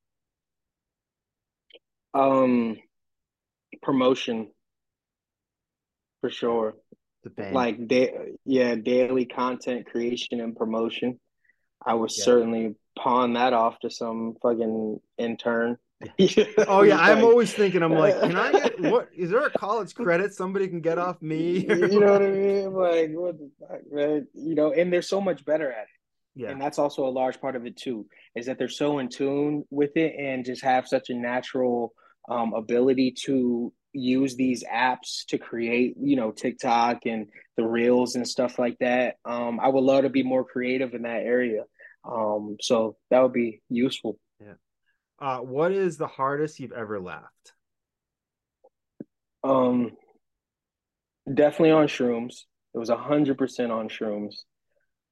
[2.14, 2.76] Um,
[3.82, 4.50] promotion
[6.20, 6.74] for sure.
[7.36, 8.14] Like da-
[8.44, 11.20] yeah, daily content creation and promotion.
[11.84, 12.24] I would yeah.
[12.24, 15.78] certainly pawn that off to some fucking intern
[16.68, 17.82] oh yeah, I'm always thinking.
[17.82, 19.08] I'm like, can I get what?
[19.14, 21.58] Is there a college credit somebody can get off me?
[21.68, 22.72] you know what I mean?
[22.72, 24.26] Like, what the fuck, man?
[24.34, 25.88] You know, and they're so much better at it.
[26.34, 26.50] Yeah.
[26.50, 29.64] And that's also a large part of it too, is that they're so in tune
[29.70, 31.92] with it and just have such a natural
[32.28, 37.26] um, ability to use these apps to create, you know, TikTok and
[37.58, 39.16] the reels and stuff like that.
[39.26, 41.64] Um, I would love to be more creative in that area.
[42.10, 44.18] Um, so that would be useful.
[45.22, 45.28] Yeah.
[45.28, 47.52] Uh, what is the hardest you've ever laughed?
[49.44, 49.92] Um,
[51.32, 52.42] definitely on shrooms.
[52.74, 54.34] It was a hundred percent on shrooms.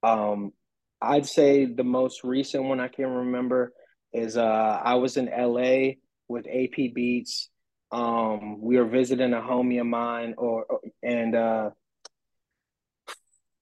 [0.02, 0.52] Um,
[1.00, 3.72] I'd say the most recent one I can remember
[4.12, 5.92] is uh, I was in LA
[6.28, 7.48] with AP Beats.
[7.92, 10.66] Um, we were visiting a homie of mine, or
[11.02, 11.70] and uh,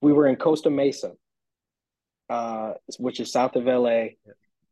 [0.01, 1.13] we were in Costa Mesa,
[2.29, 4.09] uh, which is south of LA.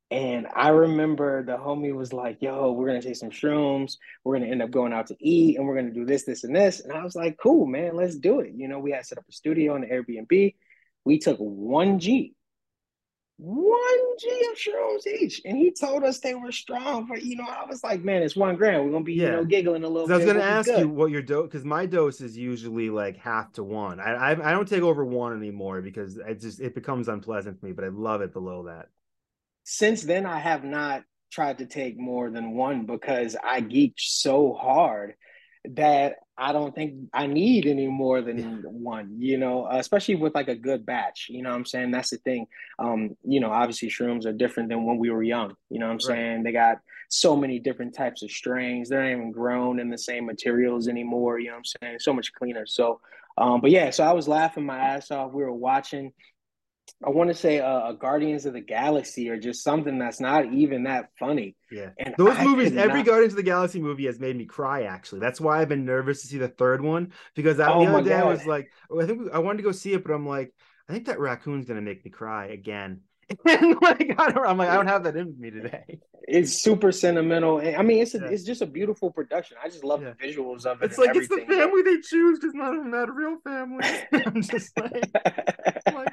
[0.09, 3.97] And I remember the homie was like, "Yo, we're gonna take some shrooms.
[4.23, 6.55] We're gonna end up going out to eat, and we're gonna do this, this, and
[6.55, 9.17] this." And I was like, "Cool, man, let's do it." You know, we had set
[9.17, 10.55] up a studio on the Airbnb.
[11.03, 12.35] We took one G
[13.37, 15.41] one G of shrooms each.
[15.45, 17.07] And he told us they were strong.
[17.07, 18.83] But you know, I was like, man, it's one gram.
[18.83, 19.25] We're gonna be, yeah.
[19.25, 21.85] you know, giggling a little I was gonna ask you what your dose because my
[21.85, 23.99] dose is usually like half to one.
[23.99, 27.67] I, I I don't take over one anymore because it just it becomes unpleasant for
[27.67, 28.89] me, but I love it below that.
[29.69, 34.53] Since then I have not tried to take more than one because I geek so
[34.53, 35.15] hard
[35.71, 40.33] that I don't think I need any more than one, you know, uh, especially with
[40.33, 41.27] like a good batch.
[41.29, 41.91] You know I'm saying?
[41.91, 42.47] That's the thing.
[42.79, 45.53] Um, you know, obviously shrooms are different than when we were young.
[45.69, 46.01] You know I'm right.
[46.01, 46.43] saying?
[46.43, 46.77] They got
[47.09, 48.87] so many different types of strains.
[48.87, 51.39] They're not even grown in the same materials anymore.
[51.39, 51.97] You know I'm saying?
[51.99, 52.65] So much cleaner.
[52.65, 53.01] So,
[53.37, 55.33] um, but yeah, so I was laughing my ass off.
[55.33, 56.13] We were watching
[57.05, 60.83] I want to say uh, Guardians of the Galaxy or just something that's not even
[60.83, 61.55] that funny.
[61.71, 63.05] Yeah, and those I movies, every not...
[63.05, 64.83] Guardians of the Galaxy movie has made me cry.
[64.83, 67.91] Actually, that's why I've been nervous to see the third one because I, oh the
[67.91, 68.23] other day God.
[68.23, 70.53] I was like, I think I wanted to go see it, but I'm like,
[70.89, 73.01] I think that raccoon's gonna make me cry again.
[73.45, 75.99] and like I don't, I'm like I don't have that in me today.
[76.29, 77.61] It's super sentimental.
[77.61, 78.27] I mean, it's a, yeah.
[78.27, 79.57] it's just a beautiful production.
[79.63, 80.13] I just love yeah.
[80.19, 80.85] the visuals of it.
[80.85, 83.85] It's like it's the family they choose because not not a real family.
[84.25, 85.09] I'm just like,
[85.93, 86.06] like,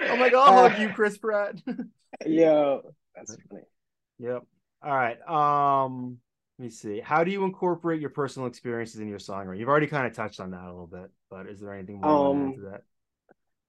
[0.00, 1.60] I'm like I'll hug you, Chris Pratt.
[2.26, 3.62] Yo, that's funny.
[4.18, 4.42] Yep.
[4.84, 5.20] All right.
[5.28, 6.18] Um,
[6.58, 7.00] let me see.
[7.00, 9.58] How do you incorporate your personal experiences in your songwriting?
[9.58, 12.30] You've already kind of touched on that a little bit, but is there anything more
[12.30, 12.82] um, to that?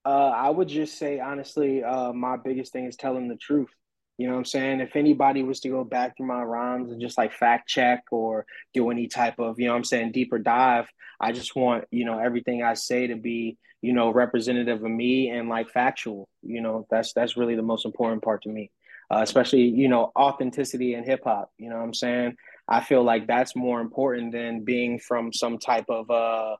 [0.06, 3.74] Uh, I would just say honestly, uh, my biggest thing is telling the truth.
[4.18, 4.80] You know what I'm saying?
[4.80, 8.46] If anybody was to go back through my rhymes and just like fact check or
[8.74, 10.88] do any type of, you know I'm saying, deeper dive,
[11.20, 15.30] I just want, you know, everything I say to be, you know, representative of me
[15.30, 16.30] and like factual.
[16.44, 18.72] You know, that's that's really the most important part to me.
[19.12, 21.52] Uh, especially, you know, authenticity in hip hop.
[21.58, 22.36] You know what I'm saying?
[22.68, 26.56] I feel like that's more important than being from some type of uh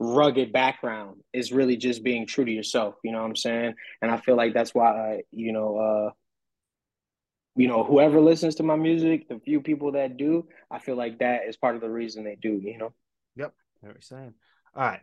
[0.00, 4.10] rugged background is really just being true to yourself you know what i'm saying and
[4.10, 6.10] i feel like that's why I, you know uh
[7.56, 11.18] you know whoever listens to my music the few people that do i feel like
[11.18, 12.92] that is part of the reason they do you know
[13.36, 13.52] yep
[13.82, 14.34] you're saying
[14.74, 15.02] all right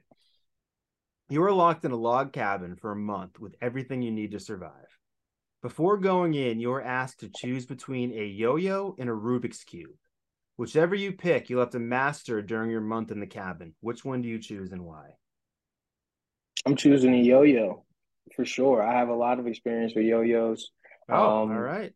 [1.29, 4.39] you were locked in a log cabin for a month with everything you need to
[4.39, 4.97] survive
[5.61, 9.97] before going in you were asked to choose between a yo-yo and a rubik's cube
[10.61, 13.73] Whichever you pick, you'll have to master during your month in the cabin.
[13.79, 15.15] Which one do you choose and why?
[16.67, 17.83] I'm choosing a yo-yo
[18.35, 18.83] for sure.
[18.83, 20.69] I have a lot of experience with yo-yos.
[21.09, 21.93] Oh, um, all right.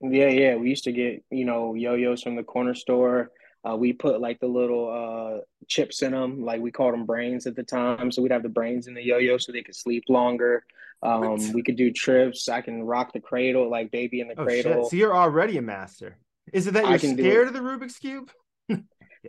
[0.00, 0.56] Yeah, yeah.
[0.56, 3.30] We used to get you know yo-yos from the corner store.
[3.68, 7.46] Uh, we put like the little uh, chips in them, like we called them brains
[7.46, 8.10] at the time.
[8.10, 10.64] So we'd have the brains in the yo-yo so they could sleep longer.
[11.02, 12.48] Um, we could do trips.
[12.48, 14.82] I can rock the cradle, like baby in the oh, cradle.
[14.84, 14.90] Shit.
[14.90, 16.16] So you're already a master.
[16.52, 18.30] Is it that you're scared of the Rubik's cube?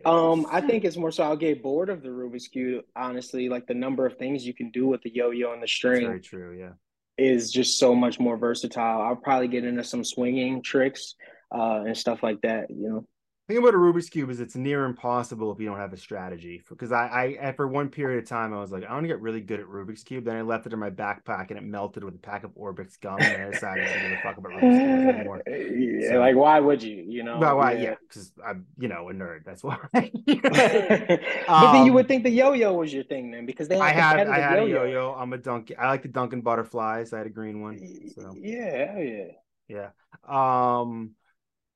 [0.06, 2.84] um, I think it's more so I'll get bored of the Rubik's cube.
[2.96, 6.06] Honestly, like the number of things you can do with the yo-yo and the string.
[6.06, 6.58] very true.
[6.58, 6.74] Yeah,
[7.18, 9.02] is just so much more versatile.
[9.02, 11.16] I'll probably get into some swinging tricks
[11.54, 12.70] uh, and stuff like that.
[12.70, 13.08] You know
[13.52, 16.62] thing about a Rubik's cube is it's near impossible if you don't have a strategy.
[16.70, 19.20] Because I, I, for one period of time, I was like, I want to get
[19.20, 20.26] really good at Rubik's cube.
[20.26, 23.00] Then I left it in my backpack and it melted with a pack of Orbix
[23.00, 25.42] gum, and I decided to give a fuck about Rubik's cube anymore.
[25.48, 27.04] Yeah, so, like why would you?
[27.08, 27.38] You know?
[27.38, 27.74] Well, why?
[27.74, 29.44] Yeah, because yeah, I'm, you know, a nerd.
[29.46, 29.78] That's why.
[29.94, 33.80] but um, then you would um, think the yo-yo was your thing, then, because they.
[33.80, 34.84] I had, I had yo-yo.
[34.84, 35.16] a yo-yo.
[35.18, 35.76] I'm a Duncan.
[35.80, 37.14] I like the Duncan butterflies.
[37.14, 37.80] I had a green one.
[38.16, 39.26] So yeah, yeah,
[39.68, 39.90] yeah.
[40.28, 41.16] Um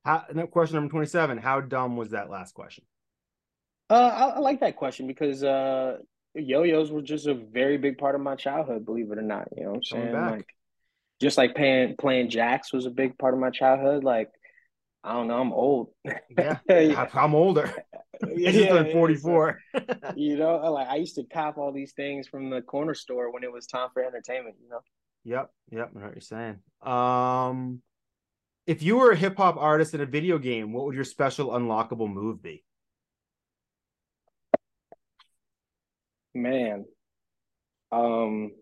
[0.06, 1.38] how, question number 27.
[1.38, 2.84] How dumb was that last question?
[3.90, 5.98] Uh, I, I like that question because uh,
[6.34, 9.48] yo-yos were just a very big part of my childhood, believe it or not.
[9.56, 10.12] You know what I'm saying?
[10.12, 10.46] Like,
[11.20, 14.04] just like playing playing jacks was a big part of my childhood.
[14.04, 14.30] Like,
[15.02, 15.88] I don't know, I'm old.
[16.38, 16.58] Yeah,
[17.14, 17.72] I'm older.
[18.36, 19.58] yeah, than 44.
[20.14, 23.42] you know, like I used to cop all these things from the corner store when
[23.42, 24.80] it was time for entertainment, you know.
[25.24, 25.90] Yep, yep.
[25.96, 26.60] I know what you're saying.
[26.82, 27.82] Um,
[28.66, 31.50] if you were a hip hop artist in a video game, what would your special
[31.50, 32.64] unlockable move be?
[36.34, 36.84] Man,
[37.90, 38.52] um,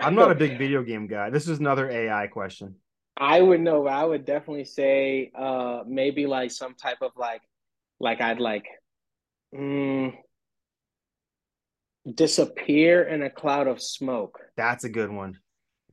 [0.00, 1.30] I'm not a big video game guy.
[1.30, 2.76] This is another AI question.
[3.16, 3.86] I would know.
[3.86, 7.42] I would definitely say uh maybe like some type of like
[8.00, 8.66] like I'd like
[9.54, 10.12] mm,
[12.12, 14.40] disappear in a cloud of smoke.
[14.56, 15.38] That's a good one.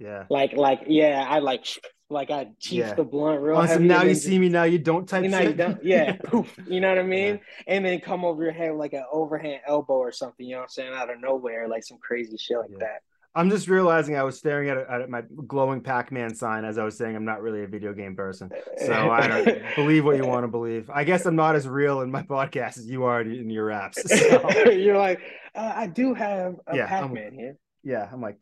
[0.01, 0.25] Yeah.
[0.29, 1.65] Like like yeah, I like
[2.09, 2.93] like I cheat yeah.
[2.93, 3.87] the blunt real awesome.
[3.87, 4.49] Now you see me.
[4.49, 5.23] Now you don't type.
[5.29, 5.83] Now you don't.
[5.83, 6.15] Yeah.
[6.23, 6.57] Poof.
[6.67, 7.35] You know what I mean?
[7.35, 7.75] Yeah.
[7.75, 10.45] And then come over your head like an overhand elbow or something.
[10.45, 10.93] You know what I'm saying?
[10.93, 12.79] Out of nowhere, like some crazy shit like yeah.
[12.79, 13.01] that.
[13.33, 16.97] I'm just realizing I was staring at, at my glowing Pac-Man sign as I was
[16.97, 18.51] saying I'm not really a video game person.
[18.85, 20.89] So I don't believe what you want to believe.
[20.89, 23.99] I guess I'm not as real in my podcast as you are in your raps.
[24.11, 24.69] So.
[24.69, 25.21] You're like,
[25.55, 27.57] uh, I do have a yeah, Pac-Man I'm, here.
[27.83, 28.41] Yeah, I'm like,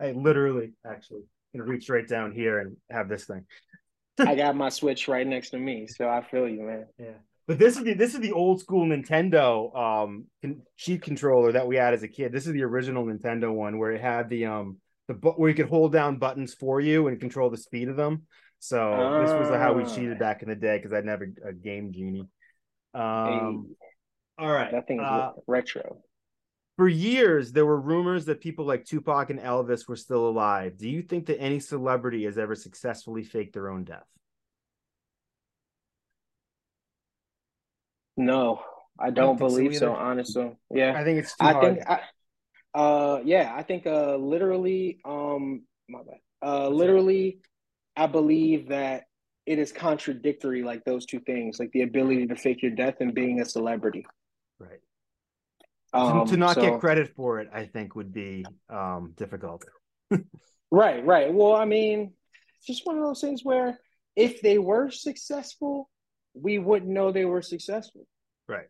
[0.00, 1.22] I literally actually
[1.52, 3.44] can reach right down here and have this thing.
[4.18, 6.86] I got my Switch right next to me, so I feel you, man.
[6.98, 7.18] Yeah.
[7.46, 10.26] But this is the this is the old school Nintendo um
[10.76, 12.32] sheet controller that we had as a kid.
[12.32, 15.68] This is the original Nintendo one where it had the um the where you could
[15.68, 18.26] hold down buttons for you and control the speed of them.
[18.60, 20.18] So this was how we cheated ah.
[20.18, 22.28] back in the day because I'd never a game genie.
[22.92, 26.02] Um, hey, all right, that thing's uh, retro.
[26.78, 30.78] For years, there were rumors that people like Tupac and Elvis were still alive.
[30.78, 34.06] Do you think that any celebrity has ever successfully faked their own death?
[38.16, 38.60] No,
[38.96, 40.52] I don't, I don't believe so, so, honestly.
[40.72, 40.94] Yeah.
[40.96, 41.74] I think it's I hard.
[41.78, 42.00] think I
[42.78, 46.20] uh yeah, I think uh literally um my bad.
[46.40, 47.40] Uh literally
[47.96, 49.06] I believe that
[49.46, 53.12] it is contradictory like those two things, like the ability to fake your death and
[53.14, 54.06] being a celebrity.
[54.60, 54.78] Right.
[55.92, 59.64] Um, to not so, get credit for it, I think would be um difficult.
[60.70, 61.32] right, right.
[61.32, 62.12] Well, I mean,
[62.58, 63.78] it's just one of those things where
[64.16, 65.88] if they were successful,
[66.34, 68.06] we wouldn't know they were successful.
[68.48, 68.66] Right.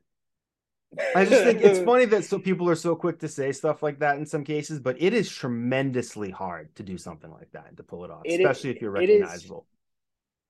[1.14, 3.98] I just think it's funny that so people are so quick to say stuff like
[3.98, 7.76] that in some cases, but it is tremendously hard to do something like that and
[7.76, 9.66] to pull it off, it especially is, if you're recognizable.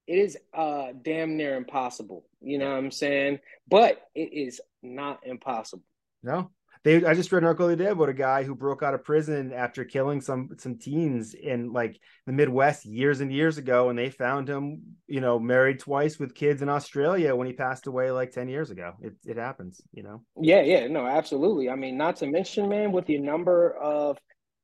[0.06, 2.24] It is, it is uh damn near impossible.
[2.40, 3.40] You know what I'm saying?
[3.68, 5.84] But it is not impossible.
[6.22, 6.50] No,
[6.84, 8.94] they I just read an article the other day about a guy who broke out
[8.94, 13.88] of prison after killing some some teens in like the Midwest years and years ago,
[13.88, 17.86] and they found him, you know, married twice with kids in Australia when he passed
[17.86, 18.94] away like 10 years ago.
[19.00, 20.22] It it happens, you know.
[20.40, 21.70] Yeah, yeah, no, absolutely.
[21.70, 24.18] I mean, not to mention, man, with the number of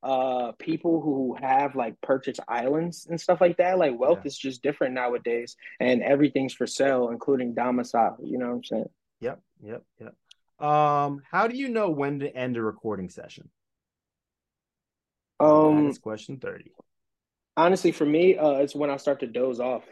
[0.04, 4.26] uh people who have like purchased islands and stuff like that like wealth yeah.
[4.26, 8.88] is just different nowadays and everything's for sale including domicile you know what i'm saying
[9.20, 10.14] yep yep yep
[10.58, 13.50] um, how do you know when to end a recording session?
[15.40, 16.72] Um, that's question thirty.
[17.56, 19.84] Honestly, for me, uh, it's when I start to doze off.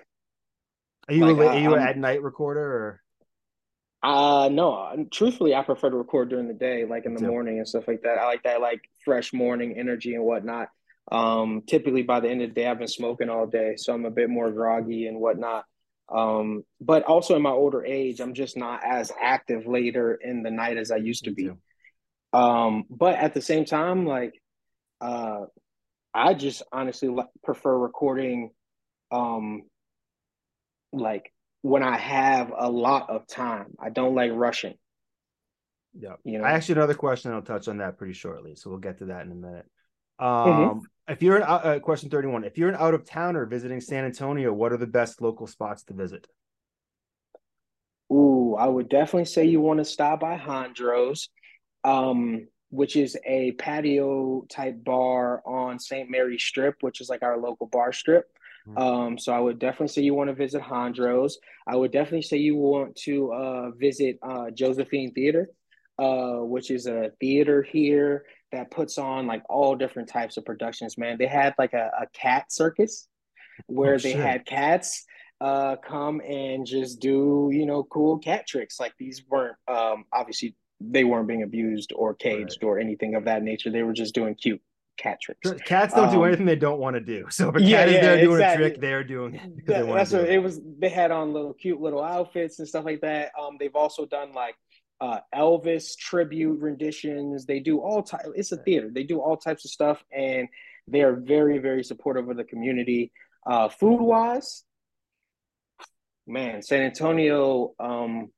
[1.08, 3.02] Are you like, a, are you an at night recorder or?
[4.04, 5.06] Uh no.
[5.12, 8.02] Truthfully, I prefer to record during the day, like in the morning and stuff like
[8.02, 8.18] that.
[8.18, 10.68] I like that like fresh morning energy and whatnot.
[11.10, 14.04] Um, typically by the end of the day, I've been smoking all day, so I'm
[14.04, 15.64] a bit more groggy and whatnot.
[16.08, 20.50] Um, but also in my older age, I'm just not as active later in the
[20.50, 21.50] night as I used to be.
[22.32, 24.34] Um, but at the same time, like,
[25.00, 25.46] uh,
[26.14, 28.50] I just honestly prefer recording,
[29.10, 29.62] um,
[30.92, 31.32] like
[31.62, 33.74] when I have a lot of time.
[33.82, 34.74] I don't like rushing.
[35.94, 36.14] Yeah.
[36.24, 37.32] You know, I actually another question.
[37.32, 39.66] I'll touch on that pretty shortly, so we'll get to that in a minute.
[40.20, 40.50] Mm-hmm.
[40.50, 40.78] Um, mm-hmm
[41.08, 44.52] if you're an uh, question 31 if you're an out of towner visiting san antonio
[44.52, 46.26] what are the best local spots to visit
[48.12, 51.28] Ooh, I would definitely say you want to stop by Hondros,
[51.82, 56.10] um, which is a patio type bar on St.
[56.10, 58.26] Mary Strip, which is like our local bar strip.
[58.68, 58.78] Mm-hmm.
[58.78, 61.34] Um, so I would definitely say you want to visit Hondros.
[61.66, 65.48] I would definitely say you want to uh, visit uh, Josephine Theater,
[65.98, 70.98] uh, which is a theater here that puts on like all different types of productions,
[70.98, 71.16] man.
[71.18, 73.08] They had like a, a cat circus
[73.66, 75.04] where oh, they had cats
[75.40, 78.78] uh, come and just do, you know, cool cat tricks.
[78.78, 82.68] Like these weren't um, obviously they weren't being abused or caged right.
[82.68, 83.70] or anything of that nature.
[83.70, 84.60] They were just doing cute
[84.98, 85.52] cat tricks.
[85.64, 87.26] Cats don't um, do anything they don't want to do.
[87.30, 88.64] So if a cat yeah, is there doing exactly.
[88.64, 89.42] a trick, they're doing it.
[89.66, 90.30] That, that's what it.
[90.30, 90.60] it was.
[90.78, 93.32] They had on little cute little outfits and stuff like that.
[93.40, 94.54] Um, they've also done like
[95.02, 97.44] uh, Elvis tribute renditions.
[97.44, 98.28] They do all types.
[98.36, 98.88] It's a theater.
[98.88, 100.48] They do all types of stuff, and
[100.86, 103.10] they are very, very supportive of the community.
[103.44, 104.62] Uh, food wise,
[106.26, 107.72] man, San Antonio.
[107.80, 108.30] Um,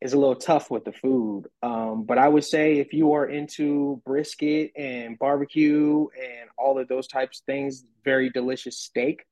[0.00, 1.44] is a little tough with the food.
[1.62, 6.88] Um, but I would say if you are into brisket and barbecue and all of
[6.88, 9.22] those types of things, very delicious steak,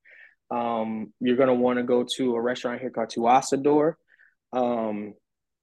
[0.49, 3.95] um, you're gonna want to go to a restaurant here called Tuasador,
[4.53, 5.15] um,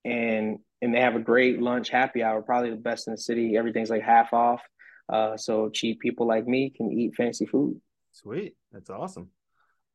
[0.08, 3.58] and and they have a great lunch happy hour, probably the best in the city.
[3.58, 4.62] Everything's like half off,
[5.12, 7.82] uh, so cheap people like me can eat fancy food.
[8.12, 9.30] Sweet, that's awesome.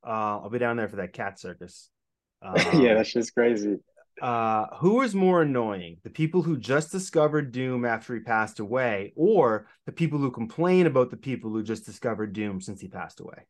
[0.04, 1.88] Uh, I'll be down there for that cat circus.
[2.44, 3.78] Um, yeah, that's just crazy.
[4.20, 9.12] Uh, who is more annoying, the people who just discovered Doom after he passed away,
[9.14, 13.20] or the people who complain about the people who just discovered Doom since he passed
[13.20, 13.46] away?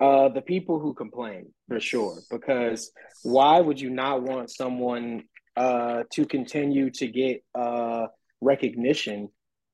[0.00, 2.90] Uh, the people who complain for sure, because
[3.22, 5.24] why would you not want someone
[5.56, 8.06] uh, to continue to get uh,
[8.40, 9.28] recognition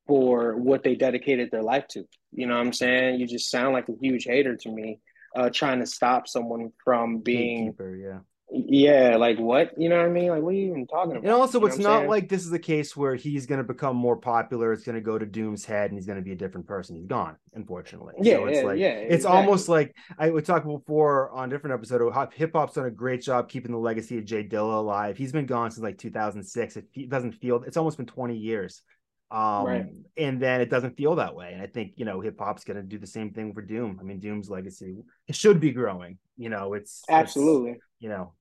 [0.07, 2.05] for what they dedicated their life to?
[2.33, 3.21] You know what I'm saying?
[3.21, 5.01] You just sound like a huge hater to me,
[5.37, 8.19] uh, trying to stop someone from being Gatekeeper, yeah
[8.51, 9.79] yeah, like what?
[9.79, 10.31] You know what I mean?
[10.31, 11.25] Like, what are you even talking about?
[11.25, 12.09] And also, you it's not saying?
[12.09, 14.73] like this is a case where he's going to become more popular.
[14.73, 16.97] It's going to go to Doom's head, and he's going to be a different person.
[16.97, 18.15] He's gone, unfortunately.
[18.23, 19.39] Yeah, so it's yeah, like yeah, it's exactly.
[19.39, 22.01] almost like I would talk before on a different episode.
[22.01, 25.19] Of hip hop's done a great job keeping the legacy of J Dilla alive.
[25.19, 26.77] He's been gone since like 2006.
[26.79, 27.63] It doesn't feel.
[27.65, 28.83] It's almost been 20 years.
[29.31, 29.87] Um, right.
[30.17, 31.53] and then it doesn't feel that way.
[31.53, 33.99] And I think you know hip hop's going to do the same thing for Doom.
[34.01, 36.17] I mean, Doom's legacy it should be growing.
[36.39, 37.73] You know, it's absolutely.
[37.73, 38.33] It's, you know,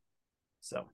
[0.61, 0.85] so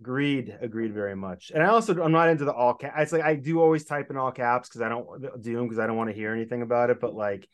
[0.00, 1.50] agreed, agreed very much.
[1.54, 2.94] And I also I'm not into the all caps.
[2.98, 5.78] It's like I do always type in all caps because I don't do them because
[5.78, 7.00] I don't want to hear anything about it.
[7.00, 7.48] But like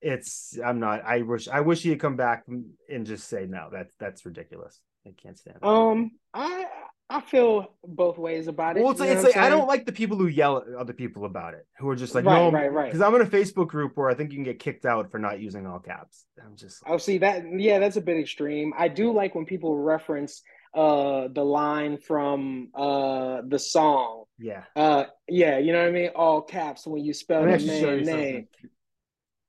[0.00, 1.04] it's I'm not.
[1.04, 2.44] I wish I wish he had come back
[2.88, 3.68] and just say no.
[3.72, 4.80] That's that's ridiculous.
[5.06, 5.58] I can't stand.
[5.62, 5.66] It.
[5.66, 6.66] Um, I
[7.08, 8.82] I feel both ways about it.
[8.82, 11.24] Well, it's like, it's like I don't like the people who yell at other people
[11.24, 12.86] about it, who are just like, right, no, right, right.
[12.86, 15.18] Because I'm in a Facebook group where I think you can get kicked out for
[15.18, 16.24] not using all caps.
[16.44, 16.84] I'm just.
[16.84, 17.44] Like, oh, see that?
[17.56, 18.72] Yeah, that's a bit extreme.
[18.76, 20.42] I do like when people reference
[20.76, 24.24] uh the line from uh the song.
[24.38, 24.64] Yeah.
[24.76, 26.10] Uh yeah, you know what I mean?
[26.14, 28.48] All caps when you spell the man name.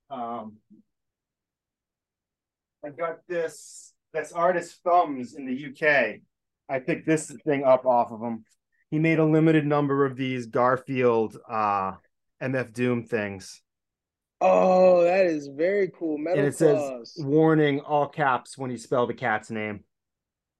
[0.09, 0.57] Um
[2.85, 6.21] I got this this artist thumbs in the UK.
[6.69, 8.45] I picked this thing up off of him.
[8.89, 11.93] He made a limited number of these Garfield uh
[12.41, 13.61] MF Doom things.
[14.39, 16.17] Oh, that is very cool.
[16.17, 17.13] Metal and it claws.
[17.13, 19.83] says warning all caps when you spell the cat's name.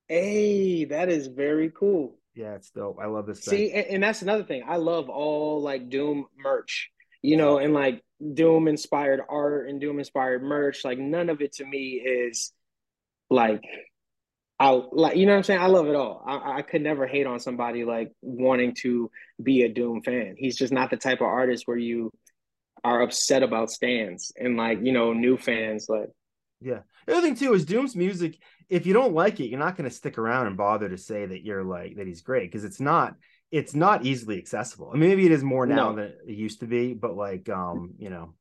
[0.08, 2.18] Hey, that is very cool.
[2.34, 3.00] Yeah, it's dope.
[3.02, 3.42] I love this.
[3.42, 4.64] See, and, and, that's another thing.
[4.68, 6.92] I love all like Doom merch,
[7.24, 8.04] you know, and like
[8.34, 10.86] Doom inspired art and Doom inspired merch.
[10.86, 12.54] Like none of it to me is
[13.30, 13.64] like
[14.60, 15.62] out like you know what I'm saying.
[15.62, 16.24] I love it all.
[16.28, 19.10] I, I could never hate on somebody like wanting to
[19.42, 20.36] be a Doom fan.
[20.38, 22.12] He's just not the type of artist where you
[22.84, 26.10] are upset about stands and like you know new fans like.
[26.62, 26.82] Yeah.
[27.08, 28.38] The other thing too is Doom's music
[28.70, 31.26] if you don't like it, you're not going to stick around and bother to say
[31.26, 33.16] that you're like that he's great because it's not
[33.50, 34.92] it's not easily accessible.
[34.94, 35.96] I mean, maybe it is more now no.
[35.96, 38.34] than it used to be, but like um, you know,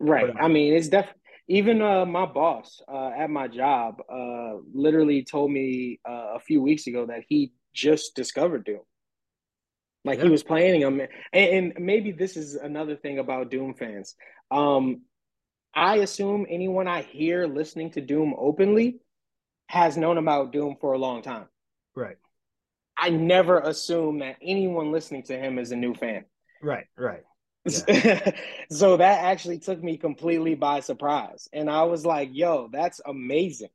[0.00, 0.34] right.
[0.38, 5.48] I mean, it's definitely even uh my boss uh at my job uh literally told
[5.48, 8.80] me uh, a few weeks ago that he just discovered Doom.
[10.04, 10.24] Like yeah.
[10.24, 11.00] he was playing him,
[11.32, 14.16] and, and maybe this is another thing about Doom fans.
[14.50, 15.02] Um,
[15.76, 19.00] I assume anyone I hear listening to Doom openly
[19.68, 21.46] has known about Doom for a long time.
[21.94, 22.16] Right.
[22.98, 26.24] I never assume that anyone listening to him is a new fan.
[26.62, 27.22] Right, right.
[27.88, 28.30] Yeah.
[28.70, 31.46] so that actually took me completely by surprise.
[31.52, 33.68] And I was like, yo, that's amazing.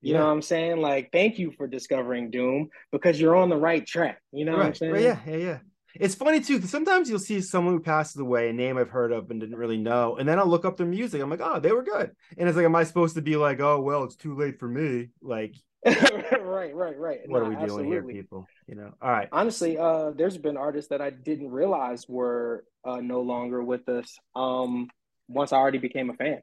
[0.00, 0.20] You yeah.
[0.20, 0.80] know what I'm saying?
[0.80, 4.22] Like, thank you for discovering Doom because you're on the right track.
[4.30, 4.58] You know right.
[4.58, 4.92] what I'm saying?
[4.92, 5.02] Right.
[5.02, 5.58] Yeah, yeah, yeah.
[5.94, 9.12] It's funny too, because sometimes you'll see someone who passes away, a name I've heard
[9.12, 11.20] of and didn't really know, and then I'll look up their music.
[11.20, 12.12] I'm like, oh, they were good.
[12.36, 14.68] And it's like, am I supposed to be like, oh, well, it's too late for
[14.68, 15.08] me?
[15.22, 15.54] Like,
[15.86, 17.20] right, right, right.
[17.26, 17.84] What no, are we absolutely.
[17.84, 18.46] doing here, people?
[18.66, 19.28] You know, all right.
[19.30, 24.18] Honestly, uh, there's been artists that I didn't realize were uh, no longer with us.
[24.34, 24.88] Um,
[25.28, 26.40] once I already became a fan.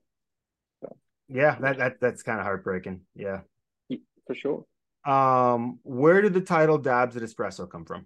[0.81, 0.95] So.
[1.27, 3.01] Yeah, that, that that's kind of heartbreaking.
[3.15, 3.41] Yeah,
[4.25, 4.65] for sure.
[5.05, 8.05] Um, where did the title "Dabs at Espresso" come from?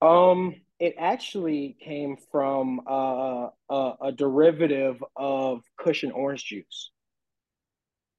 [0.00, 6.90] Um, it actually came from uh, a, a derivative of Kush and Orange Juice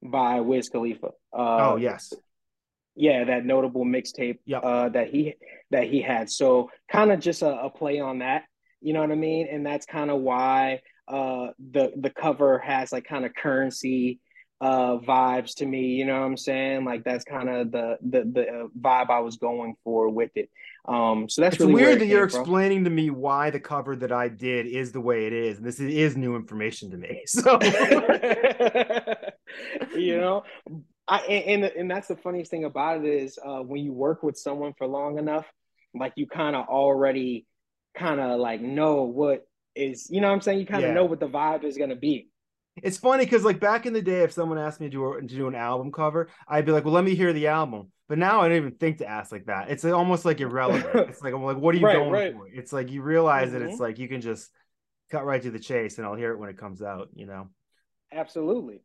[0.04, 1.08] by Wiz Khalifa.
[1.34, 2.14] Uh, oh yes,
[2.96, 4.62] yeah, that notable mixtape yep.
[4.64, 5.36] uh, that he
[5.72, 6.30] that he had.
[6.30, 8.44] So kind of just a, a, play on that,
[8.82, 9.48] you know what I mean?
[9.50, 14.20] And that's kind of why uh, the the cover has like kind of currency
[14.62, 18.20] uh vibes to me you know what i'm saying like that's kind of the the
[18.24, 20.50] the vibe i was going for with it
[20.88, 22.42] um so that's it's really weird that you're from.
[22.42, 25.66] explaining to me why the cover that i did is the way it is and
[25.66, 27.60] this is new information to me so
[29.96, 30.44] you know
[31.10, 34.38] I and and that's the funniest thing about it is uh, when you work with
[34.38, 35.46] someone for long enough,
[35.96, 37.48] like you kind of already
[37.98, 40.60] kind of like know what is you know what I'm saying.
[40.60, 40.94] You kind of yeah.
[40.94, 42.30] know what the vibe is gonna be.
[42.84, 45.36] It's funny because like back in the day, if someone asked me to do, to
[45.36, 48.42] do an album cover, I'd be like, "Well, let me hear the album." But now
[48.42, 49.70] I don't even think to ask like that.
[49.70, 50.96] It's almost like irrelevant.
[51.10, 52.34] it's like I'm like, what are you right, going right.
[52.34, 52.48] for?
[52.48, 53.60] It's like you realize mm-hmm.
[53.60, 53.84] that it's mm-hmm.
[53.84, 54.50] like you can just
[55.12, 57.10] cut right to the chase, and I'll hear it when it comes out.
[57.14, 57.50] You know.
[58.12, 58.82] Absolutely.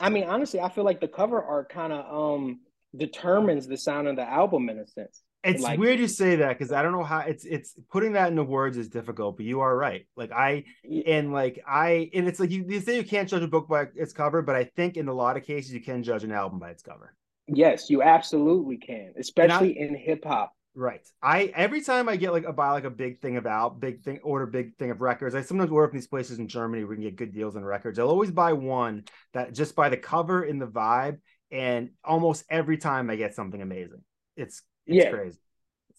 [0.00, 2.60] I mean, honestly, I feel like the cover art kind of um
[2.96, 5.22] determines the sound of the album in a sense.
[5.44, 8.30] It's like, weird you say that because I don't know how it's it's putting that
[8.30, 10.06] into words is difficult, but you are right.
[10.16, 10.64] Like I
[11.06, 13.86] and like I and it's like you, you say you can't judge a book by
[13.96, 16.60] its cover, but I think in a lot of cases you can judge an album
[16.60, 17.14] by its cover.
[17.48, 20.52] Yes, you absolutely can, especially I, in hip hop.
[20.76, 21.06] Right.
[21.20, 24.02] I every time I get like a buy like a big thing of out, big
[24.02, 25.34] thing order big thing of records.
[25.34, 27.64] I sometimes work in these places in Germany where we can get good deals on
[27.64, 27.98] records.
[27.98, 31.18] I'll always buy one that just by the cover and the vibe,
[31.50, 34.02] and almost every time I get something amazing.
[34.36, 35.10] It's it's yeah.
[35.10, 35.38] crazy.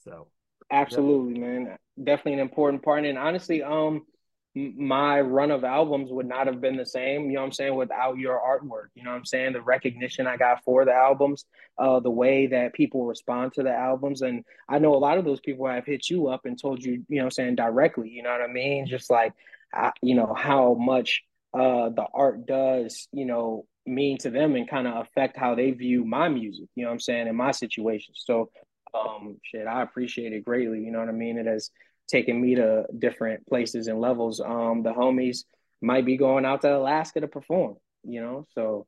[0.03, 0.27] So
[0.71, 1.47] absolutely, yeah.
[1.47, 1.77] man.
[2.01, 3.05] Definitely an important part.
[3.05, 4.03] And honestly, um,
[4.55, 7.75] my run of albums would not have been the same, you know what I'm saying,
[7.75, 8.89] without your artwork.
[8.93, 9.53] You know what I'm saying?
[9.53, 11.45] The recognition I got for the albums,
[11.79, 14.21] uh, the way that people respond to the albums.
[14.21, 17.03] And I know a lot of those people have hit you up and told you,
[17.09, 18.85] you know I'm saying, directly, you know what I mean?
[18.85, 19.33] Just like,
[19.73, 21.23] I, you know, how much
[21.53, 25.71] uh, the art does, you know, mean to them and kind of affect how they
[25.71, 28.13] view my music, you know what I'm saying, in my situation.
[28.15, 28.51] So,
[28.93, 31.37] um, shit, I appreciate it greatly, you know what I mean?
[31.37, 31.71] It has
[32.07, 34.39] taken me to different places and levels.
[34.39, 35.45] Um, the homies
[35.81, 38.47] might be going out to Alaska to perform, you know.
[38.53, 38.85] So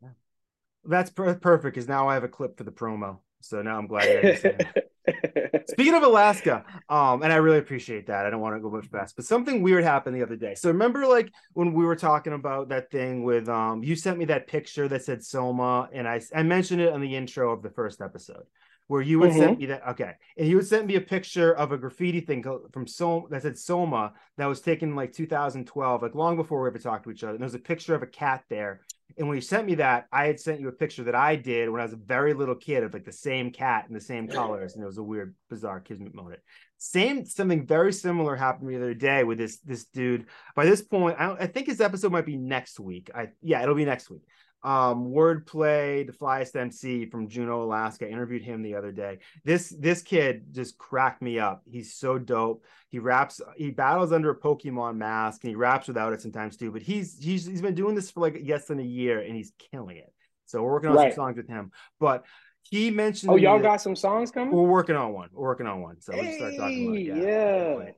[0.83, 3.19] that's per- perfect because now I have a clip for the promo.
[3.41, 4.63] So now I'm glad.
[5.69, 8.25] Speaking of Alaska, um, and I really appreciate that.
[8.25, 10.55] I don't want to go much fast, but something weird happened the other day.
[10.55, 14.25] So remember, like when we were talking about that thing with um, you sent me
[14.25, 17.69] that picture that said Soma, and I I mentioned it on the intro of the
[17.69, 18.45] first episode
[18.87, 19.39] where you would mm-hmm.
[19.39, 22.43] send me that okay and you would send me a picture of a graffiti thing
[22.71, 26.67] from Soma that said Soma that was taken in like 2012 like long before we
[26.67, 28.81] ever talked to each other and there was a picture of a cat there.
[29.17, 31.69] And when you sent me that I had sent you a picture that I did
[31.69, 34.27] when I was a very little kid of like the same cat and the same
[34.27, 36.39] colors and it was a weird bizarre kismet moment.
[36.77, 40.25] Same something very similar happened the other day with this this dude.
[40.55, 43.09] By this point I, I think his episode might be next week.
[43.15, 44.23] I yeah it'll be next week
[44.65, 48.09] um, wordplay, the flyest MC from Juneau, Alaska.
[48.09, 49.19] Interviewed him the other day.
[49.43, 51.61] This this kid just cracked me up.
[51.69, 52.65] He's so dope.
[52.89, 56.71] He raps, he battles under a Pokemon mask, and he raps without it sometimes too.
[56.71, 59.51] But he's he's he's been doing this for like less than a year, and he's
[59.71, 60.11] killing it.
[60.45, 61.13] So we're working on right.
[61.13, 61.71] some songs with him.
[61.99, 62.25] But
[62.63, 63.31] he mentioned.
[63.31, 64.51] Oh, y'all got some songs coming?
[64.51, 65.29] We're working on one.
[65.31, 66.01] We're working on one.
[66.01, 67.23] So hey, we'll start talking about it.
[67.23, 67.83] Yeah.
[67.83, 67.91] yeah.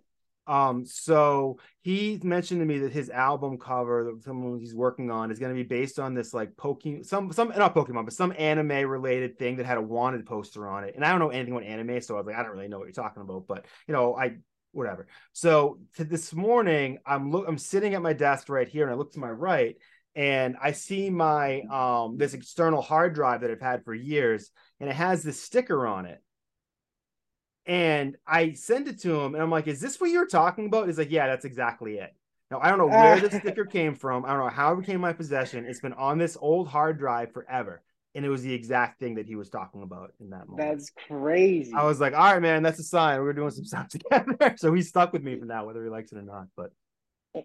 [0.48, 5.40] Um, so he mentioned to me that his album cover someone he's working on is
[5.40, 8.90] going to be based on this like Pokemon, some some not Pokemon, but some anime
[8.90, 10.96] related thing that had a wanted poster on it.
[10.96, 12.80] And I don't know anything about anime, so I was like, I don't really know
[12.80, 14.38] what you're talking about, but you know, I
[14.72, 15.08] whatever.
[15.34, 19.12] So this morning, I'm look, I'm sitting at my desk right here, and I look
[19.14, 19.76] to my right,
[20.16, 24.90] and I see my um this external hard drive that I've had for years, and
[24.90, 26.22] it has this sticker on it
[27.68, 30.88] and I send it to him, and I'm like, "Is this what you're talking about?"
[30.88, 32.14] He's like, "Yeah, that's exactly it."
[32.50, 34.26] Now I don't know where this sticker came from.
[34.26, 35.66] I don't know how it became my possession.
[35.66, 37.84] It's been on this old hard drive forever,
[38.16, 40.58] and it was the exact thing that he was talking about in that moment.
[40.70, 41.74] That's crazy.
[41.76, 43.20] I was like, "All right, man, that's a sign.
[43.22, 46.12] We're doing some stuff together." so he's stuck with me for now, whether he likes
[46.14, 46.48] it or not.
[46.56, 46.72] But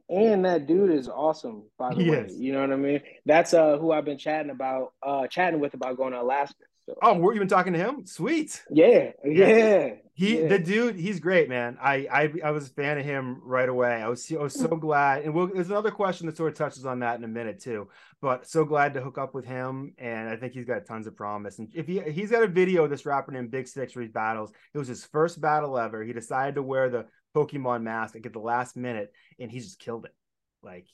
[0.09, 2.19] and that dude is awesome, by the he way.
[2.19, 2.39] Is.
[2.39, 3.01] You know what I mean?
[3.27, 6.65] That's uh who I've been chatting about, uh chatting with about going to Alaska.
[6.87, 6.95] So.
[7.01, 8.07] Oh, were you been talking to him?
[8.07, 8.63] Sweet.
[8.71, 9.91] Yeah, yeah.
[10.15, 10.49] He, yeah.
[10.49, 11.79] the dude, he's great, man.
[11.81, 13.95] I, I, I was a fan of him right away.
[13.95, 15.23] I was, I was so glad.
[15.23, 17.89] And we'll, there's another question that sort of touches on that in a minute too.
[18.21, 21.17] But so glad to hook up with him, and I think he's got tons of
[21.17, 21.59] promise.
[21.59, 24.09] And if he, he's got a video of this rapper named Big Six where he
[24.09, 24.53] battles.
[24.75, 26.05] It was his first battle ever.
[26.05, 30.05] He decided to wear the Pokemon mask at the last minute, and he just killed
[30.05, 30.15] it.
[30.63, 30.87] Like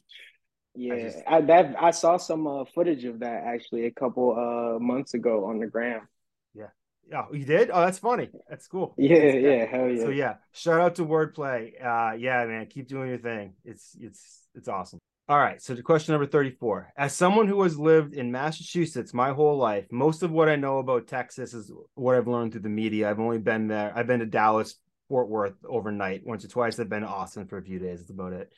[0.78, 4.32] yeah, I, just, I, that I saw some uh, footage of that actually a couple
[4.36, 6.06] uh, months ago on the gram.
[6.54, 6.68] Yeah.
[7.12, 7.70] Oh, you did?
[7.72, 8.28] Oh, that's funny.
[8.48, 8.94] That's cool.
[8.96, 10.02] Yeah, that's yeah, hell yeah.
[10.04, 11.72] So yeah, shout out to Wordplay.
[11.84, 13.54] Uh, yeah, man, keep doing your thing.
[13.64, 15.00] It's it's it's awesome.
[15.28, 16.92] All right, so to question number 34.
[16.96, 20.78] As someone who has lived in Massachusetts my whole life, most of what I know
[20.78, 23.10] about Texas is what I've learned through the media.
[23.10, 23.92] I've only been there.
[23.94, 24.76] I've been to Dallas,
[25.08, 26.78] Fort Worth overnight once or twice.
[26.78, 27.98] I've been to Austin for a few days.
[27.98, 28.52] That's about it.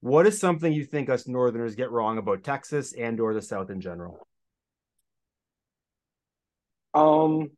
[0.00, 3.70] What is something you think us Northerners get wrong about Texas and or the South
[3.70, 4.26] in general?
[6.94, 7.50] Um,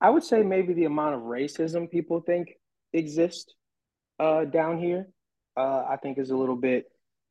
[0.00, 2.48] I would say maybe the amount of racism people think
[2.92, 3.54] exists
[4.18, 5.08] uh, down here.
[5.56, 6.84] Uh, I think is a little bit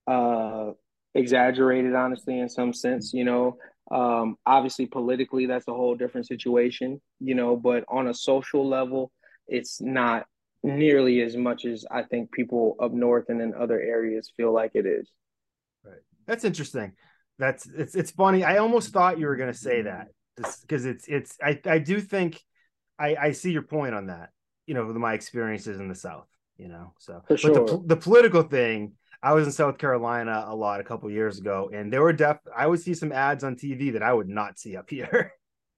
[0.07, 0.71] uh,
[1.13, 3.13] exaggerated, honestly, in some sense.
[3.13, 3.57] You know,
[3.91, 7.57] Um, obviously, politically, that's a whole different situation, you know.
[7.57, 9.11] But on a social level,
[9.47, 10.25] it's not
[10.63, 14.71] nearly as much as I think people up north and in other areas feel like
[14.75, 15.09] it is.
[15.83, 15.99] Right.
[16.25, 16.93] That's interesting.
[17.39, 18.43] That's it's it's funny.
[18.43, 20.07] I almost thought you were going to say that
[20.37, 22.39] because it's it's I I do think
[22.97, 24.29] I I see your point on that.
[24.65, 26.27] You know, with my experiences in the South.
[26.57, 27.53] You know, so For sure.
[27.53, 28.93] but the the political thing.
[29.21, 32.39] I was in South Carolina a lot a couple years ago, and there were def.
[32.55, 35.31] I would see some ads on TV that I would not see up here.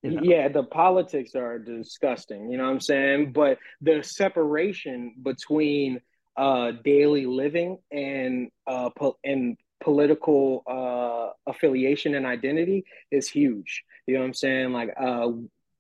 [0.06, 0.22] You know?
[0.24, 2.50] Yeah, the politics are disgusting.
[2.52, 3.32] You know what I'm saying?
[3.32, 6.02] But the separation between
[6.38, 13.84] uh, daily living and uh, po- and political uh, affiliation and identity is huge.
[14.06, 14.74] You know what I'm saying?
[14.74, 15.30] Like, uh,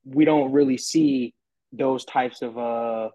[0.06, 1.34] we don't really see
[1.72, 3.10] those types of, uh,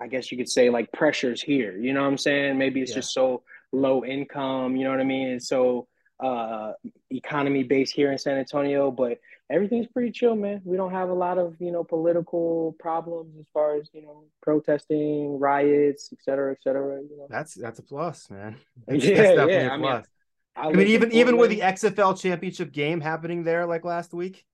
[0.00, 1.76] I guess you could say, like pressures here.
[1.76, 2.58] You know what I'm saying?
[2.58, 2.96] Maybe it's yeah.
[2.96, 3.42] just so
[3.72, 4.76] low income.
[4.76, 5.28] You know what I mean?
[5.28, 5.86] And so
[6.18, 6.72] uh,
[7.10, 9.18] economy based here in San Antonio, but
[9.50, 10.60] everything's pretty chill, man.
[10.64, 14.24] We don't have a lot of you know political problems as far as you know
[14.42, 17.00] protesting, riots, et cetera, et cetera.
[17.02, 18.56] You know, that's that's a plus, man.
[18.86, 19.68] That's, yeah, that's yeah.
[19.72, 20.02] I mean,
[20.56, 24.44] I, I mean, even even with the XFL championship game happening there like last week.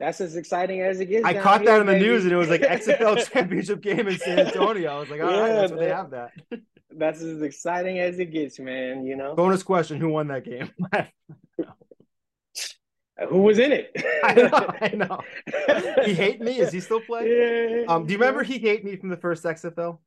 [0.00, 1.24] That's as exciting as it gets.
[1.24, 4.16] I caught here, that in the news, and it was like XFL championship game in
[4.18, 4.96] San Antonio.
[4.96, 6.30] I was like, all yeah, right, that's what they have that.
[6.90, 9.04] That's as exciting as it gets, man.
[9.04, 9.34] You know.
[9.34, 10.70] Bonus question: Who won that game?
[13.28, 13.90] Who was in it?
[14.24, 14.74] I know.
[14.80, 16.04] I know.
[16.04, 16.58] he hate me.
[16.58, 17.28] Is he still playing?
[17.28, 19.98] Yeah, um, do you remember he hate me from the first XFL?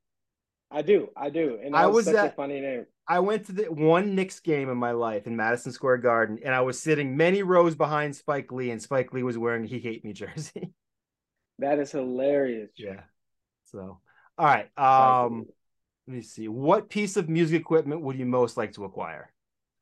[0.72, 1.10] I do.
[1.18, 1.60] I do.
[1.62, 2.86] And I was, was at, funny name.
[3.08, 6.56] I went to the one Knicks game in my life in Madison Square Garden, and
[6.56, 10.06] I was sitting many rows behind Spike Lee, and Spike Lee was wearing "He Hate
[10.06, 10.72] Me" jersey.
[11.60, 12.72] That is hilarious.
[12.78, 13.02] Yeah.
[13.66, 14.00] So,
[14.38, 14.70] all right.
[14.78, 15.46] Um,
[16.08, 16.48] let me see.
[16.48, 19.32] What piece of music equipment would you most like to acquire?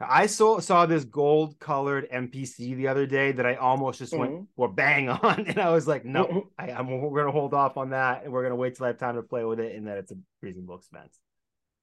[0.01, 4.21] I saw saw this gold colored MPC the other day that I almost just mm-hmm.
[4.21, 6.39] went or bang on, and I was like, no, mm-hmm.
[6.57, 8.97] I, am we're gonna hold off on that, and we're gonna wait till I have
[8.97, 11.19] time to play with it, and that it's a reasonable expense.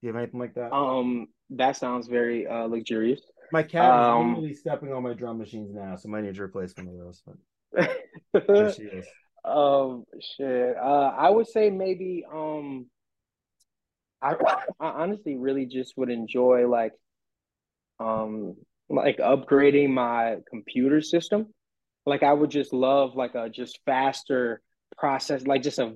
[0.00, 0.72] Do you have anything like that?
[0.72, 3.20] Um, that sounds very uh luxurious.
[3.52, 6.42] My cat um, is literally stepping on my drum machines now, so I need to
[6.42, 7.22] replace one of those.
[7.72, 7.90] But
[8.46, 9.06] there she is.
[9.44, 10.76] Um, shit.
[10.76, 12.86] Uh, I would say maybe um,
[14.22, 14.34] I
[14.80, 16.92] I honestly really just would enjoy like
[17.98, 18.56] um
[18.88, 21.48] like upgrading my computer system.
[22.04, 24.60] Like I would just love like a just faster
[24.96, 25.94] process, like just a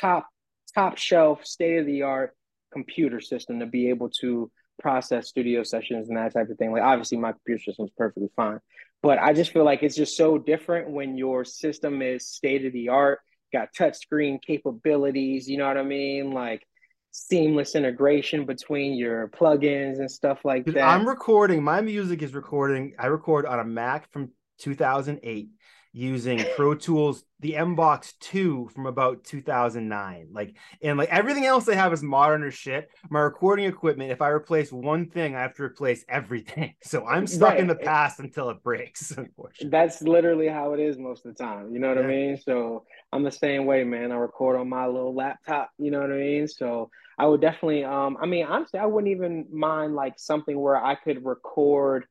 [0.00, 0.26] top
[0.74, 2.34] top shelf, state of the art
[2.72, 4.50] computer system to be able to
[4.80, 6.72] process studio sessions and that type of thing.
[6.72, 8.58] Like obviously my computer system is perfectly fine,
[9.02, 12.72] but I just feel like it's just so different when your system is state of
[12.72, 13.20] the art,
[13.52, 16.32] got touchscreen capabilities, you know what I mean?
[16.32, 16.66] Like
[17.12, 20.82] seamless integration between your plugins and stuff like that.
[20.82, 22.94] I'm recording, my music is recording.
[22.98, 25.48] I record on a Mac from 2008
[25.92, 30.28] using Pro Tools, the Mbox 2 from about 2009.
[30.32, 32.88] Like, and like everything else I have is modern or shit.
[33.10, 36.74] My recording equipment, if I replace one thing, I have to replace everything.
[36.84, 37.60] So I'm stuck right.
[37.60, 39.70] in the past until it breaks, unfortunately.
[39.70, 41.72] That's literally how it is most of the time.
[41.72, 42.04] You know what yeah.
[42.04, 42.36] I mean?
[42.36, 44.12] So I'm the same way, man.
[44.12, 46.48] I record on my little laptop, you know what I mean?
[46.48, 50.76] So I would definitely um I mean honestly I wouldn't even mind like something where
[50.76, 52.04] I could record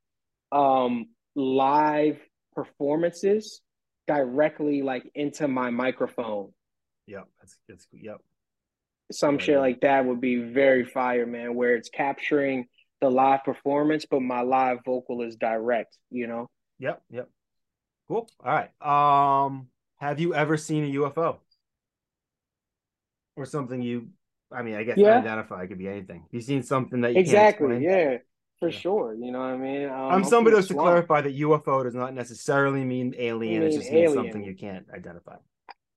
[0.51, 2.19] um live
[2.55, 3.61] performances
[4.11, 6.51] directly like into my microphone.
[7.07, 8.19] Yep, that's that's yep.
[9.11, 12.67] Some shit like that would be very fire, man, where it's capturing
[12.99, 16.49] the live performance, but my live vocal is direct, you know?
[16.79, 17.29] Yep, yep.
[18.07, 18.29] Cool.
[18.43, 19.45] All right.
[19.45, 19.67] Um,
[19.97, 21.37] have you ever seen a UFO?
[23.35, 24.09] Or something you
[24.53, 25.17] I mean, I guess yeah.
[25.17, 26.25] identify It could be anything.
[26.31, 28.17] You've seen something that you exactly, yeah,
[28.61, 28.77] for yeah.
[28.77, 29.15] sure.
[29.15, 29.89] You know what I mean?
[29.89, 33.61] Um, I'm somebody else to clarify that UFO does not necessarily mean alien.
[33.61, 34.03] Mean it just alien.
[34.03, 35.37] means something you can't identify.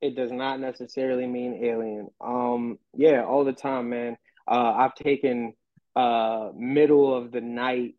[0.00, 2.08] It does not necessarily mean alien.
[2.22, 4.16] Um, yeah, all the time, man.
[4.48, 5.54] Uh, I've taken
[5.94, 7.94] uh middle of the night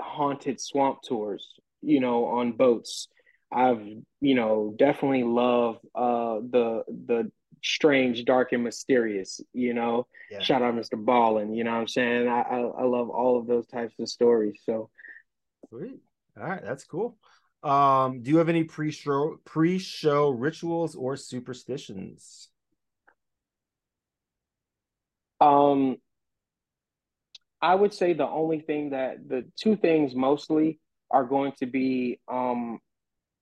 [0.00, 1.52] haunted swamp tours.
[1.82, 3.08] You know, on boats.
[3.52, 3.86] I've
[4.20, 7.30] you know definitely love uh the the
[7.62, 9.40] strange, dark, and mysterious.
[9.52, 10.40] You know, yeah.
[10.40, 11.56] shout out MrBallen.
[11.56, 12.28] You know what I'm saying?
[12.28, 14.60] I, I, I love all of those types of stories.
[14.64, 14.90] So
[15.68, 16.00] sweet.
[16.38, 17.16] All right, that's cool.
[17.62, 22.48] Um, do you have any pre-show pre-show rituals or superstitions?
[25.40, 25.96] Um,
[27.60, 30.80] I would say the only thing that the two things mostly
[31.10, 32.80] are going to be um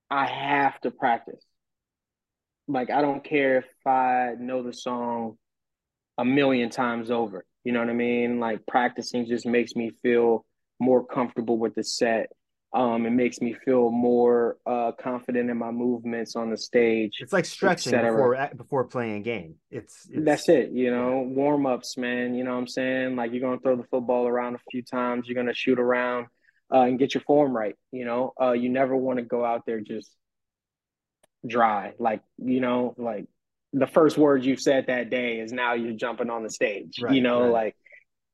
[0.09, 1.43] I have to practice
[2.71, 5.37] like I don't care if I know the song
[6.17, 7.45] a million times over.
[7.63, 8.39] You know what I mean?
[8.39, 10.45] Like practicing just makes me feel
[10.79, 12.31] more comfortable with the set
[12.73, 17.17] Um, it makes me feel more uh, confident in my movements on the stage.
[17.19, 19.55] It's like stretching before before playing a game.
[19.69, 20.71] It's, it's that's it.
[20.71, 21.35] You know, yeah.
[21.35, 22.33] warm ups, man.
[22.33, 23.17] You know what I'm saying?
[23.17, 25.27] Like you're gonna throw the football around a few times.
[25.27, 26.27] You're gonna shoot around
[26.73, 27.75] uh, and get your form right.
[27.91, 30.09] You know, uh, you never want to go out there just
[31.45, 31.93] dry.
[31.99, 33.25] Like you know, like
[33.73, 36.99] the first words you've said that day is now you're jumping on the stage.
[37.01, 37.51] Right, you know, right.
[37.51, 37.75] like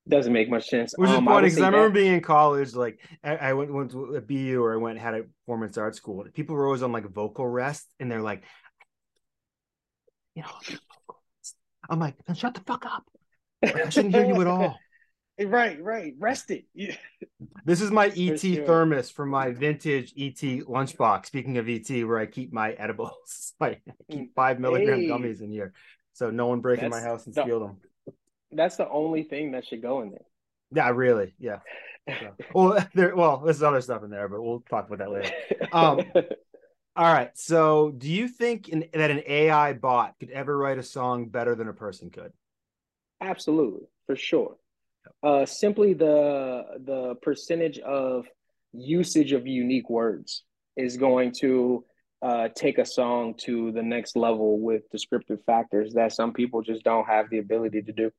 [0.07, 0.93] doesn't make much sense.
[0.95, 3.73] Which um, is funny because I, I, remember being in college, like I, I, went,
[3.73, 6.25] went to a BU or I went had a performance art school.
[6.33, 8.43] People were always on like vocal rest, and they're like,
[10.35, 10.49] you know,
[11.89, 13.03] I'm like, shut the fuck up.
[13.63, 14.77] I shouldn't hear you at all.
[15.45, 16.13] Right, right.
[16.17, 16.65] Rest it.
[16.73, 16.95] Yeah.
[17.65, 18.65] This is my ET sure.
[18.65, 21.25] thermos from my vintage ET lunchbox.
[21.25, 25.07] Speaking of ET, where I keep my edibles, I keep five milligram hey.
[25.09, 25.73] gummies in here,
[26.13, 27.77] so no one break in my house and the, steal them.
[28.53, 30.25] That's the only thing that should go in there.
[30.71, 31.35] Yeah, really.
[31.39, 31.59] Yeah.
[32.07, 33.13] So, well, there.
[33.15, 35.31] Well, there's other stuff in there, but we'll talk about that later.
[35.73, 36.01] Um,
[36.95, 37.37] all right.
[37.37, 41.53] So, do you think in, that an AI bot could ever write a song better
[41.53, 42.31] than a person could?
[43.19, 44.55] Absolutely, for sure.
[45.23, 48.25] Uh, simply the the percentage of
[48.73, 50.43] usage of unique words
[50.75, 51.83] is going to
[52.21, 56.83] uh, take a song to the next level with descriptive factors that some people just
[56.83, 58.11] don't have the ability to do.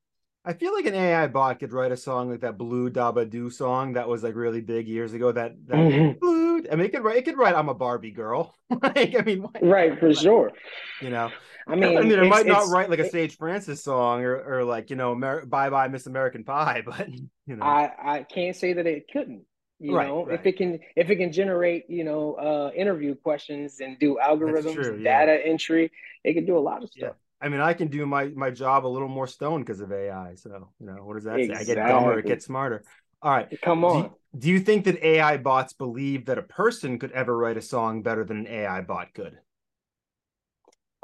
[0.45, 3.49] I feel like an AI bot could write a song like that Blue Daba Do
[3.49, 5.33] song that was like really big years ago.
[5.33, 6.17] That, that mm-hmm.
[6.17, 8.55] Blue, I mean, it could write, it could write, I'm a Barbie girl.
[8.81, 10.53] like, I mean, right for sure.
[11.01, 11.29] You know,
[11.69, 14.63] I mean, I mean, it might not write like a Sage Francis song or, or
[14.63, 18.55] like you know, Amer- Bye Bye Miss American Pie, but you know, I I can't
[18.55, 19.43] say that it couldn't.
[19.81, 20.37] You right, know, right.
[20.37, 24.73] if it can if it can generate you know uh, interview questions and do algorithms,
[24.73, 25.25] true, yeah.
[25.25, 25.91] data entry,
[26.23, 27.13] it can do a lot of stuff.
[27.13, 27.45] Yeah.
[27.45, 30.35] I mean, I can do my my job a little more stoned because of AI.
[30.35, 31.65] So, you know, what does that exactly.
[31.65, 31.71] say?
[31.71, 32.83] I get dumber, it gets smarter.
[33.21, 33.61] All right.
[33.61, 34.03] Come on.
[34.03, 37.61] Do do you think that AI bots believe that a person could ever write a
[37.61, 39.37] song better than an AI bot could?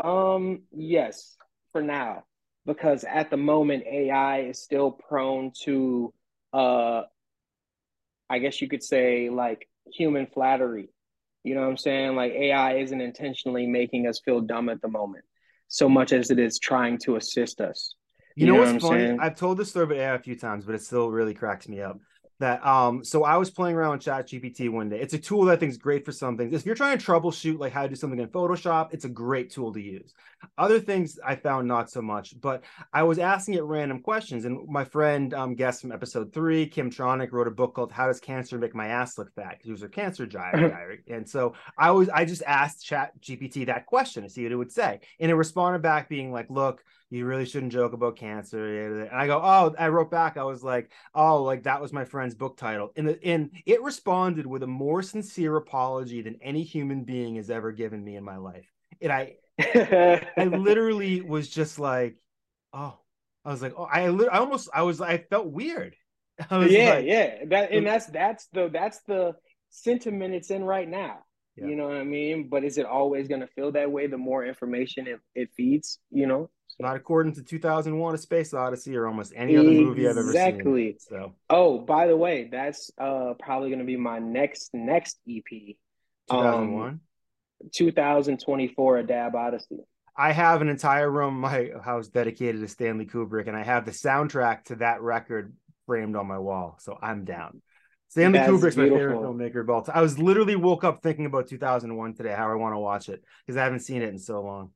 [0.04, 1.38] Um, yes,
[1.72, 2.24] for now.
[2.66, 6.14] Because at the moment AI is still prone to
[6.52, 7.04] uh
[8.30, 10.90] I guess you could say like human flattery.
[11.44, 12.16] You know what I'm saying?
[12.16, 15.26] Like AI isn't intentionally making us feel dumb at the moment
[15.68, 17.96] so much as it is trying to assist us.
[18.36, 19.06] You, you know, know, what's what funny?
[19.08, 19.20] Saying?
[19.22, 21.82] I've told this story about AI a few times, but it still really cracks me
[21.82, 22.00] up
[22.40, 25.00] that um so I was playing around with Chat GPT one day.
[25.00, 26.54] It's a tool that I think is great for some things.
[26.54, 29.50] If you're trying to troubleshoot like how to do something in Photoshop, it's a great
[29.52, 30.14] tool to use.
[30.58, 32.64] Other things I found not so much, but
[32.94, 34.46] I was asking it random questions.
[34.46, 38.08] And my friend um guest from episode three, Kim Tronick, wrote a book called How
[38.08, 39.52] Does Cancer Make My Ass Look Fat?
[39.52, 41.04] Because he was a cancer diary.
[41.08, 44.56] and so I was I just asked Chat GPT that question to see what it
[44.56, 45.00] would say.
[45.20, 49.06] And it responded back being like, look, you really shouldn't joke about cancer.
[49.06, 50.38] And I go, oh, I wrote back.
[50.38, 52.92] I was like, oh, like that was my friend's book title.
[52.96, 57.50] And the, and it responded with a more sincere apology than any human being has
[57.50, 58.72] ever given me in my life.
[59.02, 62.18] And I, I literally was just like,
[62.74, 62.98] oh,
[63.44, 65.96] I was like, oh, I, I almost, I was, I felt weird.
[66.50, 67.46] I yeah, like, yeah.
[67.48, 69.36] That and that's that's the that's the
[69.70, 71.20] sentiment it's in right now.
[71.56, 71.68] Yeah.
[71.68, 72.50] You know what I mean?
[72.50, 74.08] But is it always going to feel that way?
[74.08, 76.50] The more information it, it feeds, you know.
[76.78, 80.42] Not according to 2001: A Space Odyssey or almost any other movie I've ever seen.
[80.42, 80.98] Exactly.
[81.00, 81.34] So.
[81.50, 85.44] Oh, by the way, that's uh probably going to be my next next EP.
[86.30, 86.90] 2001.
[86.90, 87.00] Um,
[87.74, 89.80] 2024: A Dab Odyssey.
[90.18, 93.86] I have an entire room in my house dedicated to Stanley Kubrick, and I have
[93.86, 95.54] the soundtrack to that record
[95.86, 96.78] framed on my wall.
[96.80, 97.62] So I'm down.
[98.10, 98.98] Stanley That's Kubrick's beautiful.
[98.98, 99.98] my favorite filmmaker of all time.
[99.98, 103.24] I was literally woke up thinking about 2001 today, how I want to watch it
[103.46, 104.72] because I haven't seen it in so long.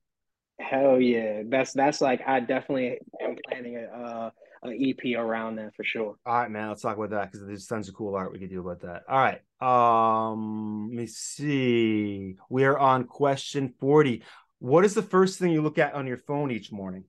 [0.59, 4.29] Hell yeah, that's that's like I definitely am planning a uh,
[4.63, 6.15] an EP around that for sure.
[6.25, 8.49] All right, man, let's talk about that because there's tons of cool art we could
[8.49, 9.03] do about that.
[9.07, 12.35] All right, um, let me see.
[12.49, 14.23] We are on question forty.
[14.59, 17.05] What is the first thing you look at on your phone each morning?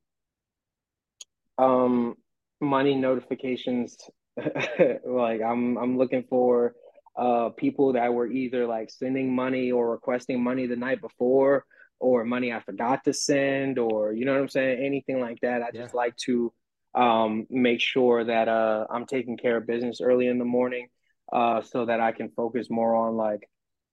[1.59, 2.17] Um,
[2.61, 3.97] money notifications.
[5.05, 6.75] like I'm I'm looking for
[7.17, 11.67] uh people that were either like sending money or requesting money the night before
[11.99, 15.63] or money I forgot to send or you know what I'm saying anything like that
[15.63, 15.83] I yeah.
[15.83, 16.53] just like to
[16.95, 20.89] um make sure that uh I'm taking care of business early in the morning
[21.33, 23.49] uh so that I can focus more on like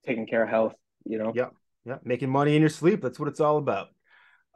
[0.06, 0.74] taking care of health
[1.06, 1.32] you know?
[1.36, 1.50] Yeah
[1.86, 3.88] yeah making money in your sleep that's what it's all about.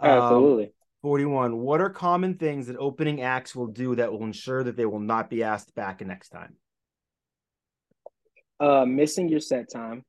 [0.02, 0.66] Absolutely.
[0.66, 0.72] Um,
[1.04, 4.86] 41 what are common things that opening acts will do that will ensure that they
[4.86, 6.56] will not be asked back next time?
[8.60, 10.04] Uh missing your set time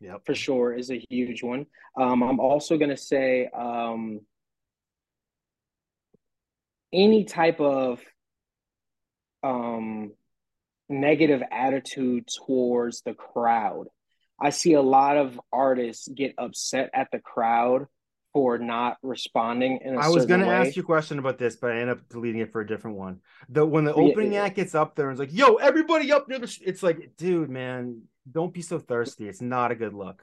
[0.00, 1.66] yeah, for sure is a huge one.
[1.96, 4.20] Um, I'm also going to say um,
[6.92, 8.00] any type of
[9.42, 10.12] um,
[10.88, 13.86] negative attitude towards the crowd.
[14.40, 17.86] I see a lot of artists get upset at the crowd
[18.32, 21.56] for not responding in a I was going to ask you a question about this,
[21.56, 23.20] but I end up deleting it for a different one.
[23.48, 26.28] The when the opening yeah, act gets up there and it's like, "Yo, everybody up
[26.28, 29.26] near the," it's like, dude, man, don't be so thirsty.
[29.26, 30.22] It's not a good look.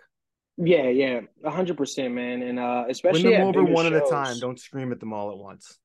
[0.58, 3.94] Yeah, yeah, hundred percent, man, and uh, especially win them over one shows.
[3.94, 4.40] at a time.
[4.40, 5.80] Don't scream at them all at once.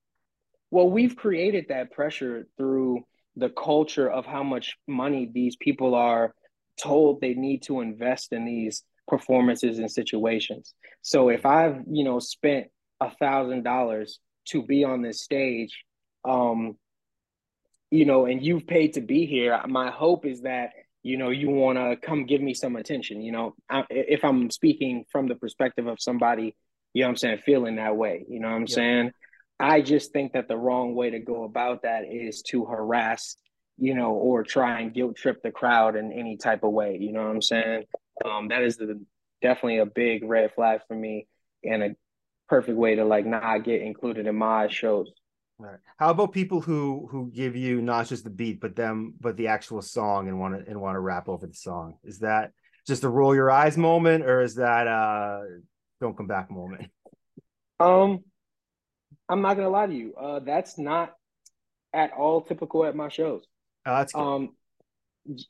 [0.69, 6.33] Well, we've created that pressure through the culture of how much money these people are
[6.81, 10.73] told they need to invest in these performances and situations.
[11.01, 12.67] So if I've, you know, spent
[12.99, 14.19] a thousand dollars
[14.49, 15.83] to be on this stage,
[16.25, 16.77] um,
[17.91, 21.49] you know, and you've paid to be here, my hope is that, you know, you
[21.49, 25.35] want to come give me some attention, you know, I, if I'm speaking from the
[25.35, 26.55] perspective of somebody,
[26.93, 28.75] you know I'm saying, feeling that way, you know what I'm yeah.
[28.75, 29.11] saying?
[29.59, 33.35] I just think that the wrong way to go about that is to harass,
[33.77, 36.97] you know, or try and guilt trip the crowd in any type of way.
[36.99, 37.83] You know what I'm saying?
[38.23, 38.99] Um, that is the,
[39.41, 41.27] definitely a big red flag for me
[41.63, 41.95] and a
[42.47, 45.11] perfect way to like not get included in my shows.
[45.57, 45.77] Right.
[45.97, 49.47] How about people who who give you not just the beat, but them, but the
[49.47, 51.97] actual song and want to and want to rap over the song?
[52.05, 52.51] Is that
[52.87, 55.41] just a roll your eyes moment, or is that uh
[55.99, 56.89] don't come back moment?
[57.81, 58.23] Um,
[59.29, 60.13] I'm not gonna lie to you.
[60.19, 61.13] Uh, that's not
[61.93, 63.43] at all typical at my shows.
[63.85, 64.19] Oh, that's good.
[64.19, 64.49] um,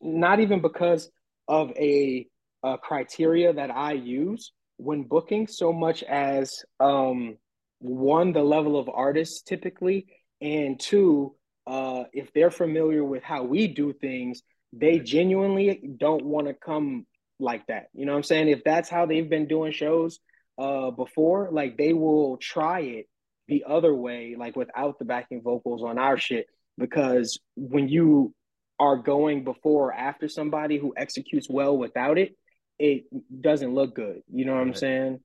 [0.02, 1.10] not even because
[1.48, 2.28] of a,
[2.64, 7.38] a, criteria that I use when booking, so much as um,
[7.80, 10.08] one, the level of artists typically,
[10.42, 11.36] and two,
[11.68, 14.42] uh, if they're familiar with how we do things,
[14.74, 17.06] they genuinely don't want to come
[17.40, 17.88] like that.
[17.94, 18.50] You know what I'm saying?
[18.50, 20.20] If that's how they've been doing shows
[20.58, 23.08] uh, before, like they will try it
[23.50, 26.48] the other way, like without the backing vocals on our shit,
[26.78, 28.34] because when you
[28.80, 32.38] are going before or after somebody who executes well without it,
[32.78, 33.04] it
[33.42, 34.22] doesn't look good.
[34.32, 34.68] You know what right.
[34.68, 35.20] I'm saying?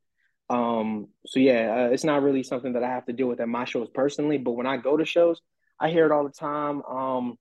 [0.51, 3.49] Um, so yeah, uh, it's not really something that I have to deal with at
[3.49, 5.41] my shows personally, but when I go to shows,
[5.79, 6.83] I hear it all the time.
[6.83, 7.39] Um,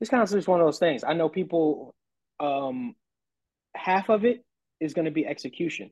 [0.00, 1.02] it's kind of just one of those things.
[1.04, 1.94] I know people,
[2.38, 2.94] um,
[3.74, 4.44] half of it
[4.80, 5.90] is going to be execution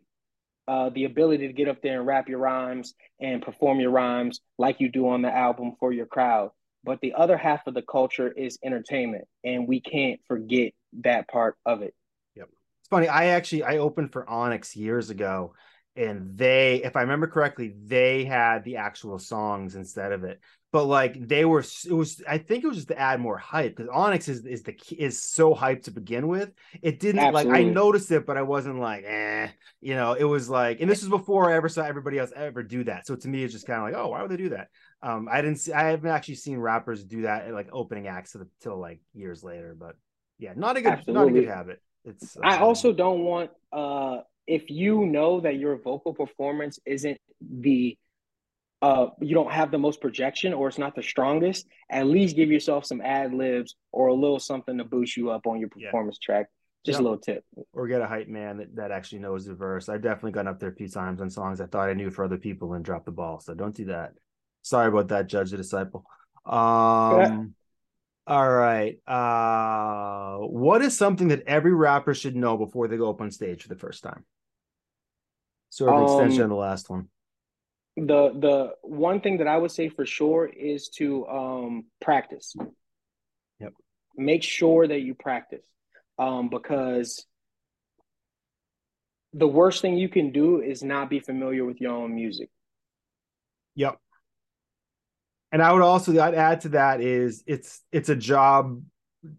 [0.69, 4.41] uh, the ability to get up there and rap your rhymes and perform your rhymes
[4.59, 6.51] like you do on the album for your crowd.
[6.85, 10.73] But the other half of the culture is entertainment, and we can't forget
[11.03, 11.95] that part of it.
[12.37, 12.49] Yep,
[12.81, 13.09] it's funny.
[13.09, 15.55] I actually I opened for Onyx years ago,
[15.97, 20.41] and they, if I remember correctly, they had the actual songs instead of it.
[20.73, 23.75] But like they were it was i think it was just to add more hype
[23.75, 26.53] because onyx is is the is so hyped to begin with.
[26.83, 27.51] It didn't Absolutely.
[27.53, 29.49] like i noticed it but i wasn't like eh
[29.81, 32.63] you know it was like and this was before i ever saw everybody else ever
[32.63, 33.07] do that.
[33.07, 34.69] So to me it's just kind of like oh why would they do that?
[35.03, 38.79] Um i didn't see i haven't actually seen rappers do that like opening acts until
[38.79, 39.97] like years later but
[40.39, 41.25] yeah not a good Absolutely.
[41.25, 41.83] not a good habit.
[42.05, 47.19] It's i um, also don't want uh if you know that your vocal performance isn't
[47.41, 47.97] the
[48.83, 52.51] uh, you don't have the most projection or it's not the strongest, at least give
[52.51, 56.19] yourself some ad libs or a little something to boost you up on your performance
[56.21, 56.27] yeah.
[56.27, 56.47] track.
[56.85, 57.45] Just a little tip.
[57.73, 59.89] Or get a hype man that, that actually knows the verse.
[59.89, 62.25] I've definitely gone up there a few times on songs I thought I knew for
[62.25, 63.41] other people and dropped the ball.
[63.41, 64.13] So don't do that.
[64.63, 66.05] Sorry about that, Judge the Disciple.
[66.45, 66.55] Um,
[67.19, 67.45] yeah.
[68.29, 68.99] All right.
[69.05, 73.63] Uh, what is something that every rapper should know before they go up on stage
[73.63, 74.25] for the first time?
[75.71, 77.09] Sort of um, extension of the last one
[77.97, 82.55] the the one thing that I would say for sure is to um, practice.
[83.59, 83.73] Yep.
[84.17, 85.65] Make sure that you practice,
[86.19, 87.25] um, because
[89.33, 92.51] the worst thing you can do is not be familiar with your own music.
[93.77, 93.99] Yep.
[95.53, 98.83] And I would also I'd add to that is it's it's a job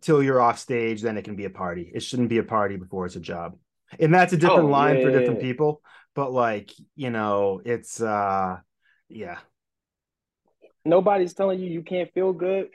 [0.02, 1.92] till you're off stage, then it can be a party.
[1.94, 3.56] It shouldn't be a party before it's a job.
[4.00, 5.48] And that's a different oh, line yeah, for different yeah.
[5.48, 5.82] people
[6.18, 8.58] but like you know it's uh
[9.08, 9.38] yeah.
[10.84, 12.70] Nobody's telling you you can't feel good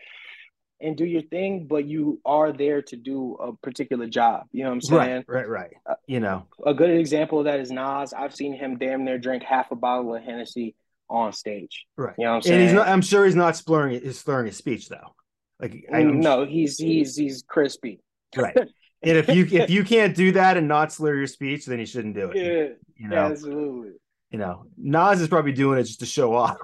[0.80, 4.44] and do your thing but you are there to do a particular job.
[4.52, 5.24] You know what i'm saying?
[5.26, 5.48] right right.
[5.48, 6.46] Right uh, you know.
[6.64, 8.12] a good example of that is nas.
[8.12, 10.76] I've seen him damn near drink half a bottle of hennessy
[11.10, 11.84] on stage.
[11.96, 12.14] Right.
[12.16, 14.46] You know what i'm saying and he's not i'm sure he's not slurring his slurring
[14.46, 15.16] his speech though.
[15.58, 18.00] Like I, no he's he's he's crispy.
[18.36, 18.56] Right
[19.02, 21.86] and if you if you can't do that and not slur your speech, then you
[21.86, 22.36] shouldn't do it.
[22.36, 23.92] Yeah, you know, absolutely.
[24.30, 26.56] You know, Nas is probably doing it just to show off.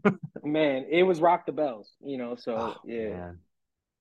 [0.44, 1.92] man, it was rock the bells.
[2.04, 3.08] You know, so oh, yeah.
[3.08, 3.38] Man.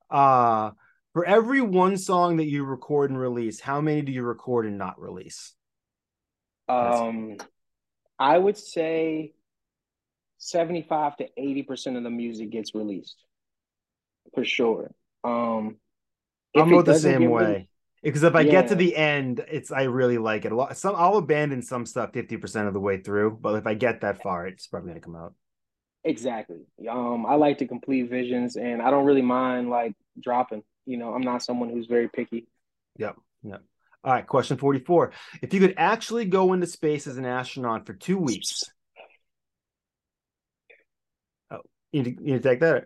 [0.10, 0.72] Uh
[1.14, 4.78] for every one song that you record and release, how many do you record and
[4.78, 5.54] not release?
[6.70, 7.36] Um,
[8.18, 9.34] I would say
[10.38, 13.24] seventy-five to eighty percent of the music gets released,
[14.34, 14.92] for sure.
[15.24, 15.78] Um,
[16.56, 17.68] I'm about the same way.
[18.04, 18.52] Because if I yeah.
[18.52, 20.76] get to the end, it's I really like it a lot.
[20.76, 24.24] Some I'll abandon some stuff 50% of the way through, but if I get that
[24.24, 25.34] far, it's probably gonna come out.
[26.04, 26.62] Exactly.
[26.90, 30.64] Um, I like to complete visions and I don't really mind like dropping.
[30.86, 32.48] You know, I'm not someone who's very picky.
[32.98, 33.18] Yep.
[33.44, 33.62] Yep.
[34.04, 35.12] All right, question 44.
[35.44, 38.64] If you could actually go into space as an astronaut for two weeks.
[41.54, 41.60] Oh,
[41.92, 42.86] you need to, you need to take that?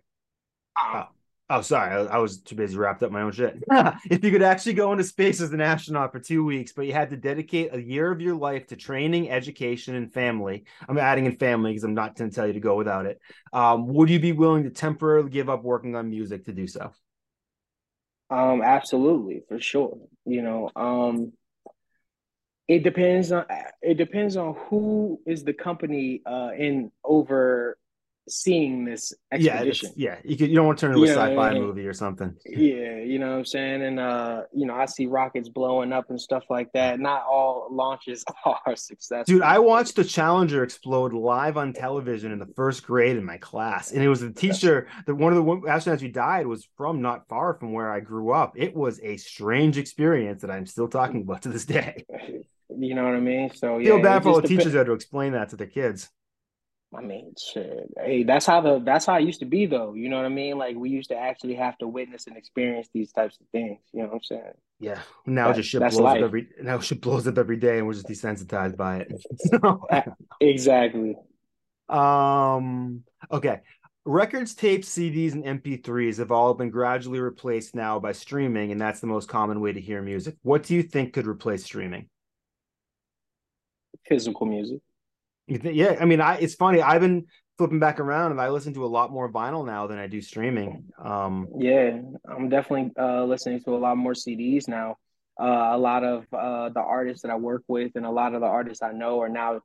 [0.77, 1.05] Oh.
[1.47, 1.91] Oh, sorry.
[1.91, 3.63] I, I, was too busy wrapped up my own shit.
[4.09, 6.93] if you could actually go into space as an astronaut for two weeks, but you
[6.93, 11.27] had to dedicate a year of your life to training, education, and family, I'm adding
[11.27, 13.19] in family because I'm not going to tell you to go without it.
[13.53, 16.91] Um, would you be willing to temporarily give up working on music to do so?
[18.31, 19.99] Um, absolutely, for sure.
[20.25, 21.31] You know, um,
[22.67, 23.45] it depends on
[23.83, 27.77] it depends on who is the company uh in over
[28.27, 29.91] seeing this expedition.
[29.95, 30.19] Yeah, yeah.
[30.23, 32.35] You could, you don't want to turn it into you a sci-fi movie or something.
[32.45, 33.83] Yeah, you know what I'm saying?
[33.83, 36.99] And uh, you know, I see rockets blowing up and stuff like that.
[36.99, 39.35] Not all launches are successful.
[39.35, 43.37] Dude, I watched the Challenger explode live on television in the first grade in my
[43.37, 43.91] class.
[43.91, 47.27] And it was the teacher that one of the astronauts who died was from not
[47.27, 48.53] far from where I grew up.
[48.55, 52.05] It was a strange experience that I'm still talking about to this day.
[52.77, 53.51] You know what I mean?
[53.53, 56.09] So yeah, feel bad for all the teachers had to explain that to their kids.
[56.93, 57.89] I mean, shit.
[57.97, 59.93] Hey, that's how the that's how it used to be though.
[59.93, 60.57] You know what I mean?
[60.57, 63.79] Like we used to actually have to witness and experience these types of things.
[63.91, 64.53] You know what I'm saying?
[64.79, 64.99] Yeah.
[65.25, 66.17] Now that, just shit blows life.
[66.17, 69.11] up every now shit blows up every day and we're just desensitized by it.
[69.37, 69.85] so,
[70.39, 71.15] exactly.
[71.89, 73.61] Um okay.
[74.07, 78.99] Records, tapes, CDs, and MP3s have all been gradually replaced now by streaming, and that's
[78.99, 80.35] the most common way to hear music.
[80.43, 82.07] What do you think could replace streaming?
[84.07, 84.81] Physical music.
[85.47, 86.81] Yeah, I mean, I it's funny.
[86.81, 87.25] I've been
[87.57, 90.21] flipping back around, and I listen to a lot more vinyl now than I do
[90.21, 90.85] streaming.
[91.01, 94.97] Um, yeah, I'm definitely uh, listening to a lot more CDs now.
[95.39, 98.41] Uh, a lot of uh, the artists that I work with, and a lot of
[98.41, 99.61] the artists I know, are now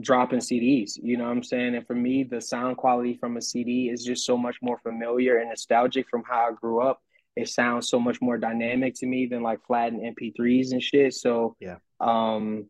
[0.00, 0.92] dropping CDs.
[0.96, 1.74] You know what I'm saying?
[1.74, 5.38] And for me, the sound quality from a CD is just so much more familiar
[5.38, 7.00] and nostalgic from how I grew up.
[7.36, 11.14] It sounds so much more dynamic to me than like flattened MP3s and shit.
[11.14, 11.76] So yeah.
[12.00, 12.68] Um,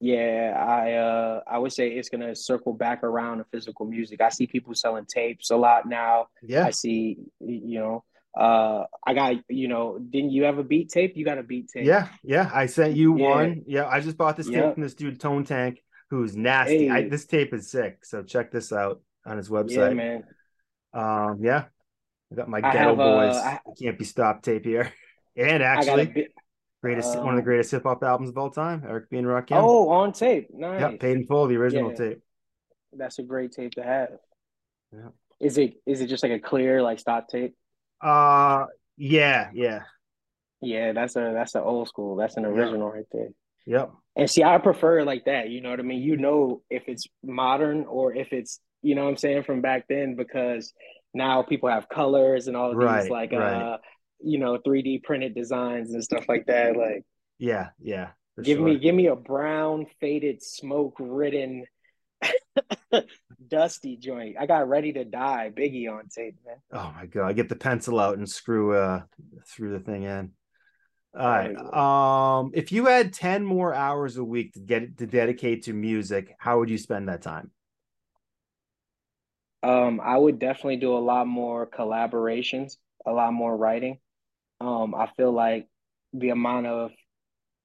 [0.00, 4.20] yeah, I uh I would say it's gonna circle back around to physical music.
[4.20, 6.26] I see people selling tapes a lot now.
[6.42, 6.66] Yeah.
[6.66, 8.04] I see you know,
[8.38, 11.16] uh I got you know, didn't you have a beat tape?
[11.16, 11.86] You got a beat tape.
[11.86, 12.50] Yeah, yeah.
[12.52, 13.28] I sent you yeah.
[13.28, 13.62] one.
[13.66, 15.80] Yeah, I just bought this tape from this dude Tone Tank
[16.10, 16.88] who's nasty.
[16.88, 16.90] Hey.
[16.90, 18.04] I, this tape is sick.
[18.04, 19.70] So check this out on his website.
[19.70, 20.24] Yeah, man.
[20.92, 21.64] Um, yeah.
[22.32, 23.36] I got my I Geto have, Boys.
[23.36, 24.92] Uh, I, Can't be stopped tape here.
[25.36, 26.28] And actually,
[26.84, 28.82] Greatest, um, one of the um, greatest hip hop albums of all time.
[28.86, 29.52] Eric B and Rakim.
[29.52, 30.48] Oh, on tape.
[30.52, 30.82] Nice.
[30.82, 31.96] Yep, paid in full, the original yeah.
[31.96, 32.22] tape.
[32.92, 34.10] That's a great tape to have.
[34.92, 35.08] Yeah.
[35.40, 37.54] Is it is it just like a clear like stock tape?
[38.02, 38.66] Uh
[38.98, 39.84] yeah, yeah.
[40.60, 42.16] Yeah, that's a that's an old school.
[42.16, 42.94] That's an original yep.
[42.94, 43.28] right there.
[43.64, 43.92] Yep.
[44.16, 45.48] And see, I prefer it like that.
[45.48, 46.02] You know what I mean?
[46.02, 49.86] You know if it's modern or if it's you know what I'm saying from back
[49.88, 50.74] then because
[51.14, 53.54] now people have colors and all of right, these like right.
[53.54, 53.78] uh
[54.24, 56.76] you know 3D printed designs and stuff like that.
[56.76, 57.04] Like
[57.38, 58.10] yeah, yeah.
[58.42, 58.66] Give sure.
[58.66, 61.66] me give me a brown faded smoke ridden
[63.48, 64.36] dusty joint.
[64.38, 66.56] I got ready to die, Biggie on tape, man.
[66.72, 67.28] Oh my god!
[67.28, 69.02] I get the pencil out and screw uh
[69.46, 70.32] through the thing in.
[71.16, 72.40] All right.
[72.40, 76.34] Um, if you had ten more hours a week to get to dedicate to music,
[76.38, 77.52] how would you spend that time?
[79.62, 82.76] Um, I would definitely do a lot more collaborations,
[83.06, 83.98] a lot more writing.
[84.64, 85.66] Um, I feel like
[86.12, 86.92] the amount of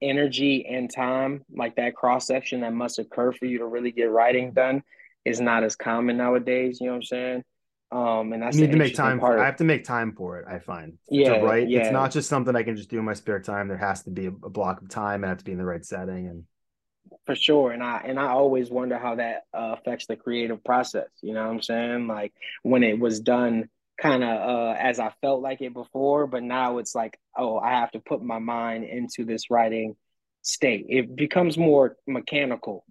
[0.02, 4.10] energy and time, like that cross section that must occur for you to really get
[4.10, 4.84] writing done,
[5.26, 6.80] is not as common nowadays.
[6.82, 7.44] You know what I'm saying?
[7.92, 9.38] Um, and that's you need to make time part.
[9.38, 9.44] for.
[9.44, 10.46] I have to make time for it.
[10.48, 11.70] I find yeah, to write.
[11.70, 11.80] Yeah.
[11.80, 13.68] It's not just something I can just do in my spare time.
[13.68, 15.24] There has to be a, a block of time.
[15.24, 16.44] and have to be in the right setting and
[17.26, 21.08] for sure and i and i always wonder how that uh, affects the creative process
[21.22, 23.68] you know what i'm saying like when it was done
[24.02, 27.72] kind of uh, as I felt like it before, but now it's like, oh, I
[27.72, 29.96] have to put my mind into this writing
[30.42, 30.86] state.
[30.90, 32.86] It becomes more mechanical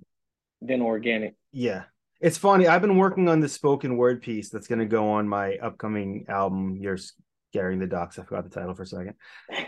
[0.60, 1.34] than organic.
[1.52, 1.84] Yeah.
[2.20, 2.66] It's funny.
[2.66, 6.26] I've been working on this spoken word piece that's going to go on my upcoming
[6.28, 6.98] album, You're
[7.50, 8.18] Scaring the Ducks.
[8.18, 9.14] I forgot the title for a second.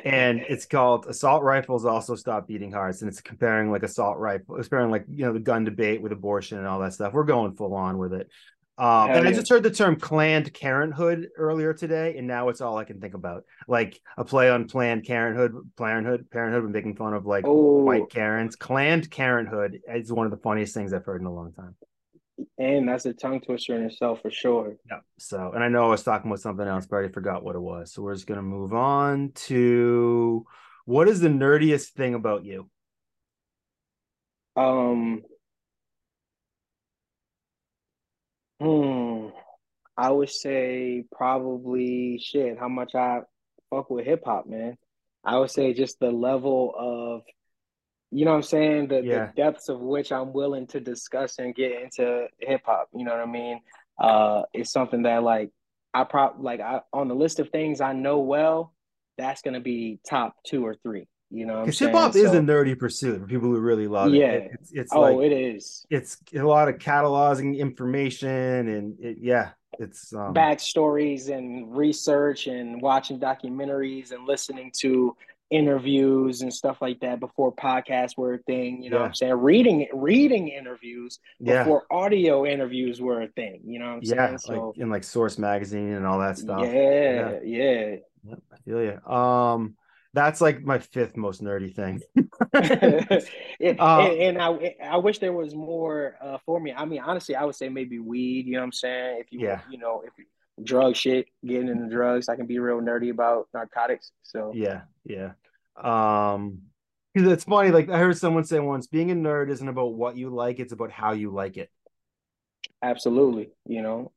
[0.05, 3.03] And it's called Assault Rifles Also Stop Beating Hearts.
[3.03, 6.59] And it's comparing like assault rifle, comparing like, you know, the gun debate with abortion
[6.59, 7.13] and all that stuff.
[7.13, 8.29] We're going full on with it.
[8.81, 9.31] Um, and yeah.
[9.31, 12.99] I just heard the term Planned Parenthood earlier today, and now it's all I can
[12.99, 13.45] think about.
[13.69, 17.83] Like a play on Planned Parenthood, Parenthood, Parenthood, when making fun of like oh.
[17.83, 18.57] white Karens.
[18.57, 21.77] Planned Parenthood is one of the funniest things I've heard in a long time.
[22.57, 24.77] And that's a tongue twister in itself for sure.
[24.91, 25.01] Yeah.
[25.19, 27.57] So, and I know I was talking about something else, but I already forgot what
[27.57, 27.93] it was.
[27.93, 30.47] So we're just gonna move on to
[30.87, 32.71] what is the nerdiest thing about you?
[34.57, 35.21] Um.
[38.61, 39.29] Hmm.
[39.97, 42.59] I would say probably shit.
[42.59, 43.21] How much I
[43.71, 44.77] fuck with hip hop, man.
[45.25, 47.23] I would say just the level of
[48.13, 48.89] you know what I'm saying?
[48.89, 49.27] The, yeah.
[49.27, 52.89] the depths of which I'm willing to discuss and get into hip hop.
[52.93, 53.61] You know what I mean?
[53.99, 55.51] Uh, it's something that like
[55.95, 58.75] I prop like I on the list of things I know well.
[59.17, 61.07] That's gonna be top two or three.
[61.33, 64.13] You know, because hip hop so, is a nerdy pursuit for people who really love
[64.13, 64.33] yeah.
[64.33, 64.51] it.
[64.55, 65.87] It's, it's oh, like, it is.
[65.89, 72.83] It's a lot of cataloging information and it, yeah, it's um, backstories and research and
[72.83, 75.17] watching documentaries and listening to
[75.51, 78.83] interviews and stuff like that before podcasts were a thing.
[78.83, 79.03] You know yeah.
[79.03, 79.35] what I'm saying?
[79.35, 81.97] Reading reading interviews before yeah.
[81.97, 83.61] audio interviews were a thing.
[83.65, 84.39] You know what I'm yeah, saying?
[84.39, 86.63] So like in like Source magazine and all that stuff.
[86.65, 87.97] Yeah, yeah.
[88.29, 88.35] yeah.
[88.53, 89.13] I feel you.
[89.13, 89.77] Um
[90.13, 92.03] that's like my fifth most nerdy thing.
[92.53, 96.73] and, uh, and, and, I I wish there was more uh, for me.
[96.73, 98.47] I mean, honestly, I would say maybe weed.
[98.47, 99.19] You know what I'm saying?
[99.21, 99.61] If you yeah.
[99.71, 100.13] you know if
[100.63, 104.13] drug shit, getting into drugs, I can be real nerdy about narcotics.
[104.23, 105.33] So yeah, yeah.
[105.77, 106.63] Um,
[107.15, 107.71] because it's funny.
[107.71, 110.73] Like I heard someone say once, being a nerd isn't about what you like; it's
[110.73, 111.71] about how you like it.
[112.83, 113.51] Absolutely.
[113.67, 114.13] You know,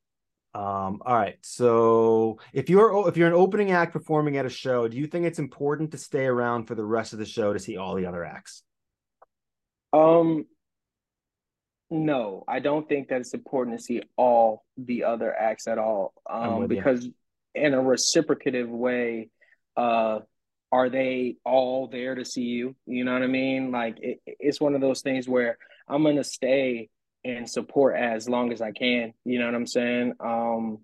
[0.55, 1.37] um, all right.
[1.41, 5.25] So if you're if you're an opening act performing at a show, do you think
[5.25, 8.05] it's important to stay around for the rest of the show to see all the
[8.05, 8.63] other acts?
[9.91, 10.45] Um
[11.89, 16.13] no, I don't think that it's important to see all the other acts at all.
[16.29, 17.13] Um because you.
[17.55, 19.29] in a reciprocative way,
[19.75, 20.19] uh
[20.71, 22.75] are they all there to see you?
[22.85, 23.71] You know what I mean?
[23.71, 25.57] Like it, it's one of those things where
[25.87, 26.89] I'm gonna stay
[27.25, 29.13] and support as long as I can.
[29.25, 30.13] You know what I'm saying?
[30.19, 30.79] Um,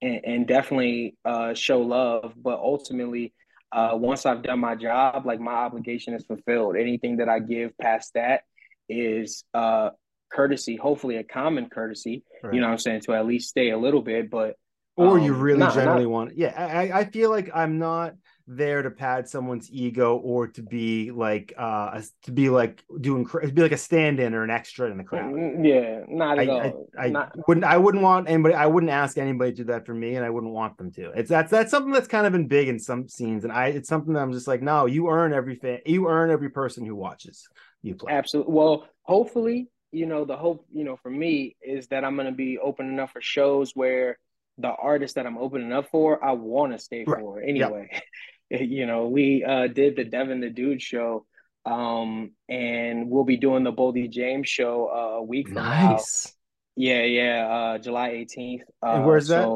[0.00, 2.34] and, and definitely uh, show love.
[2.36, 3.34] But ultimately,
[3.72, 6.76] uh, once I've done my job, like my obligation is fulfilled.
[6.76, 8.42] Anything that I give past that
[8.88, 9.90] is uh,
[10.32, 12.24] courtesy, hopefully a common courtesy.
[12.42, 12.54] Right.
[12.54, 13.02] You know what I'm saying?
[13.02, 14.54] To at least stay a little bit, but
[14.96, 16.36] or um, you really not, generally not, want.
[16.36, 18.14] Yeah, I, I feel like I'm not
[18.46, 23.52] there to pad someone's ego or to be like uh to be like doing to
[23.52, 25.32] be like a stand-in or an extra in the crowd.
[25.32, 26.88] Mm, yeah, not at I, all.
[26.96, 27.36] I, I not...
[27.48, 30.24] wouldn't I wouldn't want anybody I wouldn't ask anybody to do that for me and
[30.24, 31.10] I wouldn't want them to.
[31.10, 33.88] It's that's that's something that's kind of been big in some scenes and I it's
[33.88, 36.94] something that I'm just like no, you earn every fan you earn every person who
[36.94, 37.48] watches
[37.82, 38.12] you play.
[38.12, 38.52] Absolutely.
[38.52, 42.32] Well, hopefully, you know, the hope, you know, for me is that I'm going to
[42.32, 44.18] be open enough for shows where
[44.58, 47.20] the artist that I'm opening up for, I want to stay right.
[47.20, 47.88] for anyway.
[47.92, 48.02] Yep.
[48.50, 51.26] you know, we uh, did the Devin the Dude show,
[51.64, 56.26] um, and we'll be doing the Boldy James show uh, a week from nice.
[56.26, 56.32] now.
[56.78, 58.60] Yeah, yeah, uh, July 18th.
[58.82, 59.48] Uh, and where's that?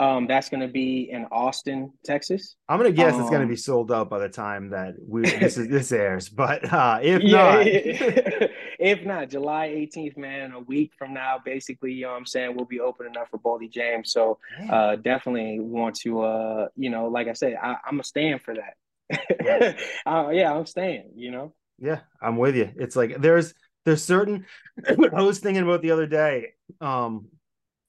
[0.00, 2.56] Um, that's going to be in Austin, Texas.
[2.70, 4.94] I'm going to guess um, it's going to be sold out by the time that
[5.06, 6.30] we this is this airs.
[6.30, 7.66] But uh, if yeah, not,
[8.80, 12.56] if not, July 18th, man, a week from now, basically, you know, what I'm saying
[12.56, 14.10] we'll be opening up for Boldy James.
[14.10, 14.38] So
[14.70, 18.54] uh, definitely want to, uh, you know, like I said, I, am a stand for
[18.54, 19.76] that.
[20.06, 21.10] uh, yeah, I'm staying.
[21.14, 21.54] You know.
[21.78, 22.70] Yeah, I'm with you.
[22.76, 23.52] It's like there's
[23.84, 24.46] there's certain.
[24.88, 26.54] I was thinking about the other day.
[26.80, 27.26] Um,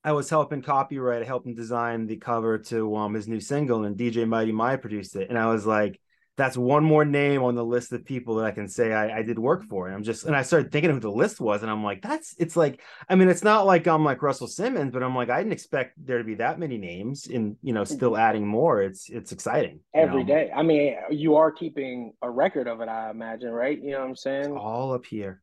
[0.03, 3.85] I was helping Copywrite, I helped him design the cover to um his new single,
[3.85, 5.29] and DJ Mighty Mi produced it.
[5.29, 6.00] And I was like,
[6.37, 9.21] that's one more name on the list of people that I can say I, I
[9.21, 9.87] did work for.
[9.87, 12.01] And I'm just and I started thinking of who the list was, and I'm like,
[12.01, 15.29] that's it's like, I mean, it's not like I'm like Russell Simmons, but I'm like,
[15.29, 18.21] I didn't expect there to be that many names in you know, still mm-hmm.
[18.21, 18.81] adding more.
[18.81, 19.81] It's it's exciting.
[19.93, 20.33] Every know?
[20.33, 20.51] day.
[20.55, 23.77] I mean, you are keeping a record of it, I imagine, right?
[23.81, 24.45] You know what I'm saying?
[24.45, 25.41] It's all up here.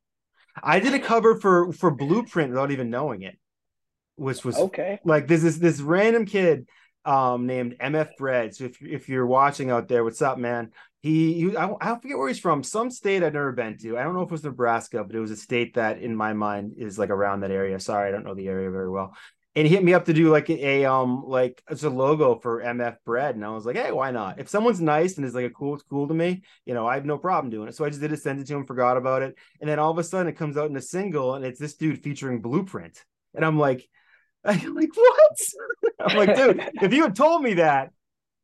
[0.63, 3.39] I did a cover for for Blueprint without even knowing it
[4.19, 4.99] which was okay.
[5.05, 6.67] Like this is this random kid
[7.05, 8.55] um named MF Bread.
[8.55, 10.71] So if if you're watching out there, what's up, man?
[11.01, 12.63] He, he I, I forget where he's from.
[12.63, 13.97] Some state I've never been to.
[13.97, 16.33] I don't know if it was Nebraska, but it was a state that in my
[16.33, 17.79] mind is like around that area.
[17.79, 19.15] Sorry, I don't know the area very well.
[19.55, 22.63] And he hit me up to do like a, um like it's a logo for
[22.63, 24.39] MF Bread, and I was like, hey, why not?
[24.39, 27.07] If someone's nice and is like a cool, cool to me, you know, I have
[27.07, 27.75] no problem doing it.
[27.75, 29.91] So I just did it, sent it to him, forgot about it, and then all
[29.91, 33.05] of a sudden it comes out in a single, and it's this dude featuring Blueprint,
[33.35, 33.89] and I'm like,
[34.45, 35.39] I'm like, what?
[36.01, 37.93] I'm like, dude, if you had told me that,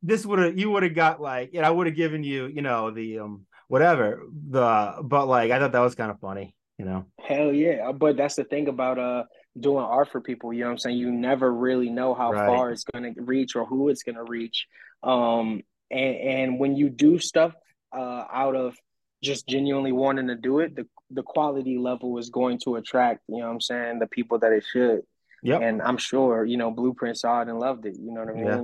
[0.01, 2.61] this would have you would have got like, and I would have given you, you
[2.61, 4.21] know, the um whatever.
[4.49, 7.05] The but like I thought that was kind of funny, you know.
[7.19, 7.91] Hell yeah.
[7.91, 9.23] But that's the thing about uh
[9.59, 10.97] doing art for people, you know what I'm saying?
[10.97, 12.45] You never really know how right.
[12.45, 14.67] far it's gonna reach or who it's gonna reach.
[15.01, 17.53] Um and, and when you do stuff
[17.95, 18.75] uh out of
[19.23, 23.39] just genuinely wanting to do it, the the quality level is going to attract, you
[23.39, 25.01] know what I'm saying, the people that it should.
[25.43, 25.59] Yeah.
[25.59, 27.95] And I'm sure, you know, Blueprint saw it and loved it.
[27.99, 28.45] You know what I mean?
[28.45, 28.63] Yeah.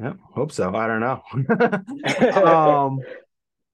[0.00, 0.12] Yeah.
[0.34, 0.74] Hope so.
[0.74, 2.42] I don't know.
[2.44, 3.00] um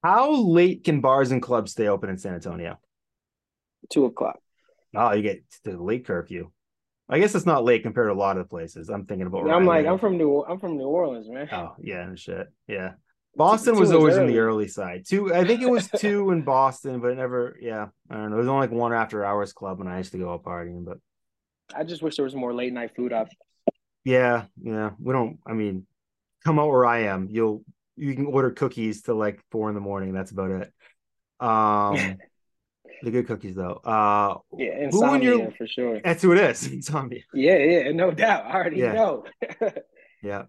[0.03, 2.79] how late can bars and clubs stay open in San Antonio?
[3.91, 4.39] Two o'clock.
[4.95, 6.51] Oh, you get the late curfew.
[7.09, 8.89] I guess it's not late compared to a lot of the places.
[8.89, 9.47] I'm thinking about.
[9.47, 11.49] Yeah, I'm like, I'm from New, I'm from New Orleans, man.
[11.51, 12.93] Oh yeah, and shit, yeah.
[13.35, 14.27] Boston two was always early.
[14.27, 15.05] in the early side.
[15.07, 17.57] Two, I think it was two in Boston, but it never.
[17.59, 18.35] Yeah, I don't know.
[18.35, 20.85] It was only like one after hours club when I used to go out partying.
[20.85, 20.97] But
[21.75, 23.39] I just wish there was more late night food options.
[24.03, 24.91] Yeah, yeah.
[24.99, 25.39] We don't.
[25.45, 25.85] I mean,
[26.43, 27.27] come out where I am.
[27.29, 27.63] You'll
[27.95, 30.13] you can order cookies till like four in the morning.
[30.13, 30.73] That's about it.
[31.39, 32.17] Um,
[33.03, 33.81] the good cookies though.
[33.83, 35.99] Uh, yeah, insomnia for sure.
[36.03, 36.67] That's who it is.
[36.71, 37.21] Insomnia.
[37.33, 38.45] Yeah, yeah, no doubt.
[38.45, 38.93] I already yeah.
[38.93, 39.25] know.
[40.23, 40.43] yeah.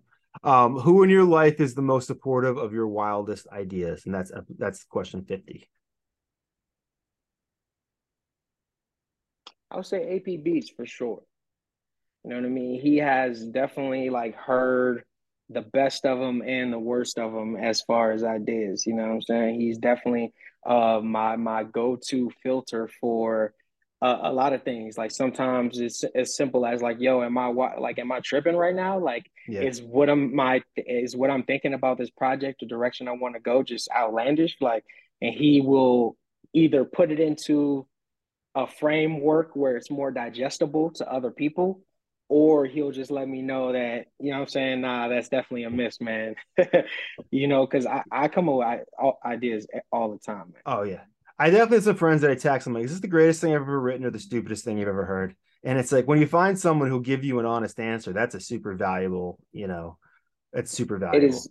[0.44, 4.06] Um, who in your life is the most supportive of your wildest ideas?
[4.06, 5.68] And that's that's question fifty.
[9.70, 11.22] I would say AP Beats for sure.
[12.24, 12.80] You know what I mean?
[12.80, 15.04] He has definitely like heard
[15.48, 18.86] the best of them and the worst of them as far as ideas.
[18.86, 19.60] You know what I'm saying?
[19.60, 20.32] He's definitely
[20.66, 23.54] uh, my my go to filter for
[24.02, 24.96] uh, a lot of things.
[24.96, 28.74] Like sometimes it's as simple as like, yo, am I like am I tripping right
[28.74, 28.98] now?
[28.98, 29.60] Like, yeah.
[29.60, 33.34] is what I'm my is what I'm thinking about this project, the direction I want
[33.34, 34.56] to go, just outlandish?
[34.60, 34.84] Like,
[35.20, 36.16] and he will
[36.52, 37.86] either put it into
[38.54, 41.82] a framework where it's more digestible to other people
[42.28, 44.80] or he'll just let me know that you know what i'm saying?
[44.80, 46.34] Nah that's definitely a miss man.
[47.30, 50.62] You know because I, I come up with ideas all the time man.
[50.66, 51.02] oh yeah.
[51.38, 53.54] I definitely have some friends that i text i'm like is this the greatest thing
[53.54, 55.34] i've ever written or the stupidest thing you've ever heard?
[55.62, 58.40] And it's like when you find someone who'll give you an honest answer that's a
[58.40, 59.98] super valuable you know
[60.52, 61.48] it's super valuable it is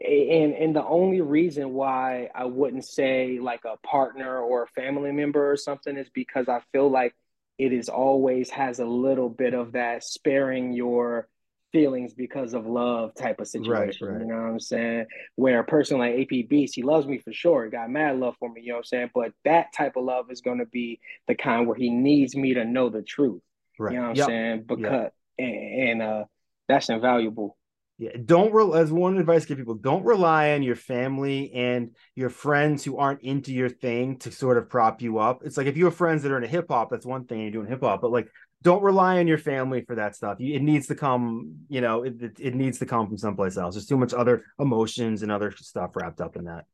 [0.00, 5.12] and and the only reason why i wouldn't say like a partner or a family
[5.12, 7.14] member or something is because i feel like
[7.58, 11.28] it is always has a little bit of that sparing your
[11.72, 14.06] feelings because of love type of situation.
[14.06, 14.20] Right, right.
[14.22, 15.06] You know what I'm saying?
[15.36, 17.64] Where a person like AP Beats, he loves me for sure.
[17.64, 19.10] He got mad love for me, you know what I'm saying?
[19.14, 22.64] But that type of love is gonna be the kind where he needs me to
[22.64, 23.42] know the truth.
[23.78, 23.92] Right.
[23.92, 24.64] You know what I'm saying?
[24.66, 25.14] Because yep.
[25.38, 26.24] and, and uh
[26.66, 27.58] that's invaluable
[28.00, 32.30] yeah, don't re- as one advice give people don't rely on your family and your
[32.30, 35.42] friends who aren't into your thing to sort of prop you up.
[35.44, 37.50] It's like if you have friends that are into hip hop, that's one thing you're
[37.50, 38.28] doing hip hop, but like
[38.62, 40.38] don't rely on your family for that stuff.
[40.40, 43.74] It needs to come, you know, it, it, it needs to come from someplace else.
[43.74, 46.64] There's too much other emotions and other stuff wrapped up in that.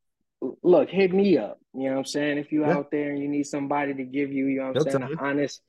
[0.63, 1.59] Look, hit me up.
[1.75, 2.39] You know what I'm saying?
[2.39, 2.77] If you're yeah.
[2.77, 5.19] out there and you need somebody to give you, you know what I'm saying, an
[5.19, 5.61] honest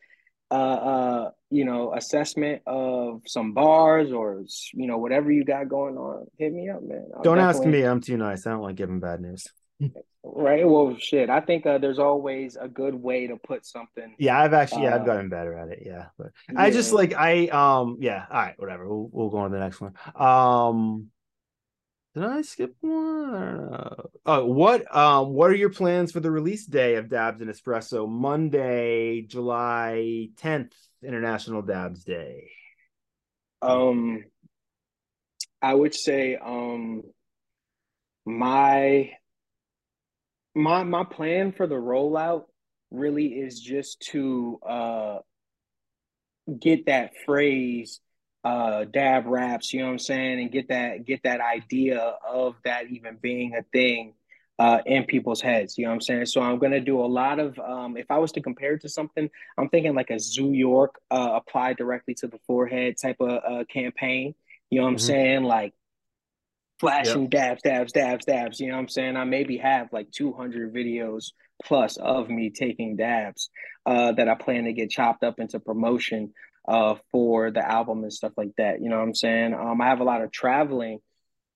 [0.49, 4.43] uh, uh, you know, assessment of some bars or
[4.73, 7.05] you know whatever you got going on, hit me up, man.
[7.15, 7.83] I'll don't ask me.
[7.83, 8.45] I'm too nice.
[8.45, 9.45] I don't like giving bad news.
[10.23, 10.67] right.
[10.67, 11.29] Well, shit.
[11.29, 14.15] I think uh, there's always a good way to put something.
[14.17, 15.83] Yeah, I've actually yeah, I've uh, gotten better at it.
[15.85, 16.61] Yeah, but yeah.
[16.61, 18.25] I just like I um yeah.
[18.29, 18.87] All right, whatever.
[18.87, 19.93] We'll we'll go on to the next one.
[20.15, 21.09] Um.
[22.17, 23.69] Did I skip one?
[24.25, 28.09] Oh, what um what are your plans for the release day of Dabs and Espresso?
[28.09, 30.71] Monday, July 10th,
[31.03, 32.49] International Dabs Day.
[33.61, 34.23] Um
[35.61, 37.03] I would say um
[38.25, 39.11] my
[40.55, 42.45] my my plan for the rollout
[42.89, 45.17] really is just to uh
[46.59, 47.99] get that phrase
[48.47, 52.55] uh, dab raps, you know what I'm saying, and get that get that idea of
[52.63, 54.13] that even being a thing
[54.57, 55.77] uh, in people's heads.
[55.77, 56.25] You know what I'm saying?
[56.27, 57.59] So I'm gonna do a lot of.
[57.59, 60.95] Um, if I was to compare it to something, I'm thinking like a Zoo York
[61.11, 64.33] uh, applied directly to the forehead type of uh, campaign.
[64.69, 65.05] You know what I'm mm-hmm.
[65.05, 65.43] saying?
[65.43, 65.73] Like
[66.79, 67.31] flashing yep.
[67.31, 68.59] dabs, dabs, dabs, dabs.
[68.61, 69.17] You know what I'm saying?
[69.17, 71.31] I maybe have like 200 videos
[71.65, 73.49] plus of me taking dabs
[73.85, 76.33] uh, that I plan to get chopped up into promotion
[76.67, 78.81] uh, for the album and stuff like that.
[78.81, 79.53] You know what I'm saying?
[79.53, 80.99] Um, I have a lot of traveling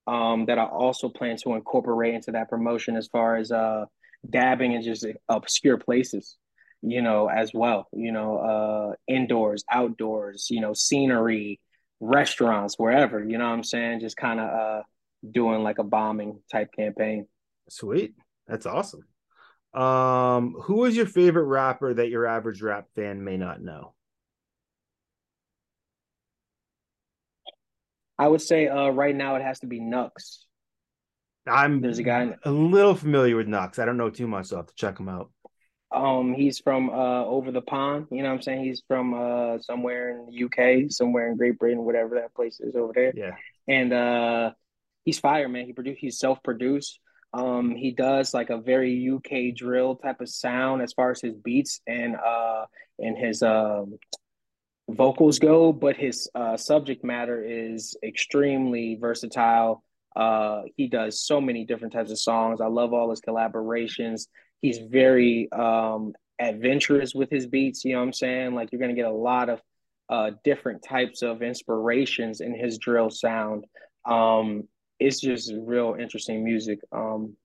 [0.06, 3.84] um, that I also plan to incorporate into that promotion as far as uh,
[4.28, 6.36] dabbing in just obscure places,
[6.80, 7.88] you know, as well.
[7.92, 11.60] You know, uh, indoors, outdoors, you know, scenery,
[12.00, 13.22] restaurants, wherever.
[13.22, 14.00] You know what I'm saying?
[14.00, 14.82] Just kind of uh,
[15.30, 17.26] doing like a bombing type campaign.
[17.68, 18.14] Sweet,
[18.46, 19.04] that's awesome.
[19.74, 23.94] Um, who is your favorite rapper that your average rap fan may not know?
[28.22, 30.46] I would say uh, right now it has to be Nux.
[31.44, 33.70] I'm there's a guy a little familiar with Nux.
[33.80, 35.32] I don't know too much, so I have to check him out.
[35.90, 38.06] Um, he's from uh over the pond.
[38.12, 38.62] You know what I'm saying?
[38.62, 42.76] He's from uh somewhere in the UK, somewhere in Great Britain, whatever that place is
[42.76, 43.12] over there.
[43.12, 43.34] Yeah.
[43.66, 44.52] And uh
[45.04, 45.66] he's fire, man.
[45.66, 47.00] He produced he's self-produced.
[47.34, 51.34] Um, he does like a very UK drill type of sound as far as his
[51.34, 52.66] beats and uh
[53.00, 53.98] and his um
[54.94, 59.82] vocals go, but his uh, subject matter is extremely versatile.
[60.14, 62.60] Uh, he does so many different types of songs.
[62.60, 64.26] I love all his collaborations.
[64.60, 67.84] He's very um, adventurous with his beats.
[67.84, 68.54] You know what I'm saying?
[68.54, 69.60] Like you're gonna get a lot of
[70.08, 73.64] uh, different types of inspirations in his drill sound.
[74.04, 76.80] Um, it's just real interesting music.
[76.92, 77.36] Um,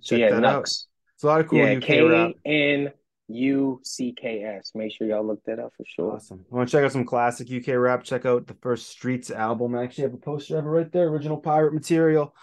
[0.00, 0.62] so yeah, Nux.
[0.62, 2.32] It's a lot of cool yeah, UK K rap.
[2.44, 2.92] And
[3.28, 4.72] U C K S.
[4.74, 6.14] Make sure y'all look that up for sure.
[6.14, 6.44] Awesome.
[6.50, 8.02] Want to check out some classic UK rap.
[8.02, 9.74] Check out the first Streets album.
[9.74, 11.08] I actually have a poster of it right there.
[11.08, 12.34] Original pirate material.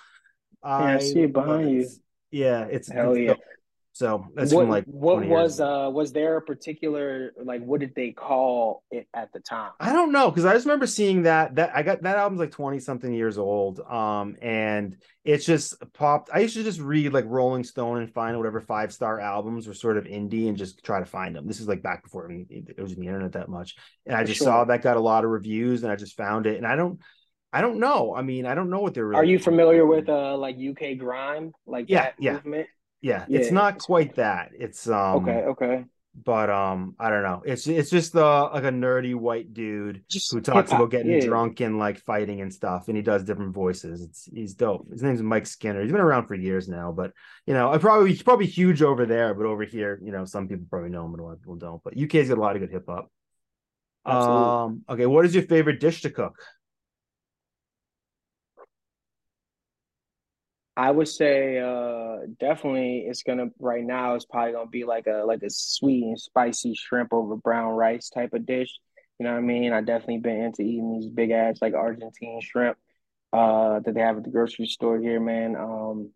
[0.63, 1.89] Yeah, I, I see it behind you.
[2.31, 3.27] Yeah, it's hell it's yeah.
[3.29, 3.39] Dope.
[3.95, 8.11] So that's what, like what was uh was there a particular like what did they
[8.11, 9.71] call it at the time?
[9.79, 12.51] I don't know because I just remember seeing that that I got that album's like
[12.51, 13.79] 20 something years old.
[13.79, 16.29] Um and it's just popped.
[16.33, 19.73] I used to just read like Rolling Stone and find whatever five star albums were
[19.73, 21.47] sort of indie and just try to find them.
[21.47, 23.77] This is like back before it was in the internet that much.
[24.05, 24.47] And I just sure.
[24.47, 26.57] saw that got a lot of reviews and I just found it.
[26.57, 26.99] And I don't
[27.53, 28.13] I don't know.
[28.13, 30.97] I mean, I don't know what they're really Are you familiar with uh like UK
[30.97, 31.53] grime?
[31.65, 32.33] Like yeah, yeah.
[32.33, 32.67] Movement?
[33.05, 34.49] Yeah, yeah, it's not quite that.
[34.57, 35.85] It's um okay, okay.
[36.23, 37.43] But um, I don't know.
[37.45, 41.19] It's it's just uh like a nerdy white dude just who talks about getting yeah.
[41.19, 44.01] drunk and like fighting and stuff, and he does different voices.
[44.01, 44.89] It's he's dope.
[44.91, 45.83] His name's Mike Skinner.
[45.83, 47.11] He's been around for years now, but
[47.45, 50.47] you know, I probably he's probably huge over there, but over here, you know, some
[50.47, 51.83] people probably know him, but a lot of people don't.
[51.83, 53.11] But UK's got a lot of good hip hop.
[54.05, 56.37] Um, okay, what is your favorite dish to cook?
[60.77, 65.23] I would say uh, definitely it's gonna right now it's probably gonna be like a
[65.25, 68.77] like a sweet and spicy shrimp over brown rice type of dish.
[69.17, 69.71] You know what I mean?
[69.71, 72.77] I definitely been into eating these big ass like Argentine shrimp
[73.31, 75.55] uh, that they have at the grocery store here, man.
[75.55, 76.11] Um,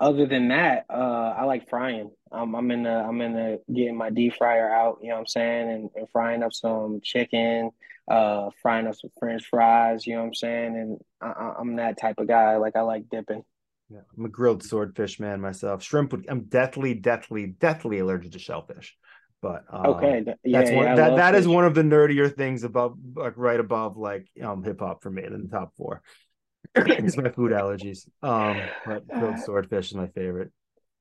[0.00, 2.10] other than that, uh, I like frying.
[2.32, 5.20] Um, I'm in the I'm in the getting my deep fryer out, you know what
[5.20, 7.70] I'm saying, and, and frying up some chicken,
[8.10, 11.98] uh, frying up some French fries, you know what I'm saying, and I, am that
[12.00, 12.56] type of guy.
[12.56, 13.44] Like I like dipping.
[13.90, 15.82] Yeah, I'm a grilled swordfish man myself.
[15.82, 18.96] Shrimp would I'm deathly, deathly, deathly allergic to shellfish.
[19.42, 22.62] But um, okay, yeah, that's one yeah, that that is one of the nerdier things
[22.62, 26.00] above like right above like um hip hop for me in the top four.
[26.74, 28.08] it's my food allergies.
[28.22, 30.52] Um, but grilled swordfish is my favorite.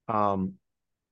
[0.07, 0.55] Um,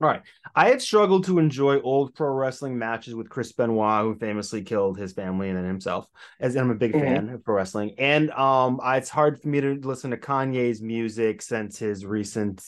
[0.01, 0.21] all right.
[0.55, 4.97] I had struggled to enjoy old pro wrestling matches with Chris Benoit, who famously killed
[4.97, 6.07] his family and then himself.
[6.39, 7.05] As I'm a big mm-hmm.
[7.05, 10.81] fan of pro wrestling, and um, I, it's hard for me to listen to Kanye's
[10.81, 12.65] music since his recent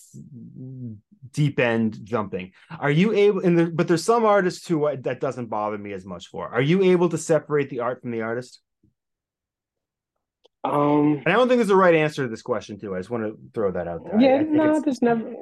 [1.32, 2.52] deep end jumping.
[2.80, 3.46] Are you able?
[3.46, 6.50] And there, but there's some artists who uh, that doesn't bother me as much for.
[6.50, 8.60] Are you able to separate the art from the artist?
[10.64, 12.94] Um, and I don't think there's a right answer to this question too.
[12.94, 14.20] I just want to throw that out there.
[14.20, 15.34] Yeah, I, I no, there's never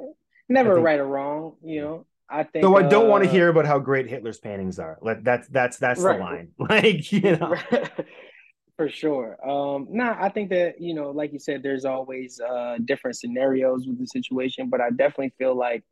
[0.50, 1.54] never think, right or wrong.
[1.64, 2.64] You know, I think.
[2.64, 4.98] So I don't uh, want to hear about how great Hitler's paintings are.
[5.00, 6.18] Like that's that's that's right.
[6.18, 6.48] the line.
[6.58, 7.56] Like you know.
[8.76, 9.36] For sure.
[9.46, 13.86] Um, nah, I think that you know, like you said, there's always uh, different scenarios
[13.86, 15.84] with the situation, but I definitely feel like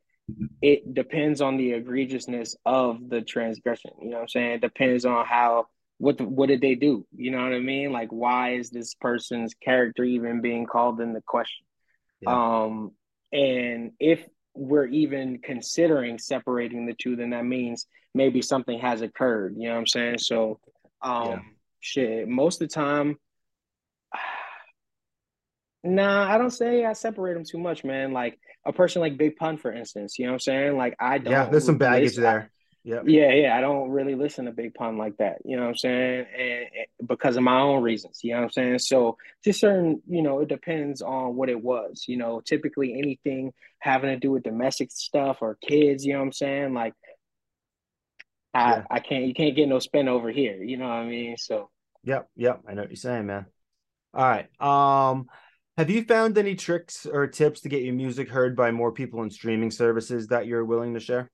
[0.63, 3.93] it depends on the egregiousness of the transgression.
[4.01, 4.51] You know what I'm saying?
[4.53, 5.67] It depends on how
[5.99, 7.07] what the, what did they do?
[7.15, 7.93] You know what I mean?
[7.93, 11.67] Like, why is this person's character even being called into question?
[12.21, 12.63] Yeah.
[12.63, 12.93] Um,
[13.33, 14.25] and if
[14.59, 19.55] we're even considering separating the two, then that means maybe something has occurred.
[19.57, 20.19] You know what I'm saying?
[20.19, 20.59] So,
[21.03, 21.39] um, yeah.
[21.81, 23.17] shit, most of the time,
[25.85, 28.13] nah, I don't say I separate them too much, man.
[28.13, 30.77] Like a person like Big Pun, for instance, you know what I'm saying?
[30.77, 31.33] Like I don't.
[31.33, 32.51] Yeah, there's some baggage there.
[32.85, 33.01] Yeah.
[33.05, 33.57] Yeah, yeah.
[33.57, 35.39] I don't really listen to Big Pun like that.
[35.45, 36.27] You know what I'm saying?
[36.37, 36.67] And,
[36.99, 38.21] and, because of my own reasons.
[38.23, 38.79] You know what I'm saying?
[38.79, 42.05] So just certain, you know, it depends on what it was.
[42.09, 46.27] You know, typically anything having to do with domestic stuff or kids, you know what
[46.27, 46.75] I'm saying?
[46.75, 46.95] Like
[48.55, 48.83] I, yeah.
[48.91, 50.63] I can't you can't get no spin over here.
[50.63, 51.37] You know what I mean?
[51.37, 51.71] So
[52.05, 52.61] Yep, yep.
[52.67, 53.47] I know what you're saying, man.
[54.15, 54.49] All right.
[54.61, 55.27] Um
[55.77, 59.23] have you found any tricks or tips to get your music heard by more people
[59.23, 61.31] in streaming services that you're willing to share?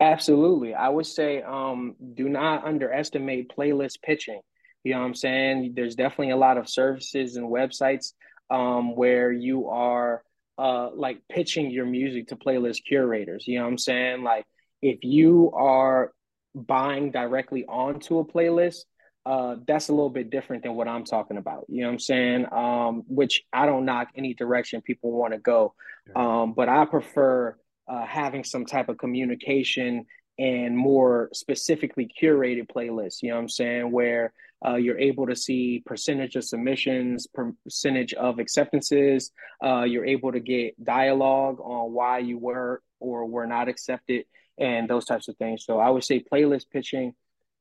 [0.00, 0.74] Absolutely.
[0.74, 4.40] I would say um, do not underestimate playlist pitching.
[4.82, 5.74] You know what I'm saying?
[5.76, 8.14] There's definitely a lot of services and websites
[8.50, 10.22] um, where you are
[10.58, 13.46] uh, like pitching your music to playlist curators.
[13.46, 14.22] You know what I'm saying?
[14.22, 14.46] Like
[14.80, 16.12] if you are
[16.54, 18.84] buying directly onto a playlist,
[19.26, 21.66] uh, that's a little bit different than what I'm talking about.
[21.68, 22.46] You know what I'm saying?
[22.50, 25.74] Um, which I don't knock any direction people want to go.
[26.16, 27.56] Um, but I prefer
[27.92, 30.06] uh, having some type of communication
[30.38, 33.90] and more specifically curated playlists, you know what I'm saying?
[33.98, 34.32] Where
[34.68, 37.26] Uh, you're able to see percentage of submissions,
[37.64, 39.32] percentage of acceptances.
[39.66, 42.72] Uh, you're able to get dialogue on why you were
[43.06, 44.22] or were not accepted,
[44.58, 45.64] and those types of things.
[45.64, 47.14] So I would say playlist pitching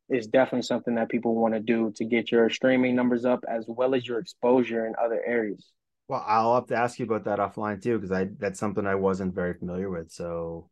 [0.10, 3.64] is definitely something that people want to do to get your streaming numbers up as
[3.78, 5.64] well as your exposure in other areas.
[6.10, 8.96] Well, I'll have to ask you about that offline too, because I that's something I
[8.96, 10.12] wasn't very familiar with.
[10.12, 10.70] So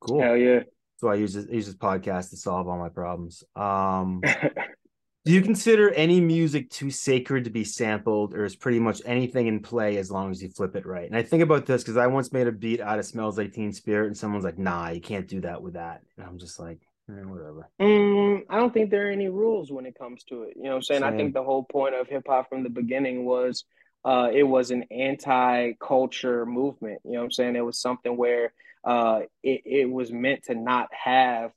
[0.00, 0.20] cool.
[0.20, 0.64] Hell yeah.
[0.96, 3.44] So I use this, use this podcast to solve all my problems.
[3.54, 4.20] Um,
[5.24, 9.46] do you consider any music too sacred to be sampled, or is pretty much anything
[9.46, 11.06] in play as long as you flip it right?
[11.06, 13.52] And I think about this because I once made a beat out of "Smells Like
[13.52, 16.58] Teen Spirit," and someone's like, "Nah, you can't do that with that," and I'm just
[16.58, 17.70] like, eh, whatever.
[17.80, 20.54] Mm, I don't think there are any rules when it comes to it.
[20.56, 21.02] You know what I'm saying?
[21.02, 21.14] Same.
[21.14, 23.64] I think the whole point of hip hop from the beginning was
[24.04, 27.00] uh, it was an anti-culture movement.
[27.04, 27.56] You know what I'm saying?
[27.56, 28.52] It was something where
[28.84, 31.52] uh, it, it was meant to not have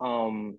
[0.00, 0.58] um,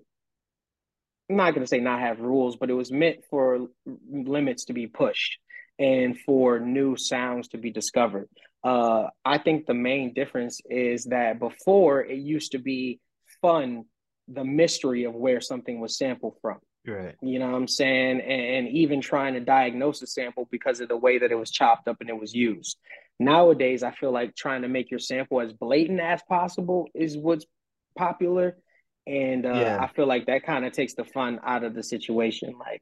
[1.29, 3.67] I'm not going to say not have rules, but it was meant for
[4.11, 5.37] limits to be pushed
[5.79, 8.29] and for new sounds to be discovered.
[8.63, 12.99] Uh, I think the main difference is that before it used to be
[13.41, 13.85] fun,
[14.27, 16.59] the mystery of where something was sampled from.
[16.85, 17.15] Right.
[17.21, 18.19] You know what I'm saying?
[18.21, 21.49] And, and even trying to diagnose a sample because of the way that it was
[21.49, 22.77] chopped up and it was used.
[23.19, 27.45] Nowadays, I feel like trying to make your sample as blatant as possible is what's
[27.97, 28.57] popular.
[29.07, 29.79] And uh, yeah.
[29.81, 32.55] I feel like that kind of takes the fun out of the situation.
[32.59, 32.81] Like,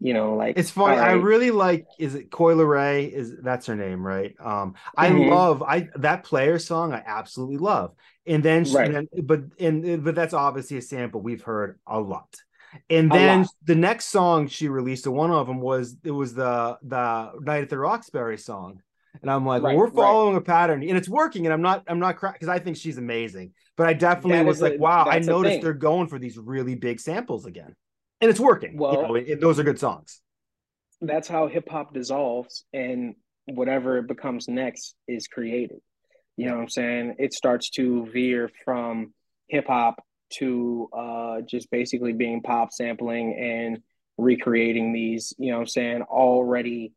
[0.00, 0.96] you know, like it's funny.
[0.96, 1.10] Right.
[1.10, 3.10] I really like is it Coi Leray?
[3.10, 4.34] Is that's her name, right?
[4.40, 5.30] Um, I mm-hmm.
[5.30, 6.92] love I that player song.
[6.92, 7.94] I absolutely love.
[8.24, 8.86] And then, she, right.
[8.86, 12.36] and then, but and but that's obviously a sample we've heard a lot.
[12.90, 16.34] And oh, then the next song she released, the one of them was it was
[16.34, 18.82] the the Night at the Roxbury song.
[19.20, 20.42] And I'm like, right, well, we're following right.
[20.42, 21.46] a pattern, and it's working.
[21.46, 23.52] And I'm not, I'm not crying because I think she's amazing.
[23.76, 27.00] But I definitely was like, a, wow, I noticed they're going for these really big
[27.00, 27.74] samples again,
[28.20, 28.76] and it's working.
[28.76, 30.20] Well, you know, it, it, those are good songs.
[31.00, 33.14] That's how hip hop dissolves, and
[33.46, 35.80] whatever it becomes next is created.
[36.36, 37.14] You know what I'm saying?
[37.18, 39.14] It starts to veer from
[39.48, 40.00] hip hop
[40.30, 43.82] to uh, just basically being pop sampling and
[44.16, 46.92] recreating these, you know I'm saying, already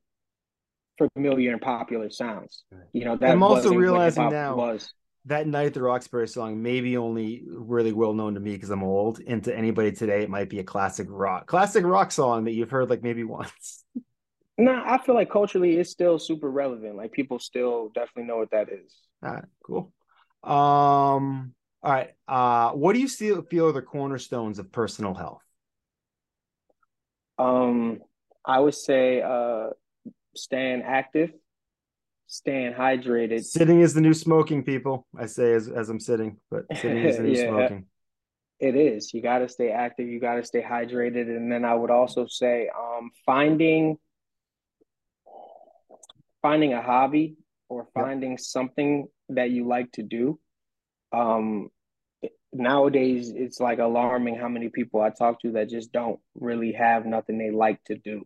[1.14, 2.64] familiar and popular sounds.
[2.94, 4.94] You know, that I'm also realizing now was.
[5.26, 8.84] that Night at the Roxbury song maybe only really well known to me because I'm
[8.84, 12.54] old, and to anybody today, it might be a classic rock, classic rock song that
[12.54, 13.84] you've heard like maybe once.
[14.58, 16.96] No, nah, I feel like culturally it's still super relevant.
[16.96, 18.94] Like people still definitely know what that is.
[19.24, 19.92] All right, cool.
[20.44, 21.54] Um,
[21.84, 22.12] all right.
[22.28, 25.42] Uh, what do you see, feel are the cornerstones of personal health?
[27.40, 28.00] Um,
[28.46, 29.70] I would say uh,
[30.36, 31.32] staying active,
[32.28, 33.44] staying hydrated.
[33.44, 35.08] Sitting is the new smoking, people.
[35.18, 37.86] I say as as I'm sitting, but sitting is the new yeah, smoking.
[38.60, 39.12] It is.
[39.12, 40.08] You got to stay active.
[40.08, 43.98] You got to stay hydrated, and then I would also say, um, finding
[46.44, 47.38] finding a hobby
[47.70, 48.40] or finding yep.
[48.40, 50.40] something that you like to do
[51.12, 51.70] um
[52.54, 57.06] nowadays it's like alarming how many people I talk to that just don't really have
[57.06, 58.26] nothing they like to do.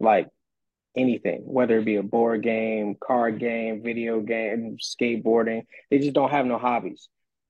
[0.00, 0.28] Like
[0.96, 6.30] anything, whether it be a board game, card game, video game, skateboarding, they just don't
[6.30, 7.08] have no hobbies.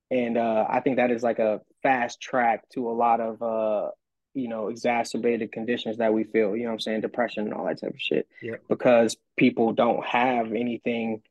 [0.09, 3.91] And uh, I think that is like a fast track to a lot of uh,
[4.33, 7.65] you know, exacerbated conditions that we feel, you know what I'm saying, depression and all
[7.65, 8.27] that type of shit.
[8.41, 8.55] Yeah.
[8.67, 11.21] Because people don't have anything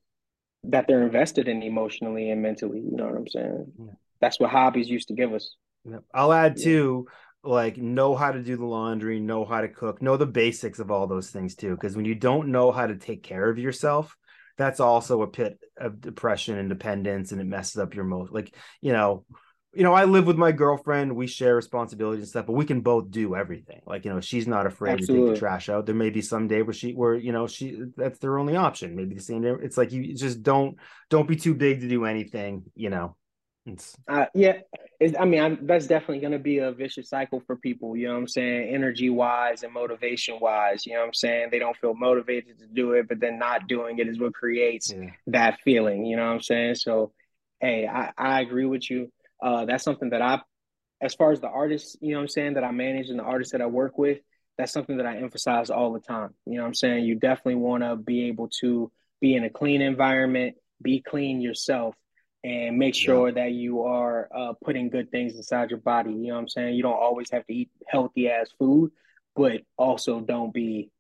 [0.65, 2.81] that they're invested in emotionally and mentally.
[2.81, 3.73] You know what I'm saying?
[3.79, 3.93] Yeah.
[4.21, 5.55] That's what hobbies used to give us.
[6.13, 6.65] I'll add yeah.
[6.65, 7.07] too,
[7.45, 10.91] like know how to do the laundry, know how to cook, know the basics of
[10.91, 11.71] all those things too.
[11.71, 14.17] Because when you don't know how to take care of yourself,
[14.57, 18.33] that's also a pit of depression and dependence, and it messes up your most.
[18.33, 19.25] Like you know,
[19.75, 21.15] you know, I live with my girlfriend.
[21.15, 23.83] We share responsibilities and stuff, but we can both do everything.
[23.87, 25.27] Like, you know, she's not afraid Absolutely.
[25.27, 25.87] to take the trash out.
[25.87, 28.97] There may be some day where she, where you know, she that's their only option.
[28.97, 29.53] Maybe the same day.
[29.61, 30.77] It's like you just don't
[31.11, 32.65] don't be too big to do anything.
[32.75, 33.17] You know.
[33.67, 33.95] It's...
[34.09, 34.61] Uh, yeah,
[34.99, 37.95] it, I mean, I'm, that's definitely going to be a vicious cycle for people.
[37.95, 38.75] You know what I'm saying?
[38.75, 40.87] Energy wise and motivation wise.
[40.87, 41.49] You know what I'm saying?
[41.51, 44.91] They don't feel motivated to do it, but then not doing it is what creates
[44.91, 45.11] yeah.
[45.27, 46.07] that feeling.
[46.07, 46.77] You know what I'm saying?
[46.77, 47.13] So,
[47.61, 49.13] hey, I, I agree with you
[49.43, 50.41] uh, that's something that I,
[51.01, 53.25] as far as the artists, you know what I'm saying, that I manage and the
[53.25, 54.19] artists that I work with,
[54.57, 56.35] that's something that I emphasize all the time.
[56.45, 57.05] You know what I'm saying?
[57.05, 58.91] You definitely want to be able to
[59.21, 61.95] be in a clean environment, be clean yourself,
[62.45, 63.35] and make sure yeah.
[63.35, 66.11] that you are uh, putting good things inside your body.
[66.11, 66.75] You know what I'm saying?
[66.75, 68.91] You don't always have to eat healthy ass food,
[69.37, 70.91] but also don't be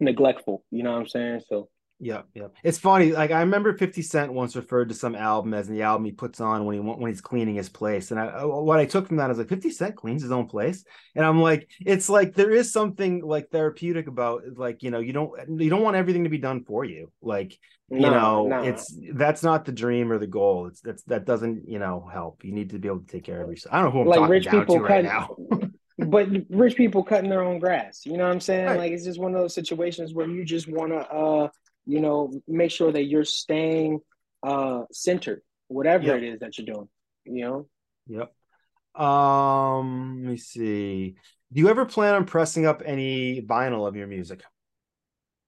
[0.00, 0.64] neglectful.
[0.70, 1.42] You know what I'm saying?
[1.48, 1.68] So
[2.00, 2.54] Yep, yep.
[2.64, 3.12] It's funny.
[3.12, 6.40] Like I remember Fifty Cent once referred to some album as the album he puts
[6.40, 8.10] on when he when he's cleaning his place.
[8.10, 10.46] And I, uh, what I took from that is like Fifty Cent cleans his own
[10.48, 10.84] place,
[11.14, 15.12] and I'm like, it's like there is something like therapeutic about like you know you
[15.12, 17.12] don't you don't want everything to be done for you.
[17.22, 17.56] Like
[17.88, 18.62] you no, know no.
[18.62, 20.66] it's that's not the dream or the goal.
[20.66, 22.44] It's that's that doesn't you know help.
[22.44, 23.72] You need to be able to take care of yourself.
[23.72, 25.36] I don't know who I'm like talking rich people to right now.
[26.08, 28.04] but rich people cutting their own grass.
[28.04, 28.66] You know what I'm saying?
[28.66, 28.78] Right.
[28.78, 31.48] Like it's just one of those situations where you just want to uh
[31.86, 34.00] you know, make sure that you're staying
[34.42, 36.16] uh centered, whatever yep.
[36.16, 36.88] it is that you're doing,
[37.24, 37.68] you know?
[38.06, 39.02] Yep.
[39.02, 41.16] Um, let me see.
[41.52, 44.42] Do you ever plan on pressing up any vinyl of your music?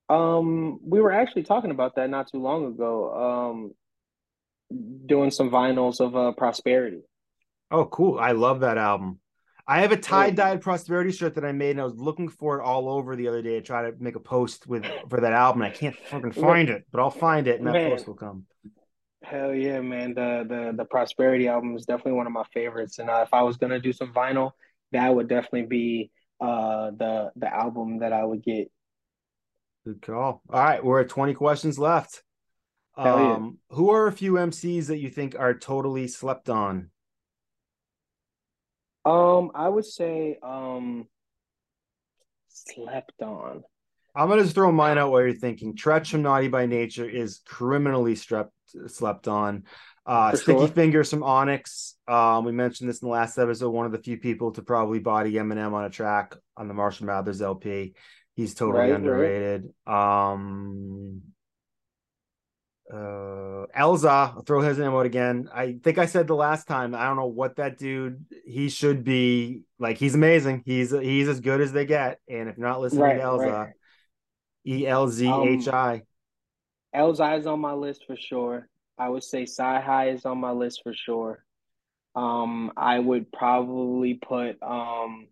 [0.09, 3.51] Um, we were actually talking about that not too long ago.
[3.51, 3.73] Um,
[5.07, 7.03] doing some vinyls of uh prosperity.
[7.71, 8.19] Oh, cool.
[8.19, 9.21] I love that album.
[9.69, 12.59] I have a tie dyed prosperity shirt that I made, and I was looking for
[12.59, 15.33] it all over the other day to try to make a post with for that
[15.33, 15.63] album.
[15.63, 18.47] I can't fucking find it, but I'll find it, and that man, post will come.
[19.23, 20.15] Hell yeah, man!
[20.15, 23.43] The the the prosperity album is definitely one of my favorites, and uh, if I
[23.43, 24.53] was gonna do some vinyl,
[24.93, 26.11] that would definitely be
[26.41, 28.71] uh the the album that I would get.
[29.85, 30.43] Good call.
[30.49, 32.23] All right, we're at twenty questions left.
[32.97, 33.77] Hell um, yeah.
[33.77, 36.91] who are a few MCs that you think are totally slept on?
[39.07, 41.07] Um, I would say um
[42.49, 43.63] slept on.
[44.15, 45.77] I'm gonna just throw mine out while you're thinking.
[45.77, 48.53] Treach from Naughty by Nature is criminally slept
[48.89, 49.65] slept on.
[50.07, 50.69] Uh, Sticky sure.
[50.69, 51.97] Fingaz from Onyx.
[52.07, 53.71] Um, we mentioned this in the last episode.
[53.71, 57.07] One of the few people to probably body Eminem on a track on the Marshall
[57.07, 57.95] Mathers LP.
[58.35, 59.73] He's totally right, underrated.
[59.87, 60.33] Right.
[60.33, 61.23] Um,
[62.93, 65.49] uh Elzhi, I'll throw his name out again.
[65.53, 66.95] I think I said the last time.
[66.95, 68.25] I don't know what that dude.
[68.45, 70.63] He should be like he's amazing.
[70.65, 72.21] He's he's as good as they get.
[72.29, 73.73] And if you're not listening right, to Elzhi.
[74.67, 75.95] E L Z H I.
[75.95, 76.03] Um,
[76.95, 78.69] Elzhi is on my list for sure.
[78.99, 81.45] I would say CyHi is on my list for sure.
[82.15, 85.29] Um, I would probably put um.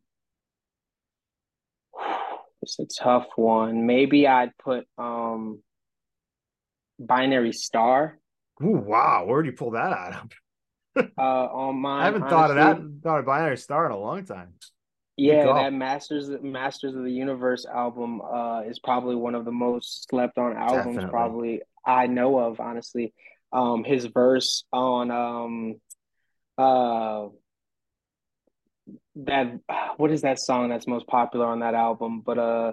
[2.63, 3.85] It's a tough one.
[3.85, 5.63] Maybe I'd put um
[6.99, 8.19] binary star.
[8.63, 10.25] Ooh, wow, where did you pull that out
[10.97, 11.09] of?
[11.19, 13.03] uh, on my, I haven't honestly, thought of that.
[13.03, 14.55] Thought of binary star in a long time.
[15.17, 20.09] Yeah, that Masters Masters of the Universe album uh, is probably one of the most
[20.09, 21.11] slept on albums Definitely.
[21.11, 22.59] probably I know of.
[22.59, 23.15] Honestly,
[23.53, 25.75] um, his verse on um,
[26.59, 27.29] uh,
[29.17, 29.61] that
[29.97, 32.21] what is that song that's most popular on that album?
[32.21, 32.73] But uh,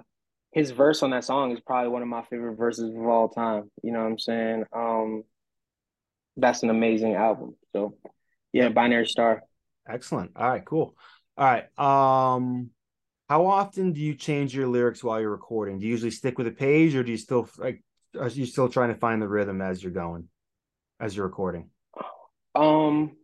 [0.52, 3.70] his verse on that song is probably one of my favorite verses of all time.
[3.82, 4.64] You know what I'm saying?
[4.72, 5.24] Um,
[6.36, 7.56] that's an amazing album.
[7.74, 7.96] So,
[8.52, 9.42] yeah, Binary Star.
[9.88, 10.32] Excellent.
[10.36, 10.94] All right, cool.
[11.36, 11.78] All right.
[11.78, 12.70] Um,
[13.28, 15.78] how often do you change your lyrics while you're recording?
[15.78, 17.82] Do you usually stick with a page, or do you still like?
[18.18, 20.28] Are you still trying to find the rhythm as you're going,
[21.00, 21.70] as you're recording?
[22.54, 23.16] Um,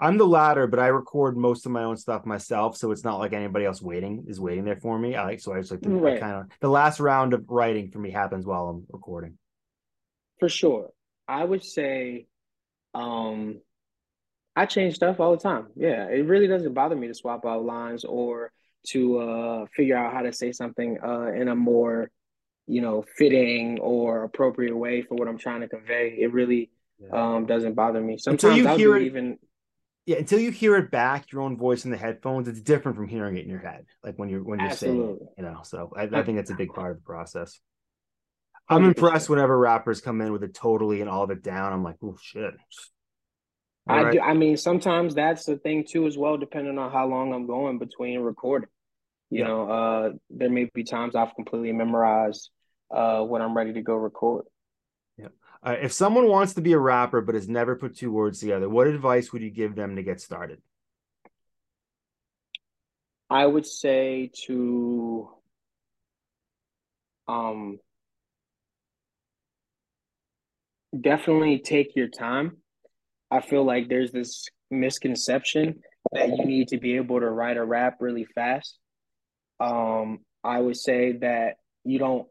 [0.00, 3.18] I'm the latter, but I record most of my own stuff myself, so it's not
[3.18, 5.14] like anybody else waiting is waiting there for me.
[5.14, 6.20] I like so I just like to right.
[6.20, 9.38] kind of the last round of writing for me happens while I'm recording.
[10.40, 10.90] For sure,
[11.28, 12.26] I would say,
[12.92, 13.60] um,
[14.56, 15.68] I change stuff all the time.
[15.76, 18.52] Yeah, it really doesn't bother me to swap out lines or
[18.88, 22.10] to uh, figure out how to say something uh, in a more,
[22.66, 26.16] you know, fitting or appropriate way for what I'm trying to convey.
[26.18, 27.36] It really yeah.
[27.36, 28.18] um, doesn't bother me.
[28.18, 29.38] Sometimes I'll even
[30.06, 33.08] yeah, until you hear it back, your own voice in the headphones, it's different from
[33.08, 35.02] hearing it in your head, like when you're when you're Absolutely.
[35.02, 35.60] saying, it, you know.
[35.62, 37.58] So I, I think that's a big part of the process.
[38.68, 41.72] I'm impressed whenever rappers come in with it totally and all of it down.
[41.72, 42.54] I'm like, oh shit.
[43.86, 44.12] All I right.
[44.12, 44.20] do.
[44.20, 47.78] I mean, sometimes that's the thing too, as well, depending on how long I'm going
[47.78, 48.68] between recording.
[49.30, 49.46] You yeah.
[49.46, 52.50] know, uh, there may be times I've completely memorized
[52.90, 54.44] uh, when I'm ready to go record.
[55.64, 58.68] Uh, if someone wants to be a rapper but has never put two words together,
[58.68, 60.60] what advice would you give them to get started?
[63.30, 65.30] I would say to
[67.26, 67.78] um
[71.00, 72.58] definitely take your time.
[73.30, 75.80] I feel like there's this misconception
[76.12, 78.78] that you need to be able to write a rap really fast.
[79.58, 81.54] Um, I would say that
[81.84, 82.28] you don't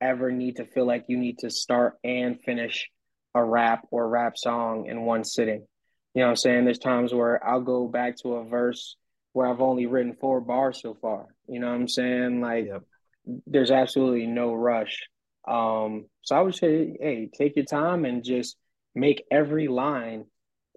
[0.00, 2.88] ever need to feel like you need to start and finish
[3.34, 5.66] a rap or rap song in one sitting.
[6.14, 6.64] You know what I'm saying?
[6.64, 8.96] There's times where I'll go back to a verse
[9.32, 11.26] where I've only written four bars so far.
[11.46, 12.40] You know what I'm saying?
[12.40, 12.82] Like yep.
[13.46, 15.02] there's absolutely no rush.
[15.46, 18.56] Um, so I would say, hey, take your time and just
[18.94, 20.24] make every line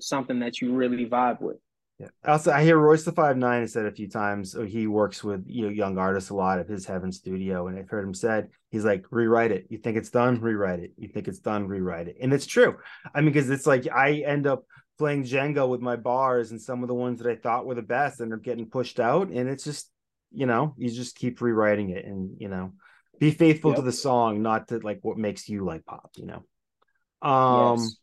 [0.01, 1.57] something that you really vibe with.
[1.99, 2.07] Yeah.
[2.23, 5.21] Also, I hear Royce the Five Nine has said a few times oh, he works
[5.21, 8.13] with you know young artists a lot at his Heaven studio, and I've heard him
[8.13, 9.67] said he's like rewrite it.
[9.69, 10.93] You think it's done, rewrite it.
[10.97, 12.77] You think it's done, rewrite it, and it's true.
[13.13, 14.63] I mean, because it's like I end up
[14.97, 17.81] playing Jenga with my bars, and some of the ones that I thought were the
[17.81, 19.91] best end up getting pushed out, and it's just
[20.31, 22.71] you know you just keep rewriting it, and you know
[23.19, 23.79] be faithful yep.
[23.79, 26.11] to the song, not to like what makes you like pop.
[26.15, 27.29] You know.
[27.29, 27.79] Um.
[27.79, 27.97] Yes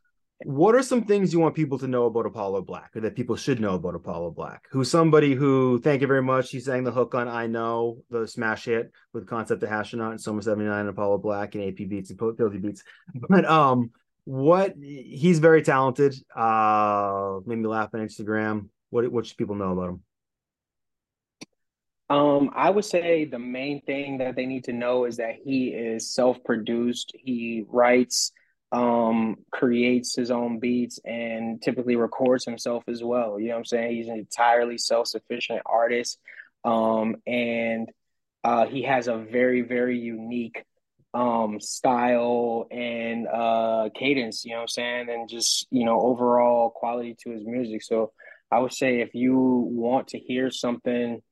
[0.45, 3.37] what are some things you want people to know about Apollo Black or that people
[3.37, 4.67] should know about Apollo Black?
[4.71, 6.51] Who's somebody who, thank you very much.
[6.51, 10.21] He sang the hook on I Know, the smash hit with Concept of Hashtronaut and
[10.21, 12.83] Soma 79 and Apollo Black and AP Beats and Filthy Beats.
[13.29, 13.93] But um
[14.25, 16.15] what he's very talented.
[16.35, 18.69] Uh made me laugh on Instagram.
[18.91, 20.03] What what should people know about him?
[22.09, 25.69] Um, I would say the main thing that they need to know is that he
[25.69, 27.13] is self-produced.
[27.17, 28.31] He writes
[28.73, 33.39] um, creates his own beats and typically records himself as well.
[33.39, 33.97] You know what I'm saying?
[33.97, 36.19] He's an entirely self sufficient artist.
[36.65, 37.89] Um, and
[38.43, 40.65] uh, he has a very, very unique
[41.15, 45.09] um, style and uh, cadence, you know what I'm saying?
[45.09, 47.83] And just, you know, overall quality to his music.
[47.83, 48.13] So
[48.51, 51.23] I would say if you want to hear something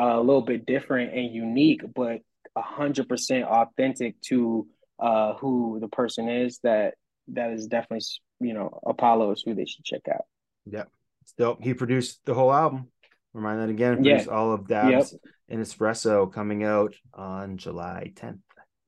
[0.00, 2.20] uh, a little bit different and unique, but
[2.56, 4.66] 100% authentic to
[4.98, 6.94] uh, who the person is, that
[7.28, 8.04] that is definitely
[8.40, 10.24] you know Apollo is who they should check out.
[10.66, 10.88] Yep,
[11.24, 12.88] still he produced the whole album.
[13.32, 13.96] Remind that again.
[13.96, 14.32] Produced yeah.
[14.32, 15.20] all of Dabs yep.
[15.48, 18.38] and Espresso coming out on July 10th.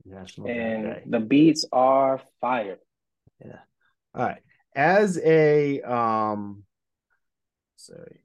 [0.08, 2.78] National and the beats are fire.
[3.44, 3.58] Yeah.
[4.14, 4.42] All right.
[4.74, 6.62] As a um
[7.76, 8.20] sorry.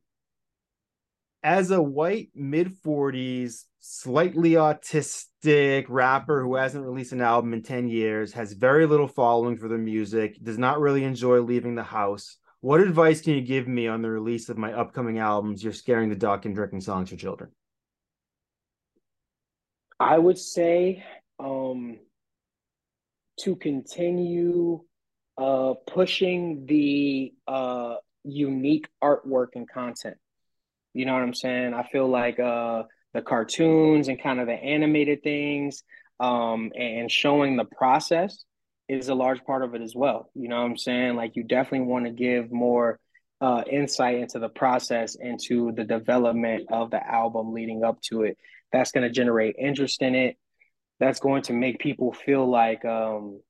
[1.44, 7.88] As a white mid 40s slightly autistic rapper who hasn't released an album in 10
[7.88, 12.38] years, has very little following for the music, does not really enjoy leaving the house.
[12.60, 16.10] What advice can you give me on the release of my upcoming albums, You're Scaring
[16.10, 17.50] the Duck and Drinking Songs for Children?
[20.00, 21.04] I would say
[21.40, 21.98] um,
[23.40, 24.84] to continue
[25.40, 30.18] uh, pushing the uh, unique artwork and content.
[30.94, 31.74] You know what I'm saying?
[31.74, 35.84] I feel like uh, the cartoons and kind of the animated things
[36.20, 38.44] um, and showing the process
[38.88, 40.30] is a large part of it as well.
[40.36, 41.16] You know what I'm saying?
[41.16, 43.00] Like you definitely want to give more
[43.40, 48.38] uh, insight into the process, into the development of the album leading up to it.
[48.72, 50.38] That's going to generate interest in it.
[51.00, 53.42] That's going to make people feel like um,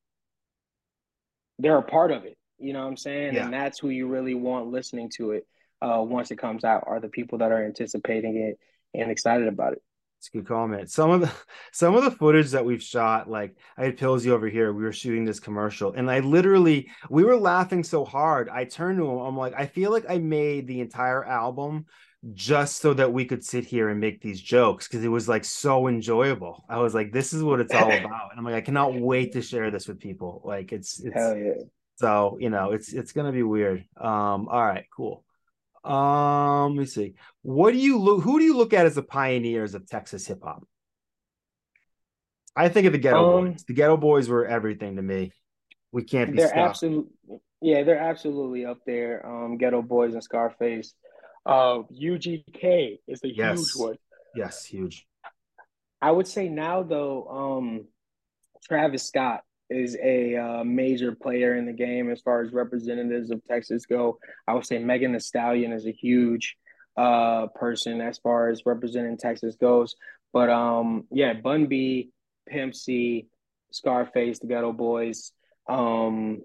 [1.60, 2.38] they're a part of it.
[2.58, 3.34] You know what I'm saying?
[3.34, 3.46] Yeah.
[3.46, 5.46] And that's who you really want listening to it
[5.82, 8.60] uh, once it comes out are the people that are anticipating it
[8.94, 9.82] and excited about it.
[10.20, 10.91] It's a good comment.
[10.91, 11.32] Some of the
[11.72, 14.94] some of the footage that we've shot, like I had Pillsy over here, we were
[14.94, 18.48] shooting this commercial, and I literally we were laughing so hard.
[18.48, 21.86] I turned to him, I'm like, I feel like I made the entire album
[22.34, 25.44] just so that we could sit here and make these jokes because it was like
[25.44, 26.64] so enjoyable.
[26.70, 28.30] I was like, this is what it's all about.
[28.30, 30.41] And I'm like, I cannot wait to share this with people.
[30.45, 31.53] Like it's it's yeah.
[31.95, 33.86] so you know, it's it's gonna be weird.
[33.99, 35.24] Um, all right, cool.
[35.84, 37.16] Um, let me see.
[37.41, 38.24] What do you look?
[38.24, 40.64] Who do you look at as the pioneers of Texas hip hop?
[42.56, 43.64] I think of the Geto um, Boys.
[43.68, 45.32] The Geto Boys were everything to me.
[45.91, 46.38] We can't be.
[46.38, 47.12] They're absolutely,
[47.62, 49.26] yeah, they're absolutely up there.
[49.26, 50.94] Um, Geto Boys and Scarface.
[51.45, 53.58] Uh, UGK is the yes.
[53.58, 53.98] huge one.
[54.36, 55.08] Yes, huge.
[56.02, 57.88] I would say now though, um,
[58.68, 59.41] Travis Scott
[59.72, 64.19] is a uh, major player in the game as far as representatives of Texas go.
[64.48, 66.57] I would say Megan Thee Stallion is a huge
[66.98, 69.95] uh, person as far as representing Texas goes.
[70.34, 72.11] But um, yeah, Bun B,
[72.48, 73.27] Pimp C,
[73.72, 75.31] Scarface, the Geto Boys.
[75.68, 76.41] Um,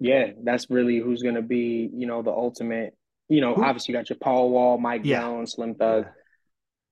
[0.00, 2.96] yeah, that's really who's gonna be, you know, the ultimate.
[3.28, 5.20] You know, obviously you got your Paul Wall, Mike yeah.
[5.20, 6.04] Jones, Slim Thug.
[6.04, 6.10] Yeah.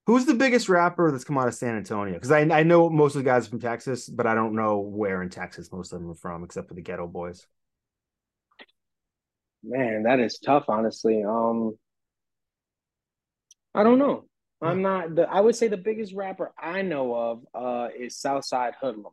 [0.06, 2.14] Who's the biggest rapper that's come out of San Antonio?
[2.14, 4.78] Because I, I know most of the guys are from Texas, but I don't know
[4.78, 7.46] where in Texas most of them are from, except for the Geto Boys.
[9.62, 11.22] Man, that is tough, honestly.
[11.22, 11.76] Um,
[13.74, 14.24] I don't know.
[14.62, 15.22] I'm not the.
[15.22, 19.12] I would say the biggest rapper I know of uh, is Southside Hoodlum,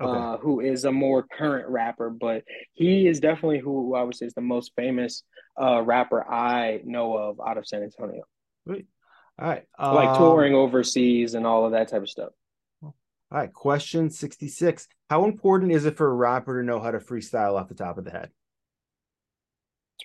[0.00, 0.18] okay.
[0.18, 2.42] uh, who is a more current rapper, but
[2.72, 5.22] he is definitely who I would say is the most famous
[5.60, 8.22] uh, rapper I know of out of San Antonio.
[8.66, 8.86] Wait.
[9.40, 9.64] All right.
[9.78, 12.30] Um, like touring overseas and all of that type of stuff.
[12.82, 12.94] All
[13.30, 13.52] right.
[13.52, 14.86] Question 66.
[15.08, 17.96] How important is it for a rapper to know how to freestyle off the top
[17.96, 18.30] of the head?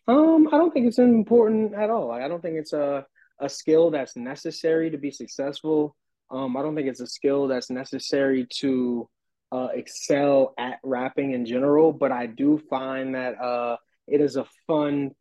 [0.07, 2.11] Um, I don't think it's important at all.
[2.11, 3.05] I don't think it's a,
[3.39, 5.95] a skill that's necessary to be successful.
[6.31, 9.09] Um, I don't think it's a skill that's necessary to
[9.51, 14.45] uh, excel at rapping in general, but I do find that uh, it is a
[14.67, 15.11] fun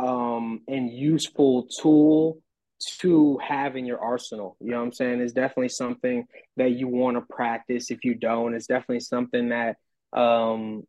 [0.00, 2.42] um and useful tool
[3.00, 4.56] to have in your arsenal.
[4.60, 5.20] You know what I'm saying?
[5.20, 6.26] It's definitely something
[6.56, 7.90] that you want to practice.
[7.90, 9.76] If you don't, it's definitely something that
[10.12, 10.84] um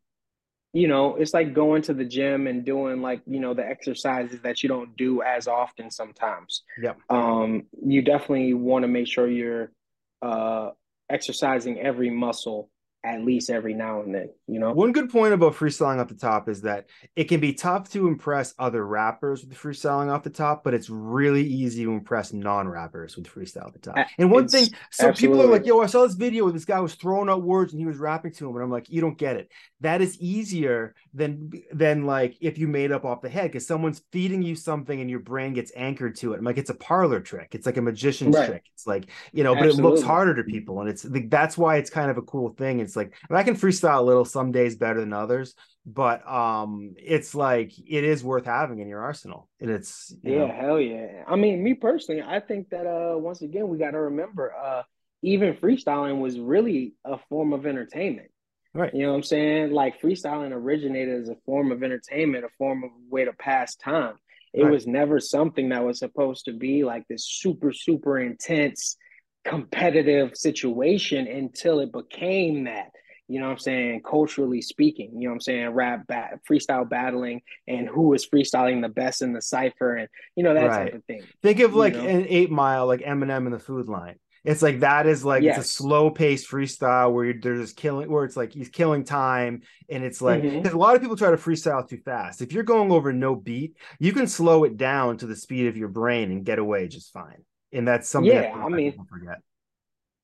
[0.74, 4.42] you know, it's like going to the gym and doing like, you know, the exercises
[4.42, 6.64] that you don't do as often sometimes.
[6.78, 6.96] Yeah.
[7.10, 9.72] Um, you definitely want to make sure you're
[10.22, 10.72] uh
[11.10, 12.70] exercising every muscle
[13.06, 14.74] at least every now and then, you know.
[14.74, 18.08] One good point about freestyling off the top is that it can be tough to
[18.08, 23.16] impress other rappers with freestyling off the top, but it's really easy to impress non-rappers
[23.16, 24.08] with freestyle off the top.
[24.18, 25.38] And one it's, thing, so absolutely.
[25.38, 27.74] people are like, "Yo, I saw this video where this guy was throwing out words
[27.74, 29.52] and he was rapping to him," and I'm like, "You don't get it.
[29.82, 34.02] That is easier than than like if you made up off the head because someone's
[34.12, 36.40] feeding you something and your brain gets anchored to it.
[36.40, 37.54] I'm like, it's a parlor trick.
[37.54, 38.48] It's like a magician's right.
[38.48, 38.64] trick.
[38.74, 39.82] It's like you know, absolutely.
[39.82, 42.24] but it looks harder to people, and it's like, that's why it's kind of a
[42.24, 42.80] cool thing.
[42.80, 45.56] It's like I can freestyle a little some days better than others,
[45.86, 50.48] but um, it's like it is worth having in your arsenal, and it's yeah, know.
[50.48, 51.24] hell yeah.
[51.28, 54.84] I mean, me personally, I think that uh, once again, we got to remember, uh,
[55.22, 58.30] even freestyling was really a form of entertainment.
[58.74, 58.94] Right.
[58.94, 59.72] You know what I'm saying?
[59.72, 64.16] Like freestyling originated as a form of entertainment, a form of way to pass time.
[64.54, 64.72] It right.
[64.72, 68.98] was never something that was supposed to be like this super, super intense
[69.46, 72.92] competitive situation until it became that
[73.28, 76.88] you know what I'm saying, culturally speaking, you know what I'm saying, rap, bat, freestyle
[76.88, 80.86] battling, and who is freestyling the best in the cipher, and you know that right.
[80.86, 81.24] type of thing.
[81.42, 82.06] Think of like know?
[82.06, 84.20] an Eight Mile, like Eminem in the Food Line.
[84.44, 85.58] It's like that is like yes.
[85.58, 89.04] it's a slow paced freestyle where you're, they're just killing, where it's like he's killing
[89.04, 90.68] time, and it's like mm-hmm.
[90.68, 92.44] a lot of people try to freestyle too fast.
[92.44, 95.78] If you're going over no beat, you can slow it down to the speed of
[95.78, 97.44] your brain and get away just fine.
[97.76, 98.32] And that's something.
[98.32, 99.42] Yeah, that I mean, forget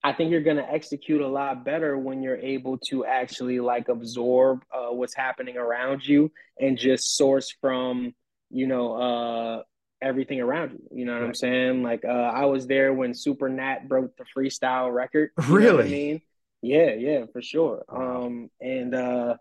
[0.04, 3.88] I think you're going to execute a lot better when you're able to actually like
[3.88, 8.16] absorb uh, what's happening around you and just source from,
[8.50, 9.64] you know, uh,
[10.02, 10.88] everything around you.
[10.92, 11.28] You know what right.
[11.28, 11.84] I'm saying?
[11.84, 15.32] Like, uh, I was there when Super Nat broke the freestyle record.
[15.48, 15.86] really?
[15.86, 16.22] I mean?
[16.64, 17.84] Yeah, yeah, for sure.
[17.88, 19.36] Um, and uh,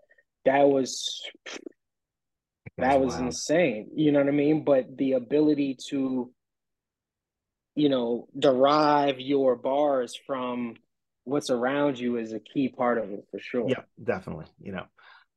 [0.45, 1.23] that was
[2.77, 3.27] that was wild.
[3.27, 3.91] insane.
[3.95, 4.65] You know what I mean?
[4.65, 6.33] But the ability to
[7.75, 10.75] you know, derive your bars from
[11.25, 13.69] what's around you is a key part of it for sure.
[13.69, 14.47] Yeah, definitely.
[14.61, 14.85] You know.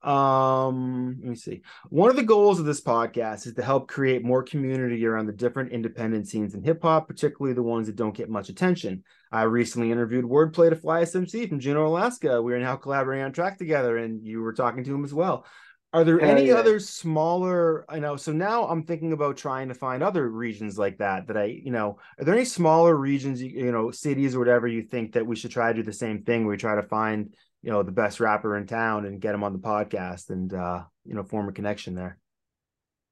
[0.04, 1.62] Um, let me see.
[1.90, 5.34] One of the goals of this podcast is to help create more community around the
[5.34, 9.04] different independent scenes in hip hop, particularly the ones that don't get much attention.
[9.32, 12.42] I recently interviewed Wordplay to Fly SMC from Juneau, Alaska.
[12.42, 15.46] We are now collaborating on track together, and you were talking to him as well.
[15.94, 16.56] Are there any yeah.
[16.56, 17.86] other smaller?
[17.88, 18.16] I know.
[18.16, 21.28] So now I'm thinking about trying to find other regions like that.
[21.28, 24.82] That I, you know, are there any smaller regions, you know, cities or whatever you
[24.82, 26.46] think that we should try to do the same thing?
[26.46, 29.44] Where We try to find, you know, the best rapper in town and get him
[29.44, 32.18] on the podcast and, uh, you know, form a connection there.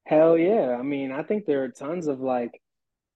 [0.04, 0.76] Hell yeah!
[0.76, 2.60] I mean, I think there are tons of like,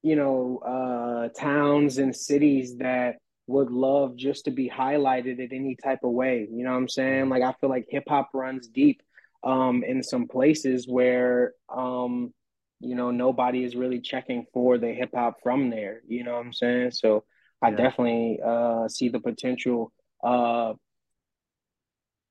[0.03, 3.17] you know, uh, towns and cities that
[3.49, 6.47] would love just to be highlighted in any type of way.
[6.49, 7.23] You know what I'm saying?
[7.23, 7.31] Mm-hmm.
[7.33, 9.03] Like I feel like hip hop runs deep
[9.43, 12.33] um, in some places where um,
[12.81, 16.01] you know nobody is really checking for the hip hop from there.
[16.07, 16.93] You know what I'm saying?
[16.93, 17.25] So
[17.63, 17.77] I yeah.
[17.77, 19.93] definitely uh, see the potential.
[20.23, 20.75] Uh,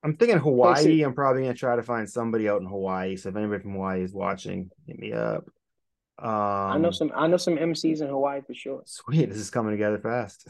[0.04, 1.02] I'm thinking Hawaii.
[1.02, 3.16] I'm probably gonna try to find somebody out in Hawaii.
[3.16, 5.46] So if anybody from Hawaii is watching, hit me up.
[6.18, 7.12] Um, I know some.
[7.16, 8.84] I know some MCs in Hawaii for sure.
[8.86, 10.48] Sweet, this is coming together fast.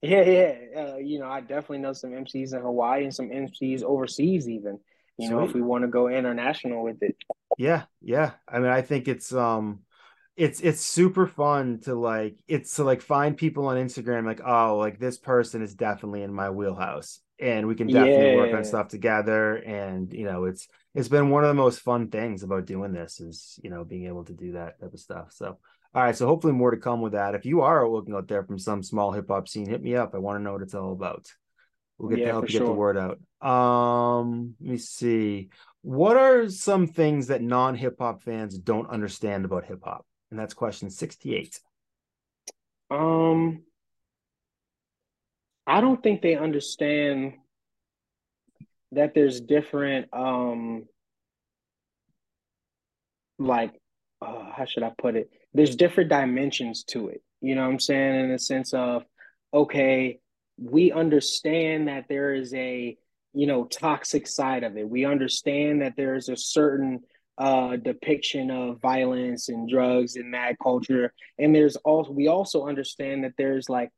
[0.00, 0.54] Yeah, yeah.
[0.76, 4.78] Uh, you know, I definitely know some MCs in Hawaii and some MCs overseas, even
[5.18, 5.36] you Sweet.
[5.36, 7.16] know, if we want to go international with it.
[7.56, 8.32] Yeah, yeah.
[8.48, 9.80] I mean, I think it's um
[10.36, 14.76] it's it's super fun to like it's to like find people on Instagram like, oh,
[14.78, 17.20] like this person is definitely in my wheelhouse.
[17.40, 18.36] And we can definitely yeah.
[18.36, 19.56] work on stuff together.
[19.56, 23.20] And you know, it's it's been one of the most fun things about doing this
[23.20, 25.32] is, you know, being able to do that type of stuff.
[25.32, 25.58] So
[25.94, 27.36] all right, so hopefully more to come with that.
[27.36, 30.12] If you are looking out there from some small hip hop scene, hit me up.
[30.12, 31.32] I want to know what it's all about.
[31.98, 33.18] We'll get yeah, to help you get the word out.
[33.46, 35.50] Um, let me see.
[35.82, 40.04] What are some things that non hip hop fans don't understand about hip hop?
[40.30, 41.60] And that's question 68.
[42.90, 43.62] Um,
[45.66, 47.34] I don't think they understand
[48.92, 50.84] that there's different um
[53.38, 53.72] like
[54.22, 55.30] uh, how should I put it?
[55.52, 57.22] There's different dimensions to it.
[57.40, 58.20] You know what I'm saying?
[58.20, 59.04] In the sense of,
[59.52, 60.20] okay,
[60.56, 62.96] we understand that there is a
[63.32, 64.88] you know toxic side of it.
[64.88, 67.00] We understand that there's a certain
[67.36, 71.12] uh depiction of violence and drugs in that culture.
[71.38, 73.90] And there's also we also understand that there's like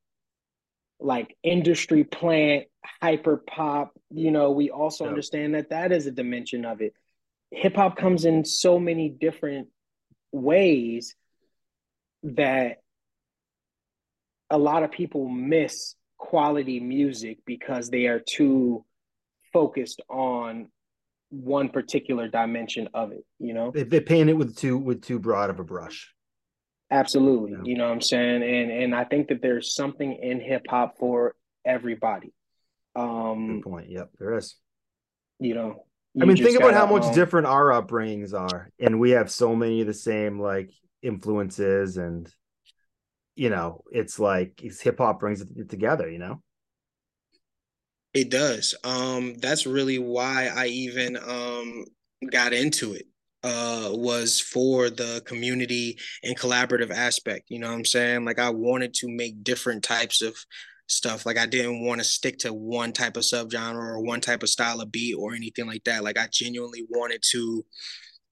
[0.99, 2.65] like industry plant
[3.03, 6.95] hyper pop you know we also understand that that is a dimension of it.
[7.51, 9.69] Hip hop comes in so many different
[10.33, 11.15] ways
[12.23, 12.79] that
[14.51, 18.85] a lot of people miss quality music because they are too
[19.53, 20.69] focused on
[21.31, 23.71] one particular dimension of it you know?
[23.71, 26.13] They, they paint it with too with too broad of a brush.
[26.91, 27.59] Absolutely yeah.
[27.65, 28.43] you know what i'm saying?
[28.43, 31.35] And and i think that there's something in hip-hop for
[31.65, 32.33] everybody.
[32.95, 33.91] Um Good point.
[33.91, 34.57] Yep there is.
[35.41, 35.85] you know
[36.15, 39.31] you i mean think about how much um, different our upbringings are and we have
[39.31, 40.71] so many of the same like
[41.03, 42.33] influences and
[43.37, 46.43] you know it's like hip-hop brings it together you know
[48.17, 48.75] it does.
[48.83, 51.85] Um, that's really why I even um,
[52.31, 53.07] got into it.
[53.43, 57.45] Uh, was for the community and collaborative aspect.
[57.49, 58.25] You know what I'm saying?
[58.25, 60.35] Like I wanted to make different types of
[60.89, 61.27] stuff.
[61.27, 64.49] Like I didn't want to stick to one type of subgenre or one type of
[64.49, 66.03] style of beat or anything like that.
[66.03, 67.65] Like I genuinely wanted to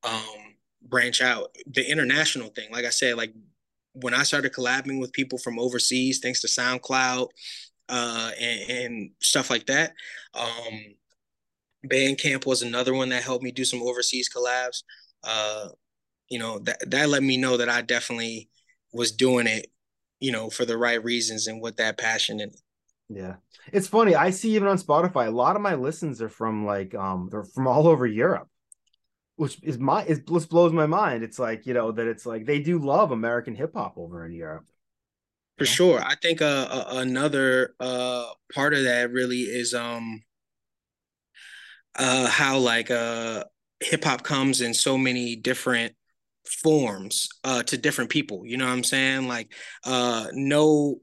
[0.02, 1.54] um, branch out.
[1.66, 3.34] The international thing, like I said, like
[3.94, 7.28] when I started collabing with people from overseas, thanks to SoundCloud
[7.88, 9.92] uh, and, and stuff like that.
[10.34, 10.80] Um,
[11.86, 14.82] Bandcamp was another one that helped me do some overseas collabs.
[15.22, 15.68] Uh,
[16.28, 18.48] you know, that that let me know that I definitely
[18.92, 19.70] was doing it,
[20.20, 22.54] you know, for the right reasons and with that passion and
[23.08, 23.34] yeah.
[23.72, 24.14] It's funny.
[24.14, 27.44] I see even on Spotify, a lot of my listens are from like um they're
[27.44, 28.48] from all over Europe.
[29.36, 31.24] Which is my it just blows my mind.
[31.24, 34.32] It's like, you know, that it's like they do love American hip hop over in
[34.32, 34.64] Europe.
[35.58, 36.02] For sure.
[36.02, 40.22] I think uh, uh, another uh, part of that really is um
[41.96, 43.44] uh how like uh
[43.78, 45.94] hip hop comes in so many different
[46.62, 48.44] forms uh to different people.
[48.44, 49.28] You know what I'm saying?
[49.28, 49.52] Like
[49.84, 50.96] uh no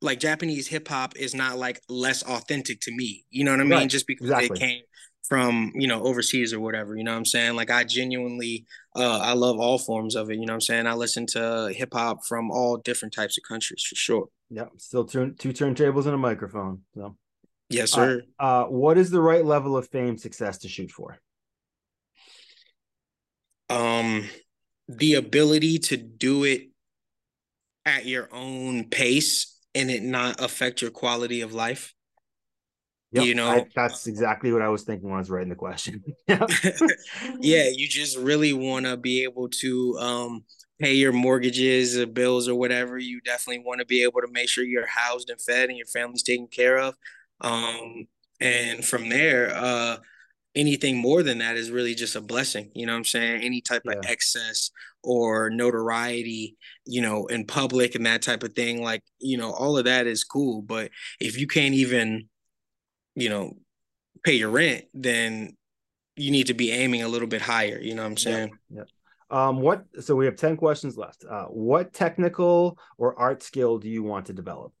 [0.00, 3.24] like Japanese hip hop is not like less authentic to me.
[3.30, 3.72] You know what I mean?
[3.72, 3.90] Right.
[3.90, 4.56] Just because exactly.
[4.56, 4.82] it came
[5.28, 7.54] from you know overseas or whatever you know what i'm saying?
[7.54, 10.86] Like i genuinely uh i love all forms of it you know what i'm saying?
[10.86, 14.28] I listen to hip-hop from all different types of countries for sure.
[14.50, 17.16] Yeah still two, two turntables and a microphone so.
[17.68, 18.22] Yes sir.
[18.40, 21.18] uh, uh what is the right level of fame success to shoot for?
[23.68, 24.24] Um
[24.88, 26.70] the ability to do it
[27.84, 31.94] at your own pace and it not affect your quality of life
[33.12, 35.54] Yep, you know, I, that's exactly what I was thinking when I was writing the
[35.54, 36.04] question.
[36.28, 36.46] yeah,
[37.40, 40.44] yeah, you just really want to be able to um,
[40.78, 42.98] pay your mortgages or bills or whatever.
[42.98, 45.86] You definitely want to be able to make sure you're housed and fed and your
[45.86, 46.94] family's taken care of.
[47.40, 48.08] Um,
[48.40, 49.96] and from there, uh,
[50.54, 52.70] anything more than that is really just a blessing.
[52.74, 53.42] You know what I'm saying?
[53.42, 53.92] Any type yeah.
[53.92, 54.70] of excess
[55.02, 59.78] or notoriety, you know, in public and that type of thing, like, you know, all
[59.78, 60.60] of that is cool.
[60.60, 60.90] But
[61.20, 62.28] if you can't even
[63.18, 63.56] you know,
[64.22, 65.56] pay your rent, then
[66.16, 67.78] you need to be aiming a little bit higher.
[67.80, 68.50] You know what I'm saying?
[68.70, 68.82] Yeah.
[69.30, 69.48] yeah.
[69.48, 69.84] Um, what?
[70.00, 71.24] So we have ten questions left.
[71.28, 74.72] Uh, what technical or art skill do you want to develop?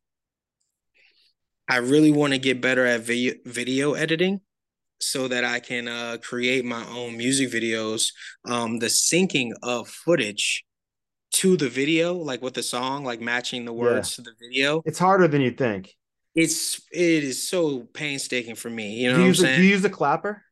[1.68, 4.40] I really want to get better at video video editing
[5.00, 8.12] so that I can uh, create my own music videos.
[8.46, 10.64] Um, the syncing of footage
[11.32, 14.24] to the video, like with the song, like matching the words yeah.
[14.24, 14.82] to the video.
[14.86, 15.94] It's harder than you think
[16.38, 18.94] it's it is so painstaking for me.
[18.94, 20.44] You know, do you, use a, do you use a clapper?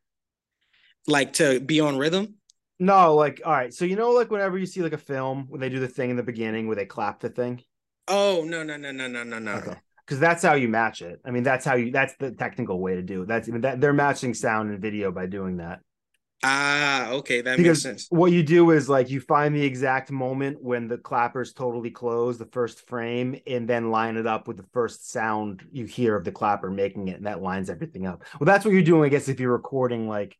[1.07, 2.35] Like to be on rhythm?
[2.77, 3.73] No, like all right.
[3.73, 6.09] So you know, like whenever you see like a film when they do the thing
[6.09, 7.63] in the beginning where they clap the thing.
[8.09, 9.53] Oh no no no no no no no.
[9.53, 9.75] Okay.
[10.05, 11.21] Because that's how you match it.
[11.25, 11.91] I mean, that's how you.
[11.91, 13.29] That's the technical way to do it.
[13.29, 15.79] That's that they're matching sound and video by doing that.
[16.43, 18.07] Ah, okay, that because makes sense.
[18.09, 22.37] What you do is like you find the exact moment when the clappers totally close,
[22.37, 26.23] the first frame, and then line it up with the first sound you hear of
[26.23, 28.23] the clapper making it, and that lines everything up.
[28.39, 30.37] Well, that's what you're doing, I guess, if you're recording like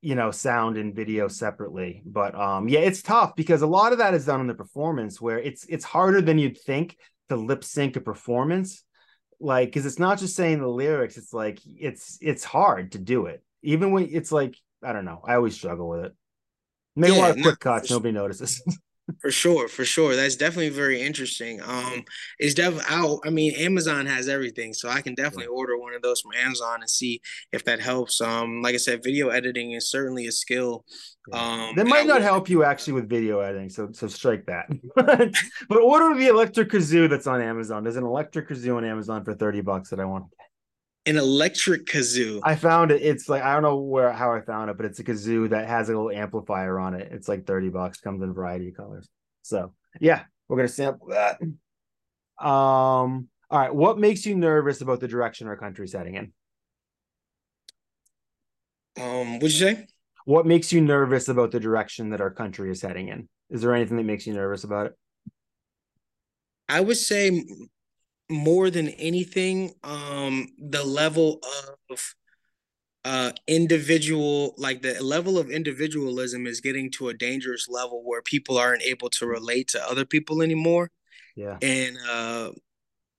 [0.00, 2.02] you know sound and video separately.
[2.04, 5.20] But um, yeah, it's tough because a lot of that is done in the performance
[5.20, 6.96] where it's it's harder than you'd think
[7.28, 8.82] to lip sync a performance,
[9.38, 11.16] like because it's not just saying the lyrics.
[11.16, 15.20] It's like it's it's hard to do it, even when it's like I don't know.
[15.24, 16.14] I always struggle with it.
[16.96, 17.90] Make yeah, a lot of quick cuts.
[17.90, 18.62] Nobody notices.
[19.20, 20.14] for sure, for sure.
[20.16, 21.60] That's definitely very interesting.
[21.62, 22.04] Um,
[22.38, 23.20] it's definitely out.
[23.24, 26.80] I mean, Amazon has everything, so I can definitely order one of those from Amazon
[26.80, 27.20] and see
[27.52, 28.20] if that helps.
[28.20, 30.84] Um, like I said, video editing is certainly a skill.
[31.32, 34.66] Um, that might not help you actually with video editing, so so strike that.
[35.68, 37.82] but order the electric kazoo that's on Amazon.
[37.82, 40.24] There's an electric kazoo on Amazon for thirty bucks that I want
[41.08, 42.40] an electric kazoo.
[42.42, 43.00] I found it.
[43.02, 45.66] It's like I don't know where how I found it, but it's a kazoo that
[45.66, 47.08] has a little amplifier on it.
[47.12, 49.08] It's like 30 bucks, comes in a variety of colors.
[49.42, 51.40] So yeah, we're gonna sample that.
[52.44, 53.74] Um, all right.
[53.74, 56.32] What makes you nervous about the direction our country's heading in?
[59.00, 59.86] Um, what'd you say?
[60.26, 63.28] What makes you nervous about the direction that our country is heading in?
[63.48, 64.92] Is there anything that makes you nervous about it?
[66.68, 67.46] I would say
[68.30, 71.40] more than anything, um, the level
[71.90, 72.14] of
[73.04, 78.58] uh individual like the level of individualism is getting to a dangerous level where people
[78.58, 80.90] aren't able to relate to other people anymore.
[81.36, 81.58] Yeah.
[81.62, 82.50] And uh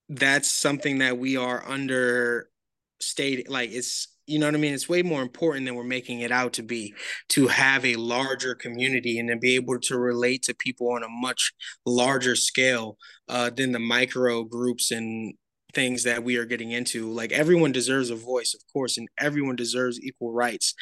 [0.09, 4.73] that's something that we are understated like it's you know what I mean?
[4.73, 6.93] It's way more important than we're making it out to be
[7.29, 11.09] to have a larger community and to be able to relate to people on a
[11.09, 11.51] much
[11.85, 12.97] larger scale
[13.27, 15.33] uh, than the micro groups and
[15.73, 17.09] things that we are getting into.
[17.09, 20.75] Like everyone deserves a voice, of course, and everyone deserves equal rights.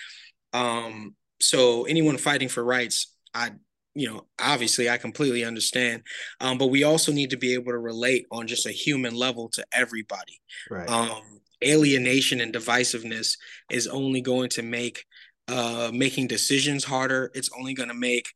[0.54, 3.52] Um, so anyone fighting for rights, I
[3.98, 6.04] you know, obviously I completely understand.
[6.40, 9.50] Um, but we also need to be able to relate on just a human level
[9.54, 10.40] to everybody.
[10.70, 10.88] Right.
[10.88, 13.38] Um, alienation and divisiveness
[13.72, 15.06] is only going to make
[15.48, 17.32] uh, making decisions harder.
[17.34, 18.28] It's only going to make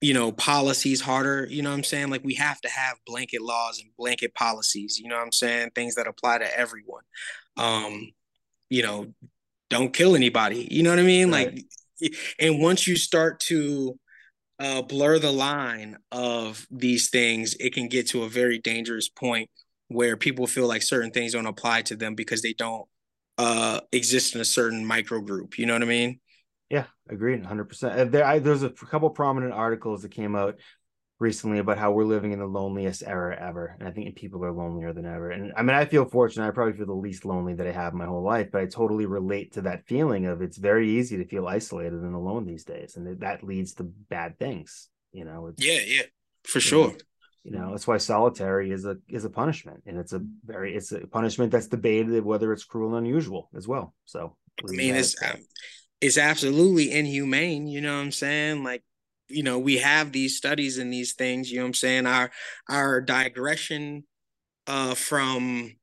[0.00, 1.46] you know policies harder.
[1.50, 2.10] You know what i'm saying?
[2.10, 4.98] Like we have to have blanket laws and blanket policies.
[4.98, 5.70] You know what i'm saying?
[5.74, 7.02] Things that apply to everyone.
[7.56, 8.12] Um
[8.68, 9.12] you know
[9.68, 10.66] don't kill anybody.
[10.70, 11.30] You know what i mean?
[11.30, 11.54] Right.
[12.00, 13.98] like and once you start to
[14.58, 19.48] uh, blur the line of these things it can get to a very dangerous point
[19.90, 22.86] where people feel like certain things don't apply to them because they don't
[23.38, 25.58] uh, exist in a certain micro group.
[25.58, 26.20] You know what I mean?
[26.70, 28.12] Yeah, agreed, hundred percent.
[28.12, 30.60] There, I, there's a couple prominent articles that came out
[31.18, 34.52] recently about how we're living in the loneliest era ever, and I think people are
[34.52, 35.32] lonelier than ever.
[35.32, 36.46] And I mean, I feel fortunate.
[36.46, 39.06] I probably feel the least lonely that I have my whole life, but I totally
[39.06, 42.96] relate to that feeling of it's very easy to feel isolated and alone these days,
[42.96, 44.88] and that leads to bad things.
[45.12, 45.52] You know?
[45.58, 46.02] Yeah, yeah,
[46.44, 46.92] for sure.
[46.92, 46.96] Know,
[47.44, 50.92] you know that's why solitary is a is a punishment and it's a very it's
[50.92, 53.94] a punishment that's debated whether it's cruel and unusual as well.
[54.04, 54.36] So
[54.68, 55.40] i mean it's um,
[56.00, 58.62] it's absolutely inhumane you know what i'm saying?
[58.62, 58.82] Like
[59.28, 62.06] you know we have these studies and these things you know what i'm saying?
[62.06, 62.30] Our
[62.68, 64.04] our digression
[64.66, 65.76] uh from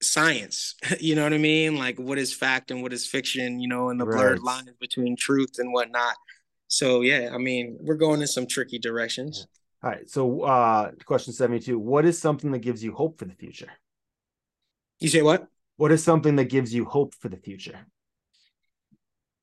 [0.00, 1.76] science you know what i mean?
[1.76, 4.16] Like what is fact and what is fiction you know and the right.
[4.16, 6.14] blurred lines between truth and whatnot.
[6.68, 9.40] So yeah i mean we're going in some tricky directions.
[9.40, 9.60] Yeah.
[9.84, 10.08] All right.
[10.08, 13.68] So, uh, question 72 What is something that gives you hope for the future?
[14.98, 15.46] You say what?
[15.76, 17.86] What is something that gives you hope for the future?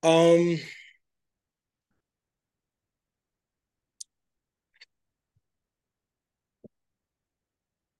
[0.01, 0.57] Um,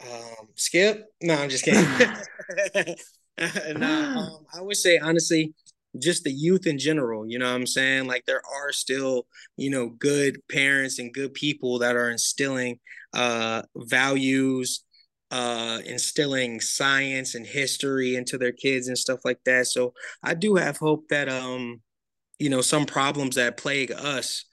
[0.02, 1.86] um skip no i'm just kidding
[3.78, 5.54] no um, i would say honestly
[6.00, 8.08] just the youth in general you know what i'm saying?
[8.08, 9.28] Like there are still
[9.58, 12.80] you know good parents and good people that are instilling
[13.14, 14.84] uh values
[15.32, 19.68] uh instilling science and history into their kids and stuff like that.
[19.68, 19.94] So
[20.24, 21.82] i do have hope that um
[22.40, 24.46] you know some problems that plague us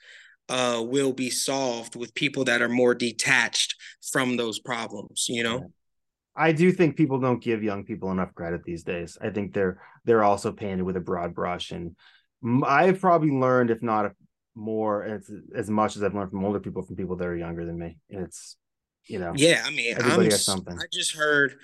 [0.49, 3.75] uh will be solved with people that are more detached
[4.13, 5.71] from those problems you know
[6.39, 9.19] I do think people don't give young people enough credit these days.
[9.21, 11.97] I think they're they're also painted with a broad brush, and
[12.65, 14.13] I've probably learned, if not
[14.55, 17.67] more, as as much as I've learned from older people, from people that are younger
[17.67, 17.99] than me.
[18.11, 18.57] And it's
[19.07, 19.63] you know, yeah.
[19.67, 20.79] I mean, everybody I'm, has something.
[20.79, 21.57] I just heard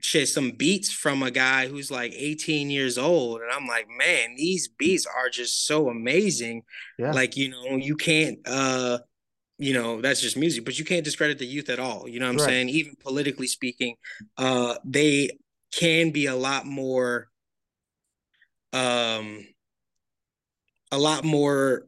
[0.00, 4.34] shit some beats from a guy who's like 18 years old and i'm like man
[4.36, 6.62] these beats are just so amazing
[6.98, 7.12] yeah.
[7.12, 8.98] like you know you can't uh
[9.58, 12.26] you know that's just music but you can't discredit the youth at all you know
[12.26, 12.46] what i'm right.
[12.46, 12.68] saying?
[12.68, 13.96] Even politically speaking
[14.36, 15.30] uh they
[15.72, 17.28] can be a lot more
[18.72, 19.46] um
[20.92, 21.86] a lot more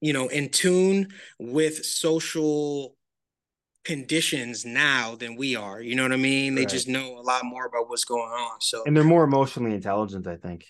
[0.00, 1.08] you know in tune
[1.38, 2.94] with social
[3.84, 6.54] conditions now than we are you know what i mean?
[6.54, 6.60] Right.
[6.60, 9.74] they just know a lot more about what's going on so and they're more emotionally
[9.74, 10.66] intelligent i think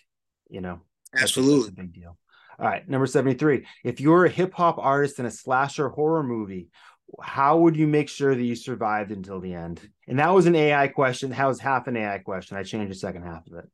[0.51, 0.81] you know?
[1.15, 2.17] Absolutely that's a big deal
[2.59, 3.67] all right, number 73.
[3.85, 6.69] If you're a hip hop artist in a slasher horror movie,
[7.23, 9.81] how would you make sure that you survived until the end?
[10.09, 11.31] And that was an AI question.
[11.31, 12.57] That was half an AI question.
[12.57, 13.69] I changed the second half of it.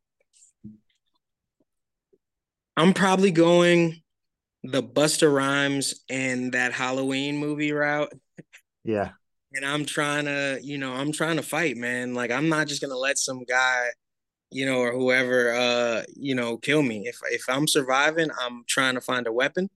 [2.76, 4.02] I'm probably going
[4.62, 8.12] the Busta Rhymes and that Halloween movie route.
[8.84, 9.10] Yeah.
[9.52, 12.14] And I'm trying to, you know, I'm trying to fight, man.
[12.14, 13.88] Like I'm not just gonna let some guy
[14.54, 17.08] you know, or whoever, uh, you know, kill me.
[17.08, 19.68] If if I'm surviving, I'm trying to find a weapon,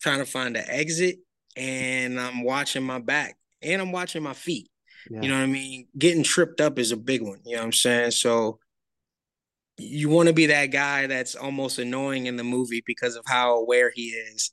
[0.00, 1.16] trying to find an exit,
[1.56, 4.70] and I'm watching my back and I'm watching my feet.
[5.10, 5.22] Yeah.
[5.22, 5.88] You know what I mean?
[5.98, 7.40] Getting tripped up is a big one.
[7.44, 8.12] You know what I'm saying?
[8.12, 8.60] So
[9.76, 13.56] you want to be that guy that's almost annoying in the movie because of how
[13.56, 14.52] aware he is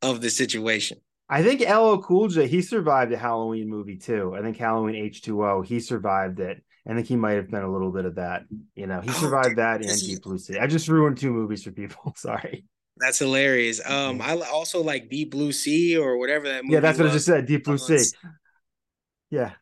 [0.00, 0.98] of the situation.
[1.28, 4.34] I think LL Cool J he survived a Halloween movie too.
[4.34, 6.64] I think Halloween H two O he survived it.
[6.88, 8.44] I think he might have done a little bit of that.
[8.74, 10.58] You know, he oh, survived that and Deep Blue Sea.
[10.58, 12.12] I just ruined two movies for people.
[12.16, 12.64] Sorry.
[12.96, 13.80] That's hilarious.
[13.84, 16.74] Um, I also like Deep Blue Sea or whatever that movie.
[16.74, 17.12] Yeah, that's what was.
[17.12, 17.46] I just said.
[17.46, 18.04] Deep Blue Sea.
[19.30, 19.52] Yeah,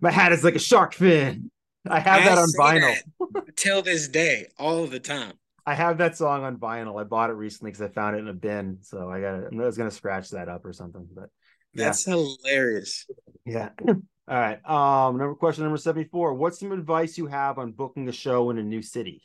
[0.00, 1.50] my hat is like a shark fin.
[1.86, 2.96] I have I that on vinyl
[3.34, 5.34] that till this day, all the time.
[5.66, 7.00] I have that song on vinyl.
[7.00, 9.52] I bought it recently because I found it in a bin, so I got.
[9.52, 11.28] I was gonna scratch that up or something, but
[11.74, 11.84] yeah.
[11.84, 13.06] that's hilarious.
[13.44, 13.70] Yeah.
[14.28, 14.58] All right.
[14.68, 15.16] Um.
[15.16, 16.34] Number question number seventy four.
[16.34, 19.22] What's some advice you have on booking a show in a new city?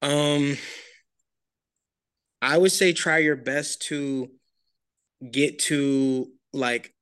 [0.00, 0.56] Um,
[2.40, 4.30] I would say try your best to
[5.30, 6.94] get to like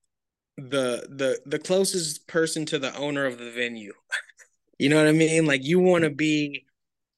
[0.56, 3.92] the the the closest person to the owner of the venue.
[4.78, 5.46] you know what I mean?
[5.46, 6.64] Like you want to be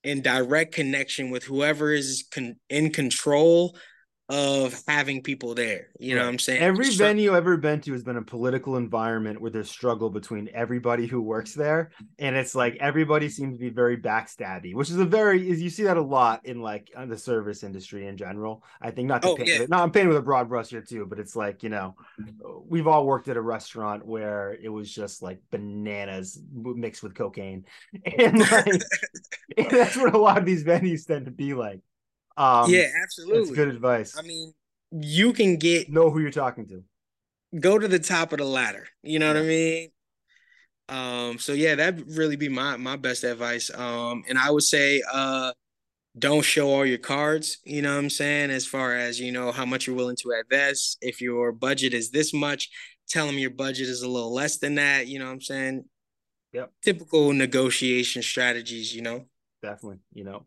[0.04, 3.76] in direct connection with whoever is con- in control
[4.30, 5.88] of having people there.
[5.98, 6.62] You know what I'm saying?
[6.62, 10.48] Every venue I've ever been to has been a political environment where there's struggle between
[10.54, 11.90] everybody who works there.
[12.20, 15.68] And it's like everybody seems to be very backstabby, which is a very is you
[15.68, 18.62] see that a lot in like uh, the service industry in general.
[18.80, 19.66] I think not to oh, paint yeah.
[19.68, 21.96] not I'm painting with a broad brush here too, but it's like, you know,
[22.68, 27.64] we've all worked at a restaurant where it was just like bananas mixed with cocaine.
[28.18, 28.66] And like
[29.56, 31.80] and that's what a lot of these venues tend to be like.
[32.40, 33.40] Um, yeah, absolutely.
[33.40, 34.16] That's good advice.
[34.18, 34.54] I mean,
[34.92, 36.82] you can get know who you're talking to.
[37.60, 38.86] Go to the top of the ladder.
[39.02, 39.34] You know yeah.
[39.34, 39.90] what I mean?
[40.88, 43.70] Um, so yeah, that'd really be my my best advice.
[43.74, 45.52] Um, and I would say uh
[46.18, 49.52] don't show all your cards, you know what I'm saying, as far as you know
[49.52, 50.96] how much you're willing to invest.
[51.02, 52.70] If your budget is this much,
[53.06, 55.84] tell them your budget is a little less than that, you know what I'm saying?
[56.52, 56.72] Yep.
[56.82, 59.26] Typical negotiation strategies, you know.
[59.62, 60.46] Definitely, you know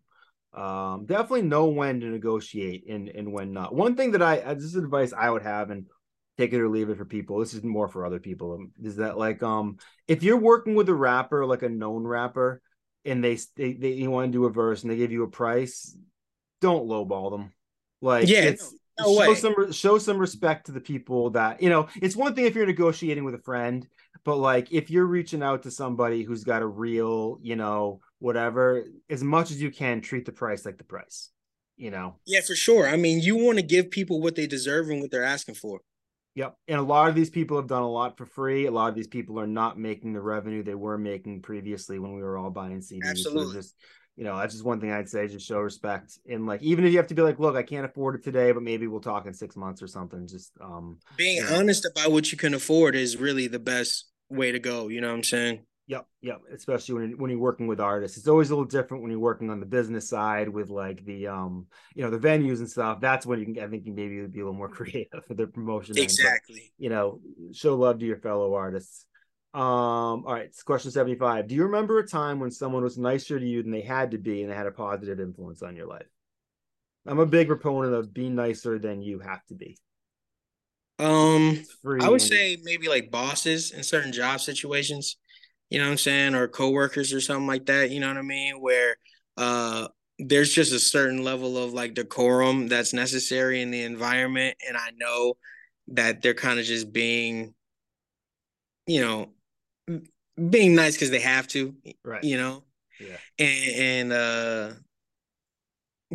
[0.54, 3.74] um, definitely know when to negotiate and and when not.
[3.74, 5.86] One thing that I uh, this is advice I would have and
[6.38, 7.40] take it or leave it for people.
[7.40, 8.54] This is more for other people.
[8.54, 9.78] Um, is that like um
[10.08, 12.62] if you're working with a rapper like a known rapper
[13.06, 15.30] and they they, they you want to do a verse and they give you a
[15.30, 15.96] price,
[16.62, 17.54] don't lowball them.
[18.02, 19.36] Like yeah, it's no show way.
[19.36, 21.88] some show some respect to the people that you know.
[22.02, 23.88] It's one thing if you're negotiating with a friend,
[24.26, 28.86] but like if you're reaching out to somebody who's got a real you know whatever,
[29.10, 31.30] as much as you can, treat the price like the price.
[31.76, 32.16] You know.
[32.26, 32.88] Yeah, for sure.
[32.88, 35.82] I mean, you want to give people what they deserve and what they're asking for.
[36.36, 36.56] Yep.
[36.68, 38.66] And a lot of these people have done a lot for free.
[38.66, 42.16] A lot of these people are not making the revenue they were making previously when
[42.16, 43.10] we were all buying CDs.
[43.10, 43.54] Absolutely.
[43.54, 43.76] So just,
[44.16, 46.18] you know, that's just one thing I'd say, just show respect.
[46.28, 48.52] And like, even if you have to be like, look, I can't afford it today,
[48.52, 50.28] but maybe we'll talk in six months or something.
[50.28, 51.60] Just um being you know.
[51.60, 54.88] honest about what you can afford is really the best way to go.
[54.88, 55.66] You know what I'm saying?
[55.88, 56.42] Yep, yep.
[56.54, 59.50] Especially when when you're working with artists, it's always a little different when you're working
[59.50, 63.02] on the business side with like the um, you know, the venues and stuff.
[63.02, 65.48] That's when you can, I think, you maybe be a little more creative for the
[65.48, 65.98] promotion.
[65.98, 66.72] Exactly.
[66.78, 67.20] But, you know,
[67.52, 69.06] show love to your fellow artists.
[69.54, 71.48] Um, all right, question 75.
[71.48, 74.18] Do you remember a time when someone was nicer to you than they had to
[74.18, 76.08] be and they had a positive influence on your life?
[77.06, 79.78] I'm a big proponent of be nicer than you have to be.
[81.00, 81.64] Um,
[82.02, 85.18] I would say maybe like bosses in certain job situations
[85.74, 88.22] you know what I'm saying, or coworkers or something like that, you know what I
[88.22, 88.96] mean, where
[89.38, 89.88] uh
[90.20, 94.92] there's just a certain level of like decorum that's necessary in the environment and I
[94.96, 95.34] know
[95.88, 97.56] that they're kind of just being
[98.86, 99.30] you know
[100.50, 101.76] being nice cuz they have to,
[102.06, 102.24] right.
[102.24, 102.64] you know.
[103.00, 103.18] Yeah.
[103.40, 104.74] And and uh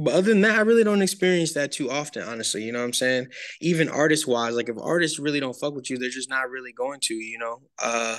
[0.00, 2.62] but other than that, I really don't experience that too often, honestly.
[2.62, 3.28] You know what I'm saying?
[3.60, 6.72] Even artist wise, like if artists really don't fuck with you, they're just not really
[6.72, 7.62] going to, you know.
[7.82, 8.18] Uh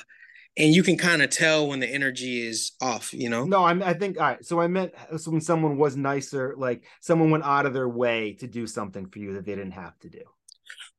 [0.57, 3.81] and you can kind of tell when the energy is off you know no I'm,
[3.81, 7.45] i think all right so i meant so when someone was nicer like someone went
[7.45, 10.21] out of their way to do something for you that they didn't have to do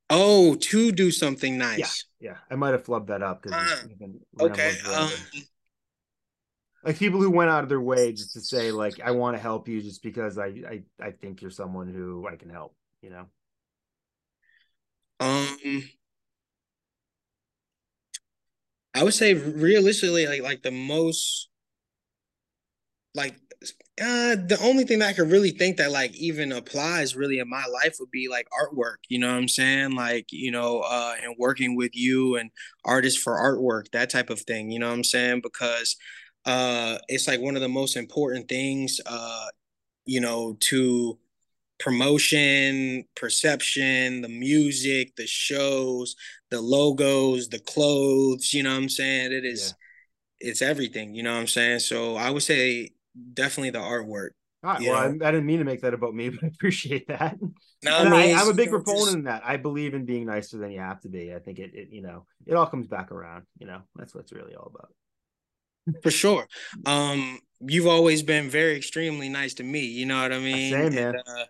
[0.09, 3.85] oh to do something nice yeah yeah i might have flubbed that up because
[4.41, 5.11] uh, okay um,
[6.85, 9.43] like people who went out of their way just to say like i want to
[9.43, 13.11] help you just because I, I i think you're someone who i can help you
[13.11, 13.27] know
[15.21, 15.83] um
[18.95, 21.49] I would say realistically, like like the most
[23.15, 23.35] like
[24.01, 27.49] uh the only thing that I could really think that like even applies really in
[27.49, 29.93] my life would be like artwork, you know what I'm saying?
[29.95, 32.51] Like, you know, uh and working with you and
[32.85, 35.41] artists for artwork, that type of thing, you know what I'm saying?
[35.43, 35.97] Because
[36.47, 39.47] uh it's like one of the most important things uh
[40.07, 41.19] you know to
[41.81, 46.15] promotion, perception, the music, the shows,
[46.51, 49.33] the logos, the clothes, you know what I'm saying?
[49.33, 49.75] It is
[50.41, 50.51] yeah.
[50.51, 51.81] it's everything, you know what I'm saying?
[51.81, 52.91] So I would say
[53.35, 54.31] definitely the artwork.
[54.63, 57.09] All right, well, I, I, didn't mean to make that about me, but I appreciate
[57.09, 57.39] that.
[57.83, 59.43] No, I mean, I, am a big proponent in that.
[59.43, 61.33] I believe in being nicer than you have to be.
[61.35, 63.47] I think it, it, you know, it all comes back around.
[63.59, 64.93] You know, that's what it's really all about.
[66.03, 66.47] For sure.
[66.87, 69.85] Um, you've always been very extremely nice to me.
[69.85, 70.73] You know what I mean?
[70.73, 71.15] Same, man.
[71.15, 71.45] And, uh,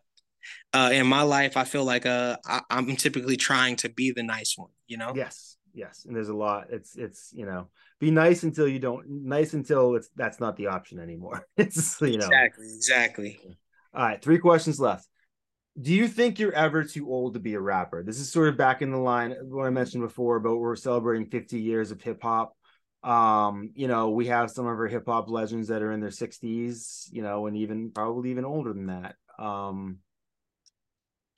[0.73, 4.23] uh, in my life, I feel like uh, I, I'm typically trying to be the
[4.23, 4.71] nice one.
[4.87, 5.13] You know?
[5.15, 6.05] Yes, yes.
[6.07, 6.67] And there's a lot.
[6.71, 7.69] It's it's you know,
[7.99, 9.09] be nice until you don't.
[9.09, 11.47] Nice until it's that's not the option anymore.
[11.57, 13.41] It's you know exactly exactly.
[13.93, 15.09] All right, three questions left.
[15.81, 18.03] Do you think you're ever too old to be a rapper?
[18.03, 21.27] This is sort of back in the line what I mentioned before about we're celebrating
[21.27, 22.57] 50 years of hip hop.
[23.03, 26.11] Um, you know, we have some of our hip hop legends that are in their
[26.11, 29.17] 60s, you know, and even probably even older than that.
[29.39, 29.99] Um,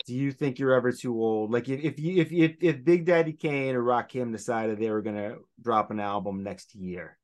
[0.06, 1.52] do you think you're ever too old?
[1.52, 4.90] Like if if you if if, if Big Daddy Kane or Rock Rakim decided they
[4.90, 7.16] were gonna drop an album next year?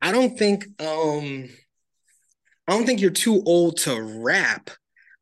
[0.00, 1.48] I don't think um
[2.66, 4.70] I don't think you're too old to rap,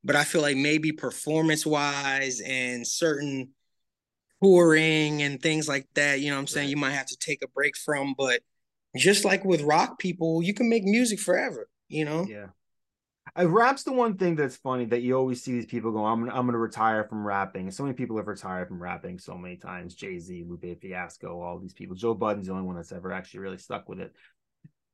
[0.02, 3.50] but I feel like maybe performance wise and certain
[4.42, 6.70] touring and things like that, you know what I'm saying, right.
[6.70, 8.40] you might have to take a break from, but
[8.96, 12.26] just like with rock people, you can make music forever, you know?
[12.28, 12.46] Yeah.
[13.38, 16.20] Uh, rap's the one thing that's funny that you always see these people go, I'm
[16.20, 17.70] gonna, I'm gonna retire from rapping.
[17.70, 19.94] So many people have retired from rapping so many times.
[19.94, 21.96] Jay Z, Lupe Fiasco, all these people.
[21.96, 24.14] Joe Budden's the only one that's ever actually really stuck with it.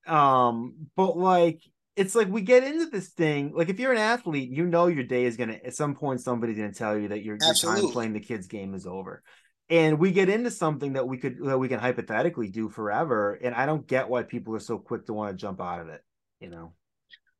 [0.06, 1.62] Um, but like
[1.96, 3.52] it's like we get into this thing.
[3.54, 6.56] Like if you're an athlete, you know your day is gonna at some point somebody's
[6.56, 9.22] gonna tell you that your, your time playing the kids game is over.
[9.68, 13.34] And we get into something that we could that we can hypothetically do forever.
[13.34, 15.88] And I don't get why people are so quick to want to jump out of
[15.88, 16.02] it,
[16.40, 16.72] you know.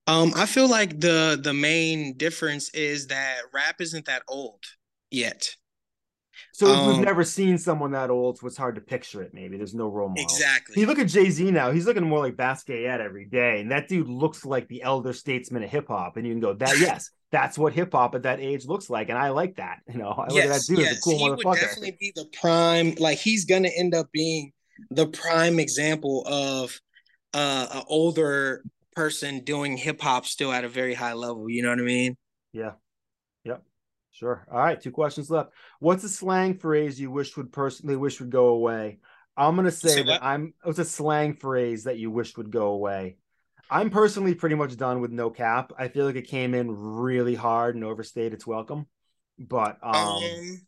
[0.07, 4.65] Um, I feel like the the main difference is that rap isn't that old
[5.11, 5.57] yet.
[6.53, 9.35] So um, we've never seen someone that old, so it's hard to picture it.
[9.35, 10.25] Maybe there's no role model.
[10.25, 10.81] Exactly.
[10.81, 13.89] You look at Jay Z now; he's looking more like Basquiat every day, and that
[13.89, 16.17] dude looks like the elder statesman of hip hop.
[16.17, 19.09] And you can go, "That yes, that's what hip hop at that age looks like,"
[19.09, 19.81] and I like that.
[19.89, 20.93] You know, I yes, look at that dude yes.
[20.93, 21.45] as a cool he motherfucker.
[21.45, 22.95] Would definitely be the prime.
[22.99, 24.53] Like he's gonna end up being
[24.91, 26.81] the prime example of
[27.35, 28.65] uh, an older
[28.95, 31.49] person doing hip hop still at a very high level.
[31.49, 32.17] You know what I mean?
[32.53, 32.73] Yeah.
[34.13, 34.47] Sure.
[34.51, 34.81] All right.
[34.81, 35.53] Two questions left.
[35.81, 38.99] What's a slang phrase you wish would personally wish would go away?
[39.37, 40.23] I'm gonna say, say that what?
[40.23, 40.55] I'm.
[40.63, 43.17] What's a slang phrase that you wished would go away?
[43.71, 45.73] I'm personally pretty much done with no cap.
[45.79, 48.87] I feel like it came in really hard and overstayed its welcome.
[49.39, 50.61] But um, um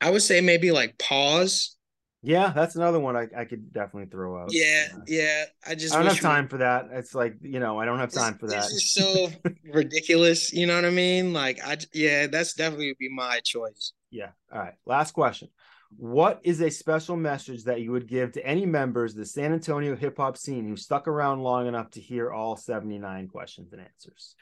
[0.00, 1.76] I would say maybe like pause.
[2.22, 4.48] Yeah, that's another one I, I could definitely throw out.
[4.50, 5.44] Yeah, yeah.
[5.66, 6.48] I just I don't have time we...
[6.50, 6.88] for that.
[6.92, 8.64] It's like you know I don't have time for that.
[8.64, 9.28] It's just so
[9.72, 10.52] ridiculous.
[10.52, 11.32] You know what I mean?
[11.32, 13.92] Like I yeah, that's definitely be my choice.
[14.10, 14.30] Yeah.
[14.52, 14.74] All right.
[14.84, 15.48] Last question.
[15.96, 19.52] What is a special message that you would give to any members of the San
[19.52, 23.80] Antonio hip hop scene who stuck around long enough to hear all 79 questions and
[23.80, 24.34] answers?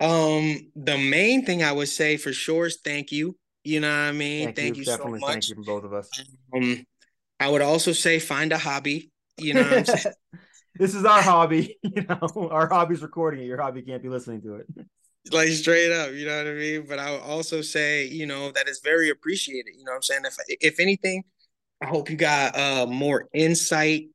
[0.00, 3.36] Um, the main thing I would say for sure is thank you.
[3.64, 4.46] You know what I mean?
[4.46, 5.20] Thank, thank you, you so much.
[5.22, 6.08] Thank you from both of us.
[6.54, 6.84] Um,
[7.38, 9.10] I would also say find a hobby.
[9.38, 9.62] You know
[10.76, 11.78] this is our hobby.
[11.94, 13.46] You know, our hobby's recording it.
[13.46, 14.66] Your hobby can't be listening to it.
[15.30, 16.84] Like straight up, you know what I mean?
[16.88, 19.74] But I would also say, you know, that is very appreciated.
[19.76, 20.22] You know what I'm saying?
[20.24, 21.24] If if anything,
[21.80, 24.06] I hope you got uh more insight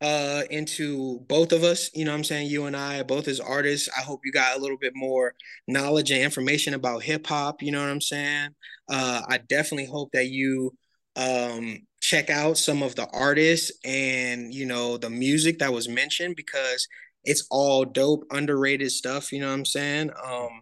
[0.00, 3.40] uh into both of us you know what i'm saying you and i both as
[3.40, 3.88] artists.
[3.98, 5.34] I hope you got a little bit more
[5.66, 8.50] knowledge and information about hip-hop you know what i'm saying?
[8.90, 10.72] Uh i definitely hope that you
[11.16, 16.36] um check out some of the artists and you know the music that was mentioned
[16.36, 16.86] because
[17.24, 20.10] it's all dope underrated stuff you know what i'm saying?
[20.24, 20.60] Um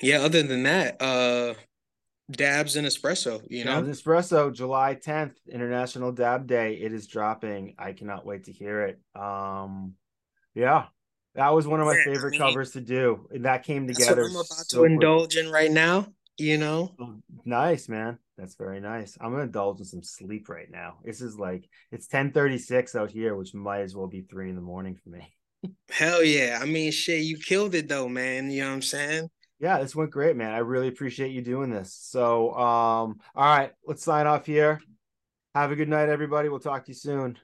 [0.00, 1.54] yeah other than that uh
[2.30, 3.82] Dabs and Espresso, you know.
[3.82, 6.74] Dabs Espresso, July 10th, International Dab Day.
[6.74, 7.74] It is dropping.
[7.78, 9.00] I cannot wait to hear it.
[9.18, 9.94] Um,
[10.54, 10.86] yeah,
[11.34, 13.86] that was one of my yeah, favorite I mean, covers to do, and that came
[13.86, 14.24] together.
[14.24, 16.08] I'm about so to indulge in right now.
[16.36, 18.18] You know, oh, nice man.
[18.36, 19.16] That's very nice.
[19.20, 20.98] I'm gonna indulge in some sleep right now.
[21.04, 24.60] This is like it's 10:36 out here, which might as well be three in the
[24.62, 25.32] morning for me.
[25.90, 26.58] Hell yeah!
[26.60, 28.50] I mean, shit, you killed it though, man.
[28.50, 29.30] You know what I'm saying?
[29.60, 30.52] Yeah, this went great, man.
[30.52, 31.92] I really appreciate you doing this.
[31.92, 34.80] So, um, all right, let's sign off here.
[35.54, 36.48] Have a good night, everybody.
[36.48, 37.38] We'll talk to you soon.